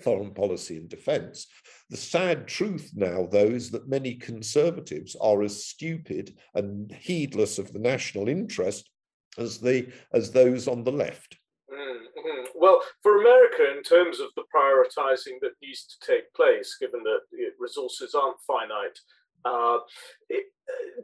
foreign 0.00 0.32
policy 0.32 0.76
and 0.76 0.88
defence. 0.88 1.46
The 1.90 1.96
sad 1.96 2.48
truth 2.48 2.92
now, 2.94 3.28
though, 3.30 3.46
is 3.46 3.70
that 3.70 3.88
many 3.88 4.14
conservatives 4.14 5.16
are 5.20 5.42
as 5.42 5.64
stupid 5.64 6.36
and 6.54 6.90
heedless 6.92 7.58
of 7.58 7.72
the 7.72 7.78
national 7.78 8.28
interest 8.28 8.90
as 9.38 9.58
the 9.58 9.92
as 10.12 10.30
those 10.30 10.68
on 10.68 10.84
the 10.84 10.92
left. 10.92 11.36
Mm-hmm. 11.72 12.44
Well, 12.54 12.80
for 13.02 13.20
America, 13.20 13.76
in 13.76 13.82
terms 13.82 14.20
of 14.20 14.28
the 14.36 14.44
prioritizing 14.54 15.40
that 15.40 15.52
needs 15.62 15.86
to 15.86 16.06
take 16.06 16.32
place, 16.34 16.76
given 16.80 17.02
that 17.02 17.20
resources 17.58 18.14
aren't 18.14 18.40
finite, 18.46 18.98
uh, 19.44 19.78
it, 20.28 20.44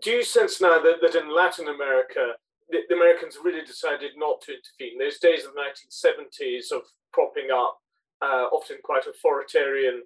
do 0.00 0.10
you 0.10 0.22
sense 0.22 0.60
now 0.60 0.80
that, 0.80 0.96
that 1.02 1.14
in 1.14 1.34
Latin 1.34 1.68
America, 1.68 2.32
the, 2.70 2.78
the 2.88 2.94
Americans 2.94 3.36
really 3.42 3.64
decided 3.64 4.12
not 4.16 4.40
to 4.42 4.52
intervene? 4.52 4.98
Those 4.98 5.18
days 5.18 5.44
of 5.44 5.52
the 5.54 5.60
1970s 5.60 6.72
of 6.72 6.82
propping 7.12 7.48
up 7.52 7.78
uh, 8.22 8.46
often 8.52 8.76
quite 8.82 9.06
authoritarian 9.06 10.02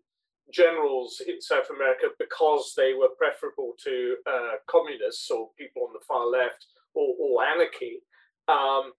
generals 0.53 1.23
in 1.27 1.41
South 1.41 1.69
America 1.75 2.09
because 2.19 2.75
they 2.77 2.93
were 2.95 3.09
preferable 3.19 3.73
to 3.83 4.17
uh, 4.27 4.53
communists 4.67 5.31
or 5.31 5.51
people 5.59 5.83
on 5.83 5.93
the 5.93 6.05
far 6.07 6.27
left 6.27 6.67
or, 6.95 7.15
or 7.19 7.45
anarchy. 7.45 8.01
Um, 8.47 8.93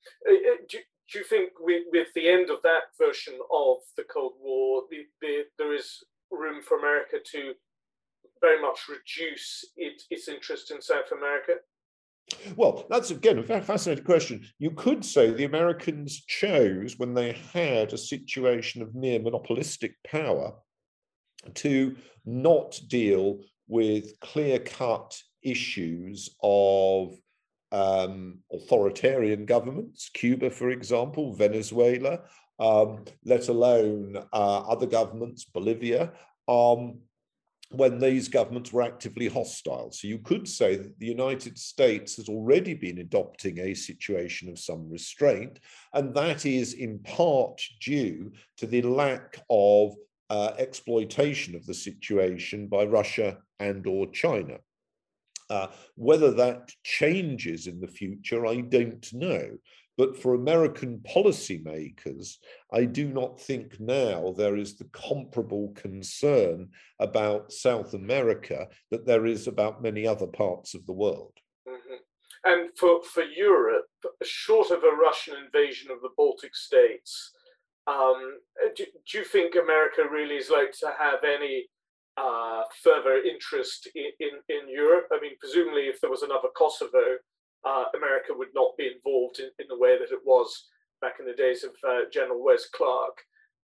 do, 0.70 0.80
do, 1.12 1.20
you 1.20 1.24
think 1.24 1.52
with, 1.60 1.84
with, 1.92 2.08
the 2.16 2.28
end 2.28 2.50
of 2.50 2.62
that 2.64 2.90
version 3.00 3.36
of 3.54 3.78
the 3.96 4.04
Cold 4.12 4.34
War, 4.42 4.84
the, 4.90 5.06
the, 5.22 5.44
there 5.60 5.76
is 5.76 6.04
room 6.32 6.62
for 6.64 6.80
America 6.80 7.18
to 7.32 7.54
very 8.42 8.60
much 8.62 8.80
reduce 8.90 9.64
it, 9.78 10.02
its 10.10 10.28
interest 10.28 10.72
in 10.72 10.82
South 10.82 11.12
America? 11.16 11.54
Well, 12.56 12.86
that's 12.90 13.12
again 13.12 13.40
a 13.40 13.62
fascinating 13.62 14.04
question. 14.04 14.46
You 14.58 14.72
could 14.72 15.06
say 15.06 15.32
the 15.32 15.44
Americans 15.44 16.24
chose 16.26 16.98
when 16.98 17.14
they 17.14 17.34
had 17.54 17.94
a 17.94 17.98
situation 17.98 18.82
of 18.82 18.96
near 18.96 19.20
monopolistic 19.20 19.96
power 20.04 20.54
to 21.56 21.96
not 22.26 22.80
deal 22.88 23.42
with 23.68 24.20
clear 24.20 24.60
cut 24.60 25.20
issues 25.44 26.36
of 26.42 27.16
um, 27.72 28.40
authoritarian 28.52 29.46
governments, 29.46 30.10
Cuba, 30.14 30.50
for 30.50 30.70
example, 30.70 31.34
Venezuela, 31.34 32.22
um, 32.60 33.04
let 33.26 33.50
alone 33.50 34.18
uh, 34.34 34.60
other 34.60 34.86
governments, 34.86 35.44
Bolivia, 35.44 36.14
um, 36.48 37.00
when 37.72 38.00
these 38.00 38.28
governments 38.28 38.72
were 38.72 38.84
actively 38.84 39.28
hostile. 39.28 39.92
So 39.92 40.08
you 40.08 40.20
could 40.20 40.48
say 40.48 40.76
that 40.76 40.98
the 41.00 41.06
United 41.06 41.58
States 41.58 42.16
has 42.18 42.30
already 42.30 42.74
been 42.74 43.00
adopting 43.00 43.60
a 43.60 43.74
situation 43.74 44.50
of 44.50 44.60
some 44.60 44.90
restraint, 44.90 45.60
and 45.94 46.14
that 46.16 46.46
is 46.46 46.74
in 46.74 47.00
part 47.00 47.62
due 47.82 48.32
to 48.58 48.68
the 48.68 48.82
lack 48.82 49.44
of 49.50 49.94
uh, 50.30 50.54
exploitation 50.58 51.56
of 51.56 51.66
the 51.66 51.74
situation 51.74 52.68
by 52.68 52.86
Russia 52.86 53.38
and 53.60 53.86
or 53.88 54.08
China. 54.12 54.58
Uh, 55.50 55.68
whether 55.96 56.32
that 56.32 56.72
changes 56.84 57.68
in 57.68 57.80
the 57.80 57.88
future, 57.88 58.48
I 58.48 58.62
don't 58.62 59.08
know. 59.14 59.58
But 59.98 60.22
for 60.22 60.34
American 60.34 61.00
policymakers, 61.16 62.38
I 62.72 62.84
do 62.84 63.08
not 63.08 63.40
think 63.40 63.80
now 63.80 64.34
there 64.38 64.58
is 64.58 64.78
the 64.78 64.90
comparable 64.92 65.72
concern 65.76 66.70
about 67.00 67.54
South 67.54 67.94
America 67.94 68.68
that 68.92 69.06
there 69.06 69.26
is 69.26 69.48
about 69.48 69.82
many 69.82 70.06
other 70.06 70.28
parts 70.28 70.74
of 70.74 70.86
the 70.86 70.94
world. 70.94 71.34
Mm-hmm. 71.68 71.96
And 72.44 72.70
for, 72.78 73.02
for 73.04 73.24
Europe, 73.24 73.86
short 74.24 74.70
of 74.72 74.84
a 74.84 74.96
Russian 75.02 75.36
invasion 75.46 75.92
of 75.92 76.02
the 76.02 76.10
Baltic 76.18 76.56
states, 76.56 77.32
um, 77.88 78.40
do, 78.76 78.86
do, 79.08 79.18
you 79.18 79.24
think 79.24 79.56
America 79.56 80.04
really 80.12 80.36
is 80.36 80.50
likely 80.50 80.74
to 80.80 80.94
have 81.00 81.24
any 81.24 81.68
uh, 82.18 82.64
further 82.84 83.22
interest 83.22 83.88
in, 83.96 84.12
in, 84.20 84.30
in, 84.50 84.70
Europe? 84.70 85.08
I 85.12 85.20
mean, 85.22 85.34
presumably, 85.40 85.84
if 85.84 86.02
there 86.02 86.10
was 86.10 86.24
another 86.24 86.48
Kosovo, 86.58 87.18
uh, 87.66 87.86
America 87.96 88.32
would 88.36 88.54
not 88.54 88.78
be 88.78 88.92
involved 88.94 89.40
in, 89.40 89.50
in 89.60 89.68
the 89.68 89.78
way 89.78 89.98
that 89.98 90.12
it 90.12 90.20
was 90.26 90.68
back 91.02 91.16
in 91.20 91.26
the 91.26 91.34
days 91.34 91.64
of 91.64 91.72
uh, 91.88 92.02
General 92.12 92.44
Wes 92.44 92.68
Clark. 92.74 93.18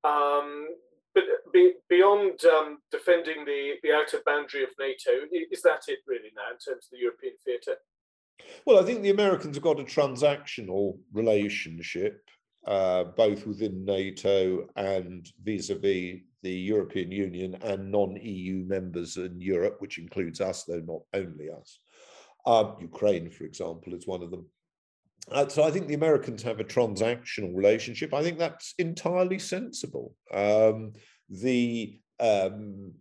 Um, 0.03 0.67
but 1.13 1.23
be, 1.53 1.73
beyond 1.89 2.43
um, 2.45 2.79
defending 2.91 3.45
the, 3.45 3.73
the 3.83 3.91
outer 3.91 4.19
boundary 4.25 4.63
of 4.63 4.69
NATO, 4.79 5.11
is 5.51 5.61
that 5.61 5.81
it 5.87 5.99
really 6.07 6.31
now 6.35 6.51
in 6.51 6.57
terms 6.57 6.85
of 6.85 6.91
the 6.91 6.99
European 6.99 7.33
theatre? 7.45 7.75
Well, 8.65 8.81
I 8.81 8.85
think 8.85 9.01
the 9.01 9.11
Americans 9.11 9.55
have 9.55 9.63
got 9.63 9.79
a 9.79 9.83
transactional 9.83 10.97
relationship, 11.13 12.21
uh, 12.65 13.03
both 13.03 13.45
within 13.45 13.85
NATO 13.85 14.67
and 14.75 15.29
vis 15.43 15.69
a 15.69 15.75
vis 15.75 16.21
the 16.43 16.51
European 16.51 17.11
Union 17.11 17.55
and 17.61 17.91
non 17.91 18.17
EU 18.19 18.63
members 18.65 19.17
in 19.17 19.39
Europe, 19.39 19.75
which 19.79 19.99
includes 19.99 20.41
us, 20.41 20.63
though 20.63 20.79
not 20.79 21.01
only 21.13 21.49
us. 21.49 21.79
Uh, 22.45 22.71
Ukraine, 22.79 23.29
for 23.29 23.43
example, 23.43 23.93
is 23.93 24.07
one 24.07 24.23
of 24.23 24.31
them. 24.31 24.45
Uh, 25.31 25.47
so 25.47 25.63
I 25.63 25.71
think 25.71 25.87
the 25.87 25.93
Americans 25.93 26.41
have 26.43 26.59
a 26.59 26.63
transactional 26.63 27.55
relationship. 27.55 28.13
I 28.13 28.23
think 28.23 28.39
that's 28.39 28.73
entirely 28.79 29.39
sensible. 29.39 30.15
Um, 30.33 30.93
the 31.29 31.99
um, 32.19 32.93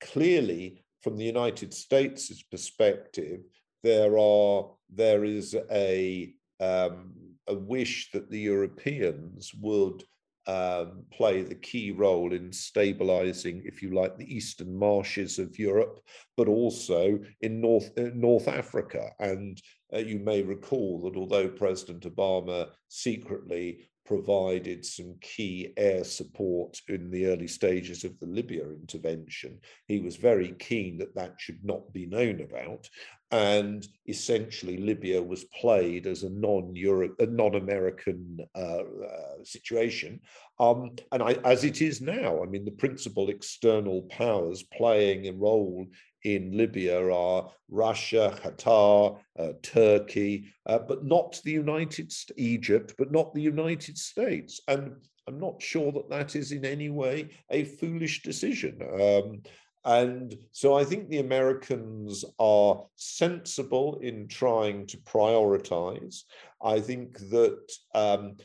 clearly, 0.00 0.84
from 1.02 1.16
the 1.16 1.24
United 1.24 1.74
States' 1.74 2.42
perspective, 2.42 3.40
there 3.82 4.18
are 4.18 4.70
there 4.90 5.24
is 5.24 5.54
a 5.70 6.32
um, 6.60 7.12
a 7.46 7.54
wish 7.54 8.10
that 8.12 8.30
the 8.30 8.40
Europeans 8.40 9.52
would 9.60 10.02
um, 10.46 11.04
play 11.10 11.42
the 11.42 11.54
key 11.54 11.90
role 11.90 12.32
in 12.32 12.52
stabilizing, 12.52 13.62
if 13.64 13.82
you 13.82 13.94
like, 13.94 14.16
the 14.16 14.34
eastern 14.34 14.76
marshes 14.76 15.38
of 15.38 15.58
Europe, 15.58 16.00
but 16.36 16.48
also 16.48 17.18
in 17.40 17.60
North, 17.60 17.90
uh, 17.98 18.10
North 18.14 18.48
Africa. 18.48 19.10
And 19.18 19.60
uh, 19.92 19.98
you 19.98 20.18
may 20.18 20.42
recall 20.42 21.00
that 21.02 21.18
although 21.18 21.48
President 21.48 22.04
Obama 22.04 22.68
secretly 22.88 23.88
provided 24.04 24.84
some 24.84 25.14
key 25.20 25.72
air 25.76 26.04
support 26.04 26.80
in 26.88 27.10
the 27.10 27.26
early 27.26 27.48
stages 27.48 28.04
of 28.04 28.18
the 28.20 28.26
Libya 28.26 28.64
intervention. 28.64 29.58
He 29.88 30.00
was 30.00 30.16
very 30.16 30.52
keen 30.58 30.98
that 30.98 31.14
that 31.14 31.34
should 31.38 31.64
not 31.64 31.92
be 31.92 32.06
known 32.06 32.40
about. 32.40 32.88
And 33.30 33.86
essentially, 34.06 34.76
Libya 34.76 35.20
was 35.20 35.44
played 35.60 36.06
as 36.06 36.22
a 36.22 36.30
non-Europe, 36.30 37.16
a 37.18 37.26
non-American 37.26 38.38
uh, 38.54 38.58
uh, 38.58 39.42
situation, 39.42 40.20
um, 40.60 40.94
and 41.10 41.22
I, 41.22 41.32
as 41.44 41.64
it 41.64 41.82
is 41.82 42.00
now. 42.00 42.42
I 42.42 42.46
mean, 42.46 42.64
the 42.64 42.70
principal 42.70 43.30
external 43.30 44.02
powers 44.02 44.62
playing 44.62 45.26
a 45.26 45.32
role 45.32 45.86
in 46.24 46.56
Libya 46.56 47.10
are 47.12 47.50
Russia, 47.68 48.36
Qatar, 48.42 49.18
uh, 49.38 49.52
Turkey, 49.62 50.46
uh, 50.66 50.78
but 50.78 51.04
not 51.04 51.40
the 51.44 51.52
United 51.52 52.10
States, 52.10 52.38
Egypt, 52.38 52.94
but 52.98 53.12
not 53.12 53.34
the 53.34 53.42
United 53.42 53.96
States. 53.96 54.60
And 54.66 54.96
I'm 55.28 55.38
not 55.38 55.62
sure 55.62 55.92
that 55.92 56.10
that 56.10 56.34
is 56.34 56.52
in 56.52 56.64
any 56.64 56.90
way 56.90 57.30
a 57.50 57.64
foolish 57.64 58.22
decision. 58.22 58.80
Um, 59.00 59.42
and 59.84 60.34
so 60.52 60.74
I 60.74 60.84
think 60.84 61.08
the 61.08 61.18
Americans 61.18 62.24
are 62.38 62.82
sensible 62.96 63.98
in 64.00 64.28
trying 64.28 64.86
to 64.88 64.96
prioritize. 64.98 66.22
I 66.62 66.80
think 66.80 67.18
that 67.30 67.60
um, 67.94 68.36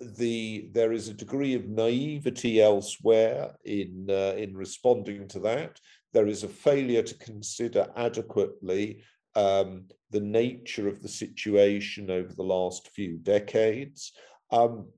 the 0.00 0.68
there 0.72 0.92
is 0.92 1.08
a 1.08 1.14
degree 1.14 1.54
of 1.54 1.68
naivety 1.68 2.60
elsewhere 2.60 3.54
in 3.64 4.06
uh, 4.10 4.34
in 4.36 4.56
responding 4.56 5.28
to 5.28 5.40
that 5.40 5.78
there 6.12 6.26
is 6.26 6.42
a 6.42 6.48
failure 6.48 7.02
to 7.02 7.14
consider 7.14 7.86
adequately 7.96 9.02
um, 9.34 9.84
the 10.10 10.20
nature 10.20 10.88
of 10.88 11.02
the 11.02 11.08
situation 11.08 12.10
over 12.10 12.32
the 12.32 12.42
last 12.42 12.88
few 12.88 13.18
decades. 13.18 14.12
Um, 14.50 14.88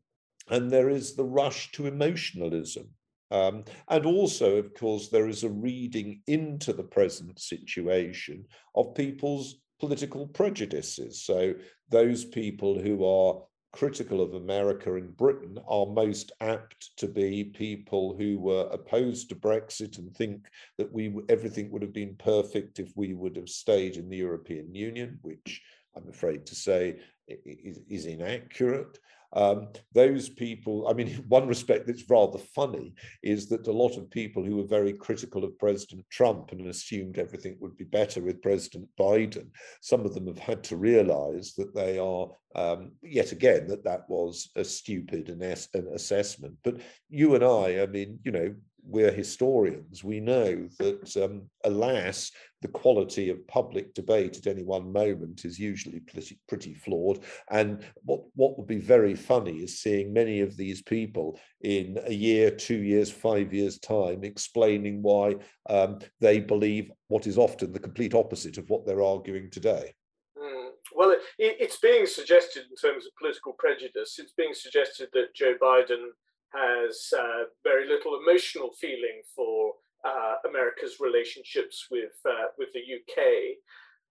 and 0.48 0.70
there 0.70 0.88
is 0.88 1.14
the 1.14 1.24
rush 1.24 1.70
to 1.72 1.86
emotionalism. 1.86 2.88
Um, 3.30 3.64
and 3.88 4.04
also, 4.04 4.56
of 4.56 4.74
course, 4.74 5.08
there 5.08 5.28
is 5.28 5.42
a 5.42 5.48
reading 5.48 6.22
into 6.26 6.72
the 6.72 6.82
present 6.82 7.40
situation 7.40 8.44
of 8.74 8.94
people's 8.94 9.56
political 9.80 10.26
prejudices. 10.26 11.24
So, 11.24 11.54
those 11.88 12.24
people 12.24 12.78
who 12.78 13.04
are 13.04 13.42
critical 13.72 14.20
of 14.20 14.34
America 14.34 14.94
and 14.94 15.16
Britain 15.16 15.58
are 15.66 15.86
most 15.86 16.32
apt 16.40 16.96
to 16.98 17.08
be 17.08 17.44
people 17.44 18.14
who 18.16 18.38
were 18.38 18.68
opposed 18.70 19.28
to 19.28 19.34
Brexit 19.34 19.98
and 19.98 20.14
think 20.14 20.46
that 20.78 20.92
we 20.92 21.14
everything 21.28 21.70
would 21.70 21.82
have 21.82 21.92
been 21.92 22.14
perfect 22.16 22.78
if 22.78 22.92
we 22.96 23.14
would 23.14 23.36
have 23.36 23.48
stayed 23.48 23.96
in 23.96 24.08
the 24.08 24.18
European 24.18 24.74
Union, 24.74 25.18
which 25.22 25.62
I'm 25.96 26.08
afraid 26.08 26.46
to 26.46 26.54
say 26.54 26.98
is, 27.26 27.80
is 27.88 28.06
inaccurate. 28.06 28.98
Um, 29.34 29.68
those 29.92 30.28
people, 30.28 30.88
I 30.88 30.92
mean, 30.92 31.08
in 31.08 31.16
one 31.28 31.46
respect 31.46 31.86
that's 31.86 32.08
rather 32.08 32.38
funny 32.38 32.94
is 33.22 33.48
that 33.48 33.66
a 33.66 33.72
lot 33.72 33.96
of 33.96 34.10
people 34.10 34.44
who 34.44 34.56
were 34.56 34.66
very 34.66 34.92
critical 34.92 35.44
of 35.44 35.58
President 35.58 36.04
Trump 36.10 36.52
and 36.52 36.66
assumed 36.66 37.18
everything 37.18 37.56
would 37.60 37.76
be 37.76 37.84
better 37.84 38.20
with 38.20 38.42
President 38.42 38.88
Biden, 38.98 39.48
some 39.80 40.04
of 40.04 40.14
them 40.14 40.26
have 40.26 40.38
had 40.38 40.62
to 40.64 40.76
realize 40.76 41.54
that 41.56 41.74
they 41.74 41.98
are, 41.98 42.28
um, 42.54 42.92
yet 43.02 43.32
again, 43.32 43.66
that 43.68 43.84
that 43.84 44.08
was 44.08 44.50
a 44.56 44.64
stupid 44.64 45.28
an, 45.28 45.42
an 45.42 45.88
assessment. 45.94 46.56
But 46.62 46.80
you 47.08 47.34
and 47.34 47.44
I, 47.44 47.82
I 47.82 47.86
mean, 47.86 48.18
you 48.24 48.32
know, 48.32 48.54
we're 48.84 49.12
historians, 49.12 50.02
we 50.02 50.20
know 50.20 50.68
that, 50.78 51.16
um, 51.16 51.42
alas, 51.64 52.30
the 52.62 52.68
quality 52.68 53.28
of 53.28 53.46
public 53.46 53.94
debate 53.94 54.36
at 54.36 54.46
any 54.46 54.62
one 54.62 54.92
moment 54.92 55.44
is 55.44 55.58
usually 55.58 56.00
pretty, 56.00 56.38
pretty 56.48 56.74
flawed. 56.74 57.24
And 57.50 57.84
what, 58.02 58.22
what 58.34 58.58
would 58.58 58.66
be 58.66 58.78
very 58.78 59.14
funny 59.14 59.58
is 59.58 59.80
seeing 59.80 60.12
many 60.12 60.40
of 60.40 60.56
these 60.56 60.82
people 60.82 61.38
in 61.60 61.98
a 62.04 62.12
year, 62.12 62.50
two 62.50 62.82
years, 62.82 63.10
five 63.10 63.52
years' 63.52 63.78
time 63.78 64.24
explaining 64.24 65.02
why 65.02 65.36
um, 65.68 65.98
they 66.20 66.40
believe 66.40 66.90
what 67.08 67.26
is 67.26 67.38
often 67.38 67.72
the 67.72 67.78
complete 67.78 68.14
opposite 68.14 68.58
of 68.58 68.68
what 68.70 68.86
they're 68.86 69.02
arguing 69.02 69.50
today. 69.50 69.94
Hmm. 70.38 70.68
Well, 70.94 71.10
it, 71.10 71.20
it's 71.38 71.78
being 71.78 72.06
suggested 72.06 72.64
in 72.70 72.76
terms 72.76 73.06
of 73.06 73.12
political 73.16 73.54
prejudice, 73.58 74.18
it's 74.18 74.32
being 74.32 74.54
suggested 74.54 75.08
that 75.12 75.34
Joe 75.34 75.54
Biden 75.60 76.10
has 76.54 77.12
uh, 77.18 77.44
very 77.64 77.88
little 77.88 78.18
emotional 78.20 78.70
feeling 78.80 79.22
for 79.34 79.74
uh, 80.04 80.34
America's 80.48 80.96
relationships 81.00 81.86
with 81.90 82.12
uh, 82.28 82.46
with 82.58 82.68
the 82.72 82.80
UK. 82.80 83.56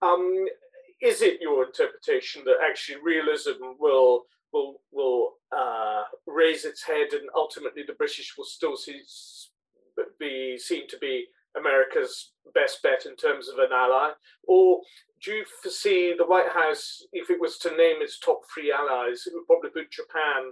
Um, 0.01 0.45
is 1.01 1.21
it 1.21 1.41
your 1.41 1.65
interpretation 1.65 2.43
that 2.45 2.57
actually 2.63 2.99
realism 3.03 3.75
will 3.79 4.23
will 4.53 4.81
will 4.91 5.33
uh, 5.55 6.03
raise 6.27 6.65
its 6.65 6.83
head 6.83 7.13
and 7.13 7.29
ultimately 7.35 7.83
the 7.85 7.93
British 7.93 8.33
will 8.37 8.45
still 8.45 8.77
see, 8.77 9.01
be 10.19 10.57
seen 10.57 10.87
to 10.87 10.97
be 10.99 11.25
America's 11.57 12.31
best 12.53 12.81
bet 12.81 13.05
in 13.05 13.15
terms 13.15 13.49
of 13.49 13.57
an 13.59 13.71
ally? 13.73 14.11
Or 14.47 14.81
do 15.23 15.31
you 15.31 15.45
foresee 15.61 16.15
the 16.17 16.25
White 16.25 16.49
House, 16.49 17.05
if 17.13 17.29
it 17.29 17.39
was 17.39 17.57
to 17.59 17.69
name 17.75 18.01
its 18.01 18.19
top 18.19 18.41
three 18.53 18.71
allies, 18.71 19.23
it 19.27 19.33
would 19.33 19.45
probably 19.47 19.69
put 19.69 19.91
Japan 19.91 20.51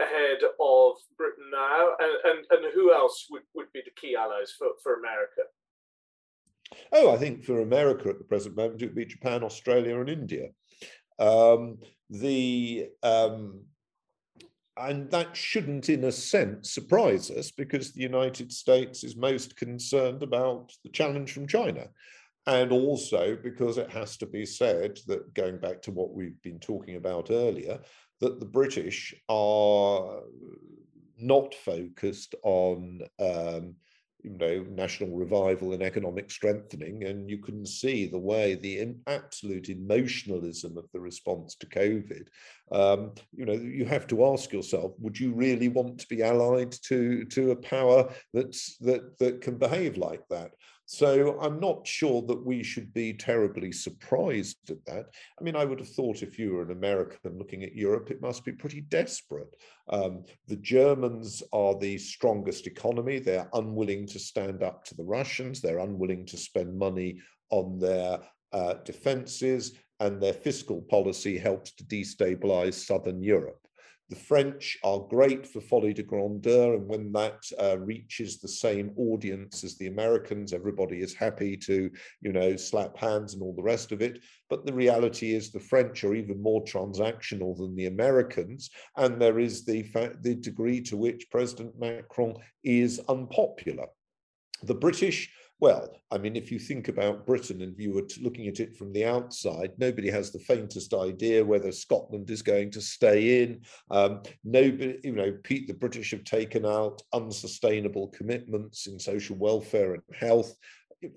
ahead 0.00 0.38
of 0.42 0.94
Britain 1.16 1.50
now, 1.52 1.90
and, 1.98 2.12
and, 2.24 2.46
and 2.50 2.74
who 2.74 2.92
else 2.92 3.26
would, 3.30 3.42
would 3.54 3.72
be 3.72 3.82
the 3.84 4.00
key 4.00 4.16
allies 4.16 4.52
for, 4.58 4.68
for 4.82 4.94
America? 4.94 5.42
Oh, 6.92 7.12
I 7.12 7.16
think 7.16 7.44
for 7.44 7.60
America 7.60 8.08
at 8.08 8.18
the 8.18 8.24
present 8.24 8.56
moment, 8.56 8.82
it 8.82 8.86
would 8.86 8.94
be 8.94 9.06
Japan, 9.06 9.42
Australia, 9.42 10.00
and 10.00 10.10
India. 10.10 10.48
Um, 11.18 11.78
the 12.10 12.88
um, 13.02 13.60
and 14.76 15.10
that 15.10 15.34
shouldn't, 15.34 15.88
in 15.88 16.04
a 16.04 16.12
sense, 16.12 16.72
surprise 16.72 17.30
us 17.30 17.50
because 17.50 17.92
the 17.92 18.02
United 18.02 18.52
States 18.52 19.04
is 19.04 19.16
most 19.16 19.56
concerned 19.56 20.22
about 20.22 20.70
the 20.84 20.90
challenge 20.90 21.32
from 21.32 21.48
China. 21.48 21.88
And 22.46 22.70
also 22.70 23.36
because 23.42 23.78
it 23.78 23.90
has 23.90 24.16
to 24.18 24.26
be 24.26 24.44
said 24.44 24.98
that 25.06 25.32
going 25.34 25.58
back 25.58 25.82
to 25.82 25.90
what 25.90 26.12
we've 26.12 26.40
been 26.42 26.60
talking 26.60 26.96
about 26.96 27.30
earlier, 27.30 27.80
that 28.20 28.40
the 28.40 28.46
British 28.46 29.14
are 29.28 30.20
not 31.18 31.54
focused 31.54 32.34
on 32.42 33.00
um, 33.18 33.74
you 34.26 34.36
know 34.38 34.66
national 34.70 35.16
revival 35.16 35.72
and 35.72 35.82
economic 35.82 36.30
strengthening 36.30 37.04
and 37.04 37.30
you 37.30 37.38
can 37.38 37.64
see 37.64 38.06
the 38.06 38.18
way 38.18 38.54
the 38.54 38.94
absolute 39.06 39.68
emotionalism 39.68 40.76
of 40.76 40.84
the 40.92 41.00
response 41.00 41.54
to 41.54 41.66
covid 41.66 42.26
um, 42.72 43.12
you 43.32 43.44
know 43.44 43.52
you 43.52 43.84
have 43.84 44.06
to 44.06 44.26
ask 44.26 44.52
yourself 44.52 44.92
would 44.98 45.18
you 45.18 45.32
really 45.32 45.68
want 45.68 45.98
to 45.98 46.08
be 46.08 46.22
allied 46.22 46.72
to 46.72 47.24
to 47.26 47.52
a 47.52 47.56
power 47.56 48.10
that's 48.34 48.76
that 48.78 49.16
that 49.18 49.40
can 49.40 49.56
behave 49.56 49.96
like 49.96 50.26
that 50.28 50.50
so 50.86 51.38
I'm 51.40 51.58
not 51.58 51.86
sure 51.86 52.22
that 52.22 52.46
we 52.46 52.62
should 52.62 52.94
be 52.94 53.12
terribly 53.12 53.72
surprised 53.72 54.70
at 54.70 54.84
that. 54.86 55.06
I 55.38 55.42
mean, 55.42 55.56
I 55.56 55.64
would 55.64 55.80
have 55.80 55.88
thought 55.88 56.22
if 56.22 56.38
you 56.38 56.52
were 56.52 56.62
an 56.62 56.70
American 56.70 57.36
looking 57.36 57.64
at 57.64 57.74
Europe, 57.74 58.10
it 58.10 58.22
must 58.22 58.44
be 58.44 58.52
pretty 58.52 58.82
desperate. 58.82 59.52
Um, 59.88 60.24
the 60.46 60.56
Germans 60.56 61.42
are 61.52 61.76
the 61.76 61.98
strongest 61.98 62.68
economy. 62.68 63.18
They're 63.18 63.48
unwilling 63.52 64.06
to 64.06 64.20
stand 64.20 64.62
up 64.62 64.84
to 64.84 64.94
the 64.94 65.04
Russians. 65.04 65.60
They're 65.60 65.80
unwilling 65.80 66.24
to 66.26 66.36
spend 66.36 66.78
money 66.78 67.18
on 67.50 67.78
their 67.80 68.20
uh, 68.52 68.74
defenses, 68.84 69.72
and 69.98 70.22
their 70.22 70.32
fiscal 70.32 70.82
policy 70.82 71.36
helps 71.36 71.72
to 71.72 71.84
destabilize 71.84 72.74
Southern 72.74 73.22
Europe. 73.22 73.65
The 74.08 74.16
French 74.16 74.78
are 74.84 75.00
great 75.00 75.48
for 75.48 75.60
folie 75.60 75.92
de 75.92 76.04
grandeur, 76.04 76.74
and 76.74 76.86
when 76.86 77.10
that 77.12 77.42
uh, 77.60 77.76
reaches 77.78 78.38
the 78.38 78.46
same 78.46 78.92
audience 78.96 79.64
as 79.64 79.76
the 79.76 79.88
Americans, 79.88 80.52
everybody 80.52 81.00
is 81.00 81.12
happy 81.12 81.56
to, 81.56 81.90
you 82.20 82.32
know, 82.32 82.54
slap 82.54 82.96
hands 82.96 83.34
and 83.34 83.42
all 83.42 83.54
the 83.56 83.62
rest 83.62 83.90
of 83.90 84.02
it. 84.02 84.20
But 84.48 84.64
the 84.64 84.72
reality 84.72 85.34
is 85.34 85.50
the 85.50 85.58
French 85.58 86.04
are 86.04 86.14
even 86.14 86.40
more 86.40 86.62
transactional 86.62 87.56
than 87.56 87.74
the 87.74 87.86
Americans, 87.86 88.70
and 88.96 89.20
there 89.20 89.40
is 89.40 89.64
the, 89.64 89.82
the 90.22 90.36
degree 90.36 90.80
to 90.82 90.96
which 90.96 91.28
President 91.28 91.76
Macron 91.76 92.36
is 92.62 93.00
unpopular. 93.08 93.86
The 94.62 94.74
British 94.74 95.32
well, 95.58 95.88
I 96.10 96.18
mean, 96.18 96.36
if 96.36 96.52
you 96.52 96.58
think 96.58 96.88
about 96.88 97.26
Britain 97.26 97.62
and 97.62 97.74
you 97.78 97.92
were 97.92 98.06
looking 98.20 98.46
at 98.46 98.60
it 98.60 98.76
from 98.76 98.92
the 98.92 99.06
outside, 99.06 99.72
nobody 99.78 100.10
has 100.10 100.30
the 100.30 100.38
faintest 100.40 100.92
idea 100.92 101.44
whether 101.44 101.72
Scotland 101.72 102.30
is 102.30 102.42
going 102.42 102.70
to 102.72 102.80
stay 102.80 103.42
in. 103.42 103.62
Um, 103.90 104.22
nobody, 104.44 104.98
you 105.02 105.12
know, 105.12 105.32
Pete, 105.42 105.66
the 105.66 105.74
British 105.74 106.10
have 106.10 106.24
taken 106.24 106.66
out 106.66 107.00
unsustainable 107.12 108.08
commitments 108.08 108.86
in 108.86 108.98
social 108.98 109.36
welfare 109.36 109.94
and 109.94 110.02
health 110.14 110.54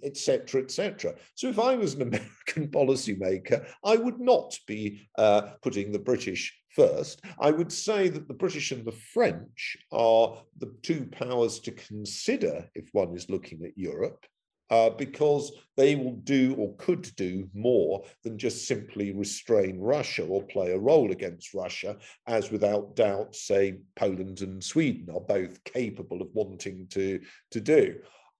etc., 0.03 0.61
etc. 0.61 1.15
So 1.35 1.47
if 1.47 1.59
I 1.59 1.75
was 1.75 1.93
an 1.93 2.01
American 2.13 2.67
policymaker, 2.67 3.65
I 3.83 3.95
would 3.95 4.19
not 4.19 4.57
be 4.67 5.07
uh, 5.17 5.53
putting 5.61 5.91
the 5.91 5.99
British 5.99 6.58
first. 6.75 7.21
I 7.39 7.51
would 7.51 7.71
say 7.71 8.09
that 8.09 8.27
the 8.27 8.33
British 8.33 8.71
and 8.71 8.85
the 8.85 8.91
French 9.13 9.77
are 9.91 10.41
the 10.57 10.73
two 10.81 11.05
powers 11.05 11.59
to 11.61 11.71
consider 11.71 12.69
if 12.75 12.89
one 12.93 13.15
is 13.15 13.29
looking 13.29 13.63
at 13.65 13.77
Europe. 13.77 14.25
Uh, 14.71 14.91
because 14.91 15.51
they 15.77 15.95
will 15.95 16.17
do 16.17 16.53
or 16.59 16.75
could 16.75 17.09
do 17.15 17.49
more 17.55 18.03
than 18.23 18.37
just 18.37 18.67
simply 18.67 19.11
restrain 19.11 19.79
Russia 19.79 20.23
or 20.23 20.43
play 20.43 20.71
a 20.71 20.77
role 20.77 21.11
against 21.11 21.55
Russia, 21.55 21.97
as 22.27 22.51
without 22.51 22.95
doubt, 22.95 23.35
say, 23.35 23.79
Poland 23.95 24.41
and 24.41 24.63
Sweden 24.63 25.07
are 25.11 25.21
both 25.21 25.63
capable 25.63 26.21
of 26.21 26.27
wanting 26.33 26.85
to, 26.91 27.19
to 27.49 27.59
do. 27.59 27.95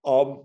Um, 0.05 0.43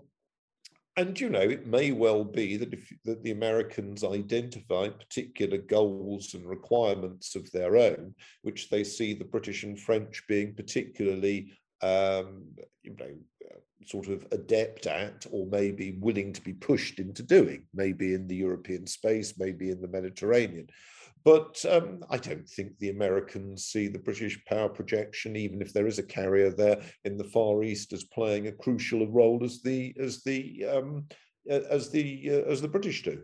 and 0.97 1.19
you 1.19 1.29
know, 1.29 1.41
it 1.41 1.67
may 1.67 1.91
well 1.93 2.25
be 2.25 2.57
that 2.57 2.73
if 2.73 2.93
that 3.05 3.23
the 3.25 3.33
Americans 3.33 4.05
identify 4.05 4.89
particular 4.89 5.59
goals 5.59 6.35
and 6.35 6.47
requirements 6.47 7.35
of 7.35 7.51
their 7.51 7.77
own, 7.77 8.15
which 8.43 8.71
they 8.71 8.85
see 8.85 9.13
the 9.13 9.25
British 9.25 9.65
and 9.65 9.79
French 9.79 10.23
being 10.29 10.55
particularly, 10.55 11.53
um, 11.83 12.45
you 12.83 12.95
know, 12.99 13.15
sort 13.87 14.09
of 14.09 14.27
adept 14.33 14.87
at, 14.87 15.27
or 15.31 15.47
maybe 15.47 15.99
willing 16.01 16.33
to 16.33 16.41
be 16.41 16.53
pushed 16.53 16.99
into 16.99 17.23
doing, 17.23 17.65
maybe 17.75 18.15
in 18.15 18.27
the 18.27 18.37
European 18.37 18.87
space, 18.87 19.35
maybe 19.39 19.71
in 19.71 19.81
the 19.81 19.89
Mediterranean. 19.89 20.67
But 21.25 21.65
um, 21.71 22.05
I 22.11 22.19
don't 22.19 22.47
think 22.47 22.79
the 22.79 22.91
Americans 22.91 23.65
see 23.65 23.89
the 23.89 23.99
British 23.99 24.43
power 24.45 24.69
projection, 24.69 25.37
even 25.37 25.63
if 25.63 25.73
there 25.73 25.87
is 25.87 25.99
a 25.99 26.03
carrier 26.03 26.51
there 26.51 26.83
in 27.05 27.17
the 27.17 27.25
Far 27.25 27.63
East, 27.63 27.95
as 27.95 28.05
playing 28.05 28.47
a 28.47 28.53
crucial 28.53 29.07
role 29.11 29.43
as 29.43 29.63
the 29.63 29.95
as 29.99 30.23
the 30.23 30.67
um, 30.67 31.07
as 31.49 31.91
the 31.91 32.31
uh, 32.31 32.51
as 32.51 32.61
the 32.61 32.69
British 32.69 33.03
do. 33.03 33.23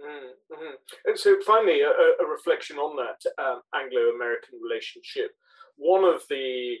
Mm-hmm. 0.00 0.74
And 1.06 1.18
so, 1.18 1.36
finally, 1.44 1.80
a, 1.80 1.88
a 1.88 2.26
reflection 2.30 2.76
on 2.76 2.96
that 2.96 3.44
um, 3.44 3.62
Anglo-American 3.74 4.60
relationship. 4.62 5.32
One 5.76 6.04
of 6.04 6.22
the 6.30 6.76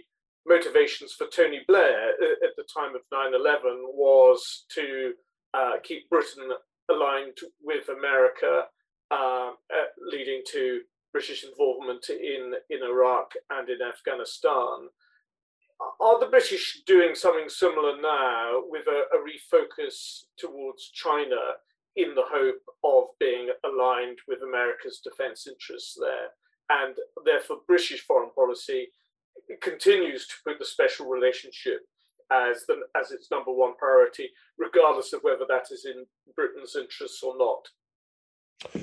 motivations 0.46 1.14
for 1.14 1.26
Tony 1.26 1.62
Blair 1.66 2.10
uh, 2.22 2.46
at 2.46 2.54
the 2.56 2.64
time 2.72 2.94
of 2.94 3.02
9/11 3.12 3.58
was 3.92 4.66
to 4.74 5.14
uh, 5.52 5.72
keep 5.82 6.08
Britain 6.10 6.48
aligned 6.88 7.38
with 7.60 7.88
America 7.88 8.66
uh, 9.10 9.50
uh, 9.50 9.88
leading 10.10 10.42
to 10.52 10.80
British 11.12 11.44
involvement 11.44 12.08
in, 12.10 12.54
in 12.70 12.82
Iraq 12.82 13.32
and 13.50 13.68
in 13.68 13.78
Afghanistan. 13.82 14.88
Are 16.00 16.20
the 16.20 16.26
British 16.26 16.82
doing 16.86 17.14
something 17.14 17.48
similar 17.48 18.00
now 18.00 18.62
with 18.68 18.86
a, 18.86 19.04
a 19.14 19.18
refocus 19.18 20.24
towards 20.38 20.90
China 20.90 21.36
in 21.96 22.14
the 22.14 22.24
hope 22.26 22.62
of 22.82 23.04
being 23.20 23.50
aligned 23.64 24.18
with 24.26 24.40
America's 24.42 25.00
defense 25.04 25.46
interests 25.46 25.96
there? 26.00 26.30
and 26.70 26.96
therefore 27.24 27.58
British 27.66 28.00
foreign 28.00 28.30
policy 28.34 28.88
continues 29.60 30.26
to 30.26 30.34
put 30.44 30.58
the 30.58 30.64
special 30.64 31.06
relationship 31.06 31.80
as 32.32 32.64
the, 32.66 32.76
as 32.98 33.10
its 33.10 33.30
number 33.30 33.52
one 33.52 33.76
priority, 33.76 34.30
regardless 34.58 35.12
of 35.12 35.20
whether 35.22 35.44
that 35.48 35.66
is 35.70 35.84
in 35.84 36.06
Britain's 36.34 36.76
interests 36.76 37.22
or 37.22 37.36
not. 37.36 37.68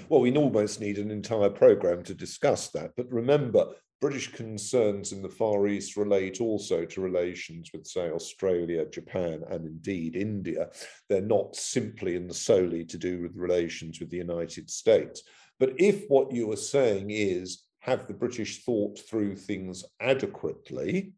Well, 0.09 0.21
we 0.21 0.35
almost 0.35 0.79
need 0.79 0.97
an 0.97 1.11
entire 1.11 1.49
programme 1.49 2.03
to 2.03 2.13
discuss 2.13 2.69
that. 2.69 2.91
But 2.95 3.11
remember, 3.11 3.67
British 3.99 4.31
concerns 4.31 5.11
in 5.11 5.21
the 5.21 5.29
Far 5.29 5.67
East 5.67 5.95
relate 5.95 6.41
also 6.41 6.85
to 6.85 7.01
relations 7.01 7.69
with, 7.71 7.85
say, 7.85 8.09
Australia, 8.09 8.85
Japan, 8.85 9.43
and 9.49 9.65
indeed 9.65 10.15
India. 10.15 10.69
They're 11.07 11.21
not 11.21 11.55
simply 11.55 12.15
and 12.15 12.35
solely 12.35 12.83
to 12.85 12.97
do 12.97 13.21
with 13.21 13.35
relations 13.35 13.99
with 13.99 14.09
the 14.09 14.17
United 14.17 14.69
States. 14.71 15.21
But 15.59 15.73
if 15.77 16.05
what 16.07 16.31
you 16.31 16.51
are 16.51 16.57
saying 16.57 17.11
is, 17.11 17.63
have 17.81 18.07
the 18.07 18.13
British 18.13 18.63
thought 18.63 18.99
through 18.99 19.35
things 19.35 19.83
adequately? 19.99 21.13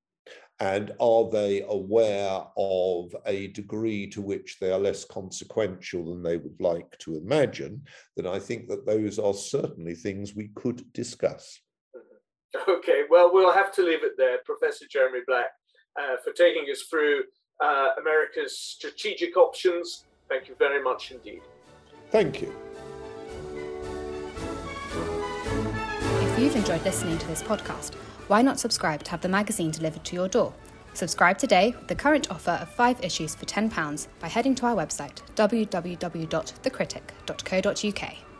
And 0.64 0.94
are 1.02 1.30
they 1.30 1.62
aware 1.68 2.42
of 2.56 3.14
a 3.26 3.48
degree 3.48 4.08
to 4.12 4.22
which 4.22 4.60
they 4.62 4.72
are 4.72 4.80
less 4.80 5.04
consequential 5.04 6.06
than 6.06 6.24
they 6.24 6.38
would 6.38 6.62
like 6.62 6.98
to 7.00 7.18
imagine? 7.18 7.82
Then 8.16 8.28
I 8.28 8.40
think 8.40 8.70
that 8.70 8.86
those 8.86 9.20
are 9.20 9.34
certainly 9.34 9.94
things 9.94 10.34
we 10.34 10.52
could 10.56 10.92
discuss. 10.94 11.60
Okay, 12.70 13.02
well, 13.10 13.34
we'll 13.34 13.52
have 13.52 13.74
to 13.74 13.82
leave 13.82 14.04
it 14.04 14.12
there, 14.16 14.38
Professor 14.46 14.86
Jeremy 14.88 15.22
Black, 15.26 15.48
uh, 16.00 16.18
for 16.24 16.34
taking 16.34 16.66
us 16.72 16.84
through 16.84 17.24
uh, 17.60 17.90
America's 18.00 18.60
strategic 18.60 19.36
options. 19.36 20.06
Thank 20.30 20.48
you 20.48 20.56
very 20.60 20.82
much 20.84 21.10
indeed. 21.10 21.42
Thank 22.12 22.44
you. 22.44 22.54
If 26.22 26.40
you've 26.40 26.56
enjoyed 26.56 26.86
listening 26.86 27.18
to 27.18 27.28
this 27.28 27.42
podcast, 27.42 27.96
why 28.28 28.42
not 28.42 28.60
subscribe 28.60 29.04
to 29.04 29.12
have 29.12 29.22
the 29.22 29.30
magazine 29.30 29.72
delivered 29.72 30.04
to 30.06 30.16
your 30.16 30.28
door? 30.28 30.54
Subscribe 30.94 31.38
today 31.38 31.74
with 31.78 31.88
the 31.88 31.96
current 31.96 32.30
offer 32.30 32.52
of 32.52 32.68
five 32.70 33.02
issues 33.04 33.34
for 33.36 33.46
£10 33.46 34.08
by 34.20 34.28
heading 34.28 34.54
to 34.56 34.66
our 34.66 34.76
website 34.76 35.22
www.thecritic.co.uk. 35.36 38.33